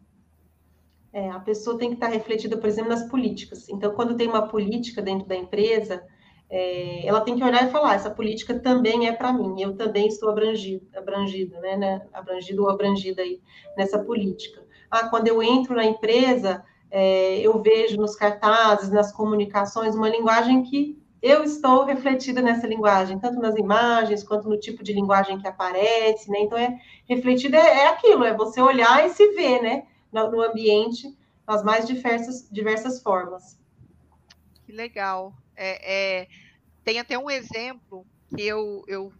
É, 1.12 1.30
a 1.30 1.41
pessoa 1.41 1.78
tem 1.78 1.91
que 1.91 1.95
estar 1.95 2.09
refletida, 2.09 2.57
por 2.57 2.68
exemplo, 2.68 2.91
nas 2.91 3.09
políticas. 3.09 3.68
Então, 3.68 3.95
quando 3.95 4.16
tem 4.16 4.28
uma 4.28 4.49
política 4.49 5.01
dentro 5.01 5.26
da 5.26 5.37
empresa, 5.37 6.05
é, 6.51 7.07
ela 7.07 7.20
tem 7.20 7.36
que 7.36 7.45
olhar 7.45 7.66
e 7.66 7.70
falar: 7.70 7.95
essa 7.95 8.11
política 8.11 8.59
também 8.59 9.09
é 9.09 9.12
para 9.12 9.32
mim, 9.32 9.61
eu 9.61 9.76
também 9.76 10.07
estou 10.07 10.28
abrangido, 10.28 10.86
abrangido, 10.97 11.59
né, 11.61 11.76
né, 11.76 12.07
abrangido 12.12 12.62
ou 12.62 12.70
abrangida 12.70 13.22
aí 13.22 13.40
nessa 13.76 13.99
política. 13.99 14.62
Ah, 14.90 15.09
quando 15.09 15.28
eu 15.28 15.42
entro 15.42 15.74
na 15.74 15.84
empresa, 15.84 16.64
é, 16.90 17.40
eu 17.40 17.61
vejo 17.61 17.97
nos 17.97 18.14
cartazes, 18.14 18.90
nas 18.90 19.11
comunicações, 19.11 19.97
uma 19.97 20.09
linguagem 20.09 20.62
que 20.62 21.03
eu 21.20 21.42
estou 21.42 21.84
refletida 21.84 22.42
nessa 22.42 22.66
linguagem, 22.66 23.18
tanto 23.18 23.40
nas 23.40 23.57
imagens 23.57 24.22
quanto 24.22 24.49
no 24.49 24.61
tipo 24.61 24.84
de 24.84 24.92
linguagem 24.92 25.38
que 25.40 25.49
aparece, 25.49 26.30
né? 26.30 26.40
Então, 26.40 26.59
é 26.59 26.78
refletida 27.09 27.57
é, 27.57 27.78
é 27.78 27.88
aquilo, 27.88 28.24
é 28.24 28.36
você 28.36 28.61
olhar 28.61 29.05
e 29.07 29.09
se 29.09 29.32
ver, 29.32 29.62
né, 29.62 29.86
no, 30.12 30.30
no 30.30 30.42
ambiente, 30.42 31.16
nas 31.49 31.64
mais 31.64 31.86
diversas, 31.86 32.47
diversas 32.51 33.03
formas. 33.03 33.59
Que 34.66 34.72
legal. 34.72 35.32
É, 35.57 36.23
é, 36.23 36.29
tem 36.85 36.99
até 36.99 37.19
um 37.19 37.31
exemplo 37.31 38.07
que 38.29 38.43
eu, 38.43 38.85
eu 38.87 39.13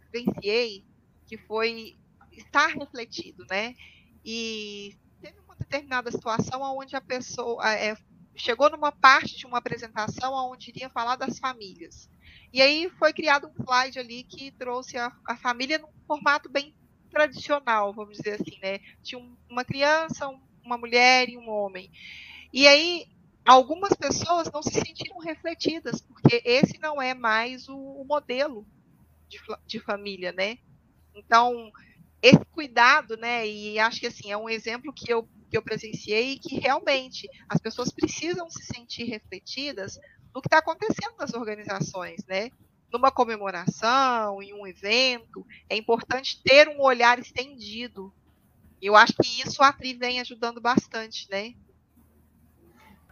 que 1.25 1.37
foi 1.37 1.97
estar 2.31 2.67
refletido, 2.67 3.45
né? 3.49 3.75
E 4.23 4.97
teve 5.21 5.39
uma 5.39 5.55
determinada 5.55 6.11
situação 6.11 6.61
onde 6.61 6.95
a 6.95 7.01
pessoa 7.01 7.73
é, 7.73 7.95
chegou 8.35 8.69
numa 8.69 8.91
parte 8.91 9.37
de 9.37 9.45
uma 9.45 9.57
apresentação 9.57 10.33
onde 10.51 10.69
iria 10.69 10.89
falar 10.89 11.15
das 11.15 11.39
famílias. 11.39 12.09
E 12.53 12.61
aí 12.61 12.89
foi 12.97 13.13
criado 13.13 13.47
um 13.47 13.63
slide 13.63 13.99
ali 13.99 14.23
que 14.23 14.51
trouxe 14.51 14.97
a, 14.97 15.11
a 15.27 15.35
família 15.35 15.77
num 15.79 15.89
formato 16.07 16.49
bem 16.49 16.73
tradicional, 17.09 17.93
vamos 17.93 18.17
dizer 18.17 18.41
assim, 18.41 18.59
né? 18.61 18.79
Tinha 19.01 19.21
uma 19.49 19.63
criança, 19.63 20.27
uma 20.63 20.77
mulher 20.77 21.29
e 21.29 21.37
um 21.37 21.49
homem. 21.49 21.89
E 22.53 22.67
aí 22.67 23.07
algumas 23.45 23.93
pessoas 23.93 24.51
não 24.51 24.63
se 24.63 24.71
sentiram 24.71 25.19
refletidas, 25.19 26.01
porque 26.01 26.41
esse 26.43 26.79
não 26.79 27.01
é 27.01 27.13
mais 27.13 27.69
o, 27.69 27.77
o 27.77 28.03
modelo 28.03 28.65
de, 29.29 29.39
de, 29.67 29.79
família, 29.79 30.31
né? 30.31 30.57
Então, 31.13 31.71
esse 32.21 32.43
cuidado, 32.45 33.15
né? 33.15 33.47
E 33.47 33.77
acho 33.77 33.99
que 33.99 34.07
assim, 34.07 34.31
é 34.31 34.37
um 34.37 34.49
exemplo 34.49 34.91
que 34.91 35.11
eu, 35.11 35.29
que 35.49 35.55
eu 35.55 35.61
presenciei 35.61 36.39
que 36.39 36.59
realmente 36.59 37.29
as 37.47 37.61
pessoas 37.61 37.91
precisam 37.91 38.49
se 38.49 38.65
sentir 38.65 39.03
refletidas 39.03 39.99
no 40.33 40.41
que 40.41 40.47
está 40.47 40.57
acontecendo 40.57 41.15
nas 41.17 41.33
organizações, 41.33 42.25
né? 42.25 42.49
Numa 42.91 43.11
comemoração, 43.11 44.41
em 44.41 44.53
um 44.53 44.65
evento, 44.65 45.45
é 45.69 45.77
importante 45.77 46.41
ter 46.43 46.67
um 46.67 46.81
olhar 46.81 47.19
estendido. 47.19 48.11
Eu 48.81 48.95
acho 48.95 49.13
que 49.13 49.41
isso 49.41 49.61
a 49.61 49.71
Tri 49.71 49.93
vem 49.93 50.19
ajudando 50.19 50.59
bastante, 50.59 51.29
né? 51.29 51.53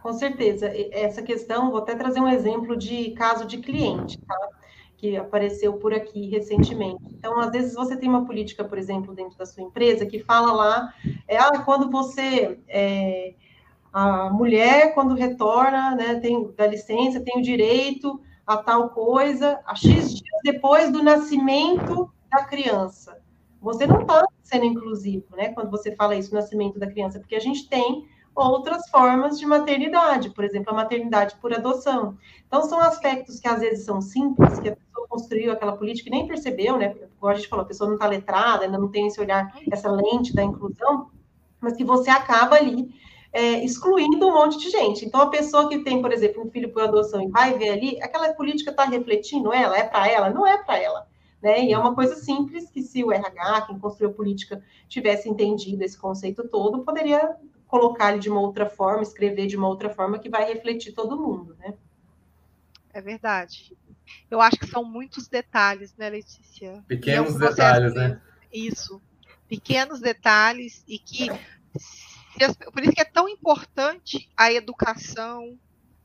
Com 0.04 0.12
certeza. 0.12 0.70
Essa 0.92 1.22
questão, 1.22 1.70
vou 1.70 1.78
até 1.78 1.94
trazer 1.94 2.20
um 2.20 2.28
exemplo 2.28 2.76
de 2.76 3.12
caso 3.12 3.46
de 3.46 3.56
cliente, 3.56 4.18
tá? 4.18 4.36
Que 4.98 5.16
apareceu 5.16 5.72
por 5.78 5.94
aqui 5.94 6.28
recentemente. 6.28 7.02
Então, 7.08 7.40
às 7.40 7.50
vezes 7.50 7.74
você 7.74 7.96
tem 7.96 8.06
uma 8.06 8.26
política, 8.26 8.62
por 8.62 8.76
exemplo, 8.76 9.14
dentro 9.14 9.38
da 9.38 9.46
sua 9.46 9.62
empresa, 9.62 10.04
que 10.04 10.18
fala 10.18 10.52
lá, 10.52 10.92
é, 11.26 11.38
ah, 11.38 11.58
quando 11.64 11.90
você. 11.90 12.60
É, 12.68 13.32
a 13.90 14.28
mulher, 14.28 14.92
quando 14.92 15.14
retorna, 15.14 15.94
né, 15.94 16.16
tem 16.16 16.52
da 16.52 16.66
licença, 16.66 17.24
tem 17.24 17.38
o 17.38 17.42
direito 17.42 18.20
a 18.46 18.58
tal 18.58 18.90
coisa, 18.90 19.58
a 19.64 19.74
X 19.74 20.10
dias 20.10 20.40
depois 20.44 20.92
do 20.92 21.02
nascimento 21.02 22.12
da 22.30 22.44
criança. 22.44 23.22
Você 23.58 23.86
não 23.86 24.02
está 24.02 24.22
sendo 24.42 24.66
inclusivo, 24.66 25.34
né, 25.34 25.54
quando 25.54 25.70
você 25.70 25.96
fala 25.96 26.14
isso, 26.14 26.34
nascimento 26.34 26.78
da 26.78 26.90
criança, 26.90 27.18
porque 27.18 27.36
a 27.36 27.40
gente 27.40 27.66
tem 27.70 28.06
outras 28.34 28.88
formas 28.90 29.38
de 29.38 29.46
maternidade, 29.46 30.30
por 30.30 30.44
exemplo, 30.44 30.70
a 30.72 30.76
maternidade 30.76 31.36
por 31.40 31.52
adoção. 31.52 32.16
Então, 32.46 32.62
são 32.62 32.80
aspectos 32.80 33.38
que 33.38 33.48
às 33.48 33.60
vezes 33.60 33.84
são 33.84 34.00
simples, 34.00 34.58
que 34.58 34.68
a 34.68 34.76
pessoa 34.76 35.08
construiu 35.08 35.52
aquela 35.52 35.76
política 35.76 36.08
e 36.08 36.12
nem 36.12 36.26
percebeu, 36.26 36.76
né? 36.76 36.94
Como 37.20 37.32
a 37.32 37.34
gente 37.34 37.48
falou, 37.48 37.64
a 37.64 37.68
pessoa 37.68 37.88
não 37.88 37.94
está 37.94 38.06
letrada, 38.06 38.64
ainda 38.64 38.78
não 38.78 38.88
tem 38.88 39.06
esse 39.06 39.20
olhar, 39.20 39.54
essa 39.70 39.90
lente 39.90 40.34
da 40.34 40.42
inclusão, 40.42 41.10
mas 41.60 41.76
que 41.76 41.84
você 41.84 42.10
acaba 42.10 42.56
ali 42.56 42.92
é, 43.32 43.64
excluindo 43.64 44.28
um 44.28 44.32
monte 44.32 44.58
de 44.58 44.70
gente. 44.70 45.04
Então, 45.04 45.20
a 45.20 45.28
pessoa 45.28 45.68
que 45.68 45.80
tem, 45.80 46.00
por 46.00 46.12
exemplo, 46.12 46.42
um 46.42 46.50
filho 46.50 46.72
por 46.72 46.82
adoção 46.82 47.22
e 47.22 47.28
vai 47.28 47.58
ver 47.58 47.70
ali, 47.70 48.02
aquela 48.02 48.32
política 48.32 48.70
está 48.70 48.84
refletindo 48.84 49.52
ela? 49.52 49.76
É 49.76 49.82
para 49.82 50.08
ela? 50.08 50.30
Não 50.30 50.46
é 50.46 50.56
para 50.58 50.78
ela. 50.78 51.06
Né? 51.42 51.64
E 51.64 51.72
é 51.72 51.78
uma 51.78 51.94
coisa 51.94 52.14
simples 52.14 52.70
que 52.70 52.80
se 52.80 53.02
o 53.04 53.12
RH, 53.12 53.62
quem 53.66 53.78
construiu 53.78 54.10
a 54.10 54.14
política, 54.14 54.62
tivesse 54.88 55.28
entendido 55.28 55.82
esse 55.82 55.98
conceito 55.98 56.48
todo, 56.48 56.84
poderia 56.84 57.36
colocar 57.74 58.12
ele 58.12 58.20
de 58.20 58.30
uma 58.30 58.40
outra 58.40 58.70
forma, 58.70 59.02
escrever 59.02 59.48
de 59.48 59.56
uma 59.56 59.66
outra 59.66 59.90
forma 59.90 60.16
que 60.20 60.28
vai 60.28 60.44
refletir 60.44 60.92
todo 60.92 61.20
mundo, 61.20 61.56
né? 61.56 61.74
É 62.92 63.00
verdade. 63.00 63.76
Eu 64.30 64.40
acho 64.40 64.56
que 64.56 64.66
são 64.68 64.84
muitos 64.84 65.26
detalhes, 65.26 65.92
né, 65.96 66.08
Letícia? 66.08 66.84
Pequenos 66.86 67.34
é 67.34 67.48
detalhes, 67.48 67.92
né? 67.92 68.22
Isso. 68.52 69.02
Pequenos 69.48 70.00
detalhes 70.00 70.84
e 70.86 71.00
que 71.00 71.28
por 72.72 72.80
isso 72.84 72.92
que 72.92 73.00
é 73.00 73.04
tão 73.04 73.28
importante 73.28 74.30
a 74.36 74.52
educação, 74.52 75.58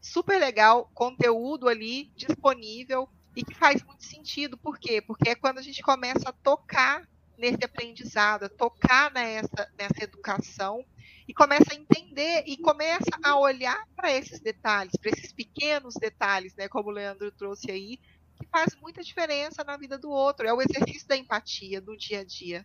Super 0.00 0.38
legal, 0.38 0.90
conteúdo 0.94 1.68
ali 1.68 2.10
disponível 2.16 3.06
e 3.36 3.44
que 3.44 3.54
faz 3.54 3.82
muito 3.82 4.04
sentido. 4.04 4.56
Por 4.56 4.78
quê? 4.78 5.00
Porque 5.00 5.30
é 5.30 5.34
quando 5.34 5.58
a 5.58 5.62
gente 5.62 5.82
começa 5.82 6.28
a 6.28 6.32
tocar 6.32 7.08
nesse 7.36 7.64
aprendizado, 7.64 8.44
a 8.44 8.48
tocar 8.48 9.12
nessa, 9.12 9.68
nessa 9.78 10.04
educação 10.04 10.84
e 11.26 11.34
começa 11.34 11.72
a 11.72 11.76
entender 11.76 12.44
e 12.46 12.56
começa 12.56 13.10
a 13.22 13.38
olhar 13.38 13.86
para 13.96 14.12
esses 14.12 14.40
detalhes, 14.40 14.92
para 15.00 15.10
esses 15.10 15.32
pequenos 15.32 15.94
detalhes, 15.94 16.54
né, 16.54 16.68
como 16.68 16.90
o 16.90 16.92
Leandro 16.92 17.32
trouxe 17.32 17.70
aí, 17.70 17.98
que 18.44 18.50
faz 18.50 18.76
muita 18.76 19.02
diferença 19.02 19.64
na 19.64 19.76
vida 19.76 19.98
do 19.98 20.10
outro. 20.10 20.46
É 20.46 20.52
o 20.52 20.60
exercício 20.60 21.08
da 21.08 21.16
empatia 21.16 21.80
do 21.80 21.96
dia 21.96 22.20
a 22.20 22.24
dia. 22.24 22.64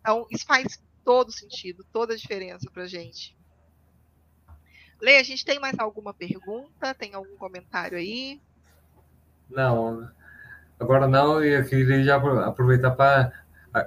Então, 0.00 0.26
isso 0.30 0.46
faz 0.46 0.82
todo 1.04 1.32
sentido, 1.32 1.84
toda 1.92 2.14
a 2.14 2.16
diferença 2.16 2.70
para 2.70 2.86
gente. 2.86 3.36
Lê, 5.00 5.16
a 5.16 5.22
gente 5.22 5.44
tem 5.44 5.60
mais 5.60 5.78
alguma 5.78 6.12
pergunta? 6.12 6.94
Tem 6.94 7.14
algum 7.14 7.36
comentário 7.36 7.96
aí? 7.96 8.40
Não, 9.48 10.10
agora 10.78 11.06
não, 11.06 11.42
eu 11.42 11.64
queria 11.64 12.02
já 12.02 12.16
aproveitar 12.16 12.90
para 12.90 13.32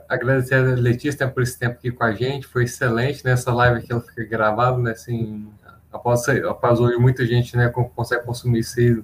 agradecer 0.07 0.55
a 0.55 0.61
Letícia 0.61 1.27
por 1.27 1.43
esse 1.43 1.57
tempo 1.59 1.75
aqui 1.75 1.91
com 1.91 2.03
a 2.03 2.13
gente, 2.13 2.47
foi 2.47 2.63
excelente 2.63 3.23
nessa 3.23 3.53
live 3.53 3.85
que 3.85 3.91
ela 3.91 4.01
fica 4.01 4.23
gravada, 4.23 4.77
né, 4.77 4.91
assim, 4.91 5.51
após, 5.91 6.27
após 6.29 6.79
hoje 6.79 6.97
muita 6.97 7.25
gente, 7.25 7.55
né, 7.57 7.69
consegue 7.69 8.25
consumir 8.25 8.59
isso 8.59 9.01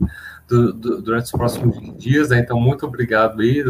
do, 0.48 0.74
do, 0.74 1.02
durante 1.02 1.26
os 1.26 1.32
próximos 1.32 1.98
dias, 1.98 2.30
né, 2.30 2.40
então 2.40 2.60
muito 2.60 2.86
obrigado 2.86 3.42
aí, 3.42 3.64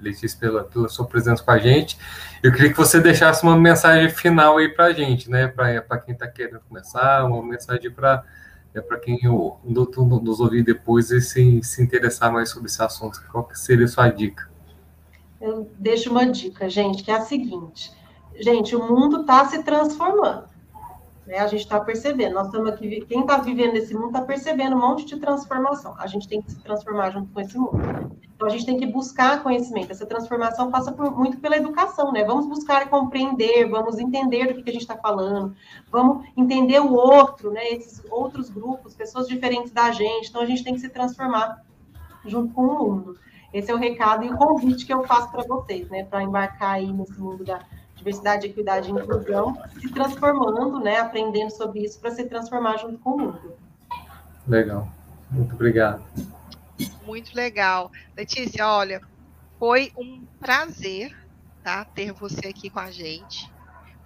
Letícia, 0.00 0.38
pela, 0.38 0.64
pela 0.64 0.88
sua 0.88 1.06
presença 1.06 1.42
com 1.42 1.50
a 1.50 1.58
gente, 1.58 1.98
eu 2.42 2.52
queria 2.52 2.70
que 2.70 2.76
você 2.76 3.00
deixasse 3.00 3.42
uma 3.42 3.56
mensagem 3.56 4.08
final 4.08 4.56
aí 4.58 4.68
para 4.68 4.86
a 4.86 4.92
gente, 4.92 5.30
né, 5.30 5.46
para 5.48 5.98
quem 5.98 6.14
está 6.14 6.26
querendo 6.26 6.60
começar, 6.68 7.24
uma 7.24 7.42
mensagem 7.42 7.90
para 7.90 8.24
é 8.74 8.80
para 8.82 8.98
quem 8.98 9.18
nos 9.24 10.38
ouvir 10.38 10.62
depois 10.62 11.10
e 11.10 11.18
se, 11.22 11.62
se 11.62 11.82
interessar 11.82 12.30
mais 12.30 12.50
sobre 12.50 12.68
esse 12.68 12.82
assunto, 12.82 13.18
qual 13.32 13.44
que 13.44 13.58
seria 13.58 13.86
a 13.86 13.88
sua 13.88 14.10
dica? 14.10 14.50
Eu 15.40 15.70
deixo 15.78 16.10
uma 16.10 16.26
dica, 16.26 16.68
gente, 16.68 17.02
que 17.02 17.10
é 17.10 17.16
a 17.16 17.22
seguinte. 17.22 17.90
Gente, 18.38 18.76
o 18.76 18.86
mundo 18.86 19.22
está 19.22 19.46
se 19.46 19.62
transformando. 19.62 20.44
Né? 21.26 21.38
A 21.38 21.46
gente 21.46 21.62
está 21.62 21.80
percebendo. 21.80 22.34
Nós 22.34 22.46
estamos 22.46 22.68
aqui, 22.68 23.04
quem 23.06 23.20
está 23.20 23.38
vivendo 23.38 23.72
nesse 23.72 23.92
mundo 23.92 24.08
está 24.08 24.22
percebendo 24.22 24.76
um 24.76 24.80
monte 24.80 25.04
de 25.04 25.16
transformação. 25.18 25.94
A 25.98 26.06
gente 26.06 26.28
tem 26.28 26.40
que 26.40 26.52
se 26.52 26.60
transformar 26.60 27.10
junto 27.10 27.32
com 27.32 27.40
esse 27.40 27.58
mundo. 27.58 27.80
Então 28.36 28.46
a 28.46 28.50
gente 28.50 28.66
tem 28.66 28.76
que 28.76 28.86
buscar 28.86 29.42
conhecimento. 29.42 29.90
Essa 29.90 30.06
transformação 30.06 30.70
passa 30.70 30.92
por, 30.92 31.10
muito 31.10 31.38
pela 31.38 31.56
educação, 31.56 32.12
né? 32.12 32.22
Vamos 32.22 32.46
buscar 32.46 32.88
compreender, 32.88 33.66
vamos 33.68 33.98
entender 33.98 34.46
do 34.46 34.54
que, 34.54 34.62
que 34.62 34.70
a 34.70 34.72
gente 34.72 34.82
está 34.82 34.96
falando, 34.96 35.56
vamos 35.90 36.26
entender 36.36 36.78
o 36.80 36.92
outro, 36.92 37.50
né? 37.50 37.66
Esses 37.70 38.02
outros 38.10 38.50
grupos, 38.50 38.94
pessoas 38.94 39.26
diferentes 39.26 39.72
da 39.72 39.90
gente. 39.90 40.28
Então 40.28 40.42
a 40.42 40.46
gente 40.46 40.62
tem 40.62 40.74
que 40.74 40.80
se 40.80 40.88
transformar 40.90 41.62
junto 42.26 42.52
com 42.52 42.62
o 42.62 42.78
mundo. 42.78 43.18
Esse 43.54 43.70
é 43.70 43.74
o 43.74 43.78
recado 43.78 44.22
e 44.22 44.28
o 44.28 44.36
convite 44.36 44.84
que 44.84 44.92
eu 44.92 45.02
faço 45.04 45.30
para 45.30 45.42
vocês, 45.44 45.88
né? 45.88 46.04
Para 46.04 46.22
embarcar 46.22 46.74
aí 46.74 46.92
nesse 46.92 47.18
mundo 47.18 47.42
da 47.42 47.60
diversidade, 48.06 48.46
equidade 48.46 48.88
e 48.88 48.92
inclusão, 48.92 49.60
se 49.80 49.88
transformando, 49.90 50.78
né? 50.78 50.98
Aprendendo 50.98 51.50
sobre 51.50 51.80
isso 51.80 51.98
para 51.98 52.12
se 52.12 52.24
transformar 52.24 52.76
junto 52.76 52.98
com 52.98 53.10
o 53.10 53.18
mundo. 53.18 53.56
Legal. 54.46 54.88
Muito 55.30 55.54
obrigado. 55.54 56.04
Muito 57.04 57.34
legal. 57.34 57.90
Letícia, 58.16 58.66
olha, 58.68 59.00
foi 59.58 59.92
um 59.96 60.24
prazer 60.38 61.16
tá, 61.64 61.84
ter 61.84 62.12
você 62.12 62.48
aqui 62.48 62.70
com 62.70 62.78
a 62.78 62.92
gente. 62.92 63.50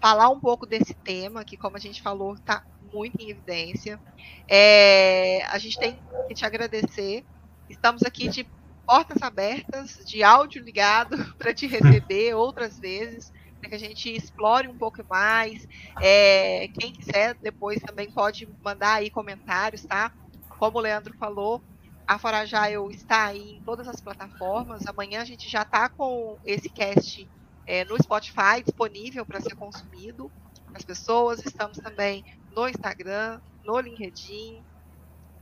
Falar 0.00 0.30
um 0.30 0.40
pouco 0.40 0.64
desse 0.64 0.94
tema, 0.94 1.44
que, 1.44 1.58
como 1.58 1.76
a 1.76 1.80
gente 1.80 2.00
falou, 2.00 2.34
está 2.34 2.64
muito 2.90 3.20
em 3.20 3.30
evidência. 3.30 4.00
É, 4.48 5.44
a 5.44 5.58
gente 5.58 5.78
tem 5.78 5.98
que 6.26 6.34
te 6.34 6.46
agradecer. 6.46 7.22
Estamos 7.68 8.02
aqui 8.02 8.28
de 8.28 8.48
portas 8.86 9.22
abertas, 9.22 10.00
de 10.06 10.22
áudio 10.22 10.64
ligado 10.64 11.16
para 11.36 11.52
te 11.52 11.66
receber 11.66 12.34
outras 12.34 12.78
vezes, 12.78 13.30
para 13.60 13.68
que 13.68 13.76
a 13.76 13.78
gente 13.78 14.10
explore 14.10 14.66
um 14.66 14.76
pouco 14.76 15.04
mais. 15.08 15.66
É, 16.00 16.68
quem 16.68 16.92
quiser 16.92 17.36
depois 17.40 17.80
também 17.80 18.10
pode 18.10 18.48
mandar 18.64 18.94
aí 18.94 19.10
comentários, 19.10 19.82
tá? 19.82 20.10
Como 20.58 20.78
o 20.78 20.80
Leandro 20.80 21.14
falou, 21.18 21.62
a 22.06 22.18
Forajail 22.18 22.90
está 22.90 23.26
aí 23.26 23.56
em 23.56 23.62
todas 23.62 23.86
as 23.86 24.00
plataformas. 24.00 24.86
Amanhã 24.86 25.20
a 25.20 25.24
gente 25.24 25.48
já 25.48 25.62
está 25.62 25.88
com 25.88 26.38
esse 26.44 26.68
cast 26.68 27.28
é, 27.66 27.84
no 27.84 28.02
Spotify 28.02 28.62
disponível 28.64 29.24
para 29.24 29.40
ser 29.40 29.54
consumido 29.54 30.30
as 30.74 30.82
pessoas. 30.82 31.44
Estamos 31.44 31.78
também 31.78 32.24
no 32.54 32.68
Instagram, 32.68 33.40
no 33.64 33.78
LinkedIn. 33.78 34.60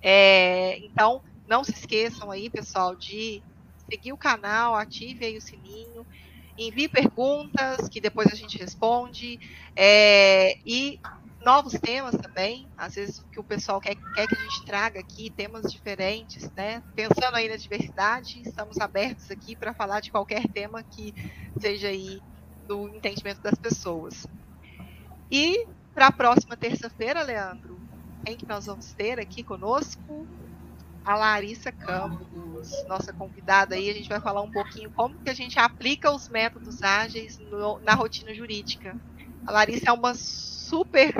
É, 0.02 0.78
então, 0.78 1.22
não 1.46 1.64
se 1.64 1.72
esqueçam 1.72 2.30
aí, 2.30 2.50
pessoal, 2.50 2.94
de 2.94 3.42
seguir 3.90 4.12
o 4.12 4.18
canal, 4.18 4.74
ative 4.74 5.24
aí 5.24 5.36
o 5.36 5.40
sininho, 5.40 6.06
envie 6.58 6.88
perguntas 6.88 7.88
que 7.90 8.00
depois 8.00 8.28
a 8.32 8.36
gente 8.36 8.58
responde. 8.58 9.38
É, 9.76 10.54
e 10.66 10.98
novos 11.40 11.72
temas 11.74 12.16
também, 12.16 12.68
às 12.76 12.94
vezes 12.94 13.24
que 13.32 13.40
o 13.40 13.44
pessoal 13.44 13.80
quer, 13.80 13.96
quer 14.14 14.26
que 14.26 14.34
a 14.36 14.42
gente 14.42 14.64
traga 14.64 15.00
aqui, 15.00 15.30
temas 15.30 15.70
diferentes, 15.72 16.50
né? 16.56 16.82
Pensando 16.96 17.36
aí 17.36 17.48
na 17.48 17.56
diversidade, 17.56 18.42
estamos 18.44 18.78
abertos 18.78 19.30
aqui 19.30 19.56
para 19.56 19.74
falar 19.74 20.00
de 20.00 20.10
qualquer 20.10 20.42
tema 20.52 20.84
que 20.84 21.12
seja 21.60 21.88
aí 21.88 22.22
do 22.68 22.88
entendimento 22.88 23.40
das 23.42 23.58
pessoas. 23.58 24.26
E 25.30 25.56
para 25.94 26.08
a 26.08 26.12
próxima 26.12 26.56
terça-feira, 26.56 27.22
Leandro, 27.22 27.82
quem 28.24 28.36
que 28.36 28.46
nós 28.46 28.66
vamos 28.66 28.94
ter 28.94 29.18
aqui 29.18 29.42
conosco? 29.42 30.28
A 31.08 31.16
Larissa 31.16 31.72
Campos, 31.72 32.70
nossa 32.86 33.14
convidada 33.14 33.74
aí, 33.74 33.88
a 33.88 33.94
gente 33.94 34.10
vai 34.10 34.20
falar 34.20 34.42
um 34.42 34.50
pouquinho 34.50 34.90
como 34.90 35.18
que 35.18 35.30
a 35.30 35.34
gente 35.34 35.58
aplica 35.58 36.10
os 36.10 36.28
métodos 36.28 36.82
ágeis 36.82 37.38
no, 37.38 37.80
na 37.80 37.94
rotina 37.94 38.34
jurídica. 38.34 38.94
A 39.46 39.52
Larissa 39.52 39.88
é 39.88 39.92
uma 39.92 40.14
super 40.14 41.14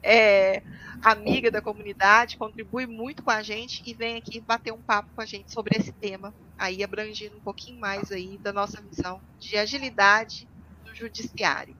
é, 0.00 0.62
amiga 1.02 1.50
da 1.50 1.60
comunidade, 1.60 2.36
contribui 2.36 2.86
muito 2.86 3.24
com 3.24 3.32
a 3.32 3.42
gente 3.42 3.82
e 3.84 3.92
vem 3.94 4.16
aqui 4.16 4.40
bater 4.40 4.72
um 4.72 4.80
papo 4.80 5.12
com 5.12 5.20
a 5.20 5.26
gente 5.26 5.52
sobre 5.52 5.76
esse 5.76 5.90
tema, 5.90 6.32
aí 6.56 6.84
abrangindo 6.84 7.36
um 7.36 7.42
pouquinho 7.42 7.80
mais 7.80 8.12
aí 8.12 8.38
da 8.38 8.52
nossa 8.52 8.80
visão 8.80 9.20
de 9.40 9.56
agilidade 9.56 10.48
no 10.86 10.94
judiciário. 10.94 11.74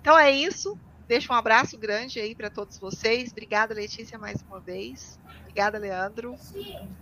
Então 0.00 0.16
é 0.16 0.30
isso. 0.30 0.78
Deixo 1.08 1.32
um 1.32 1.36
abraço 1.36 1.76
grande 1.76 2.20
aí 2.20 2.32
para 2.32 2.48
todos 2.48 2.78
vocês. 2.78 3.32
Obrigada, 3.32 3.74
Letícia, 3.74 4.16
mais 4.16 4.40
uma 4.42 4.60
vez. 4.60 5.18
Obrigada, 5.56 5.78
Leandro. 5.78 6.34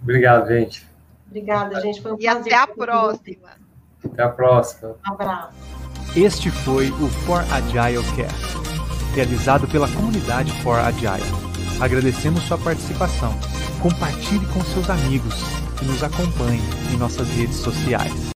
Obrigado, 0.01 0.47
gente. 0.47 0.87
Obrigada, 1.27 1.81
gente. 1.81 2.01
Foi 2.01 2.13
um 2.13 2.21
e 2.21 2.29
até 2.29 2.55
a 2.55 2.69
próxima. 2.69 3.49
Até 4.05 4.23
a 4.23 4.29
próxima. 4.29 4.91
Um 4.91 5.13
abraço. 5.13 5.55
Este 6.15 6.53
foi 6.53 6.89
o 6.91 7.09
For 7.09 7.41
Agile 7.53 8.05
Cast, 8.15 8.57
realizado 9.13 9.67
pela 9.67 9.89
comunidade 9.89 10.53
For 10.63 10.79
Agile. 10.79 11.25
Agradecemos 11.81 12.45
sua 12.45 12.57
participação. 12.57 13.35
Compartilhe 13.83 14.47
com 14.47 14.61
seus 14.61 14.89
amigos 14.89 15.35
e 15.83 15.85
nos 15.87 16.05
acompanhe 16.05 16.63
em 16.93 16.97
nossas 16.97 17.29
redes 17.31 17.57
sociais. 17.57 18.33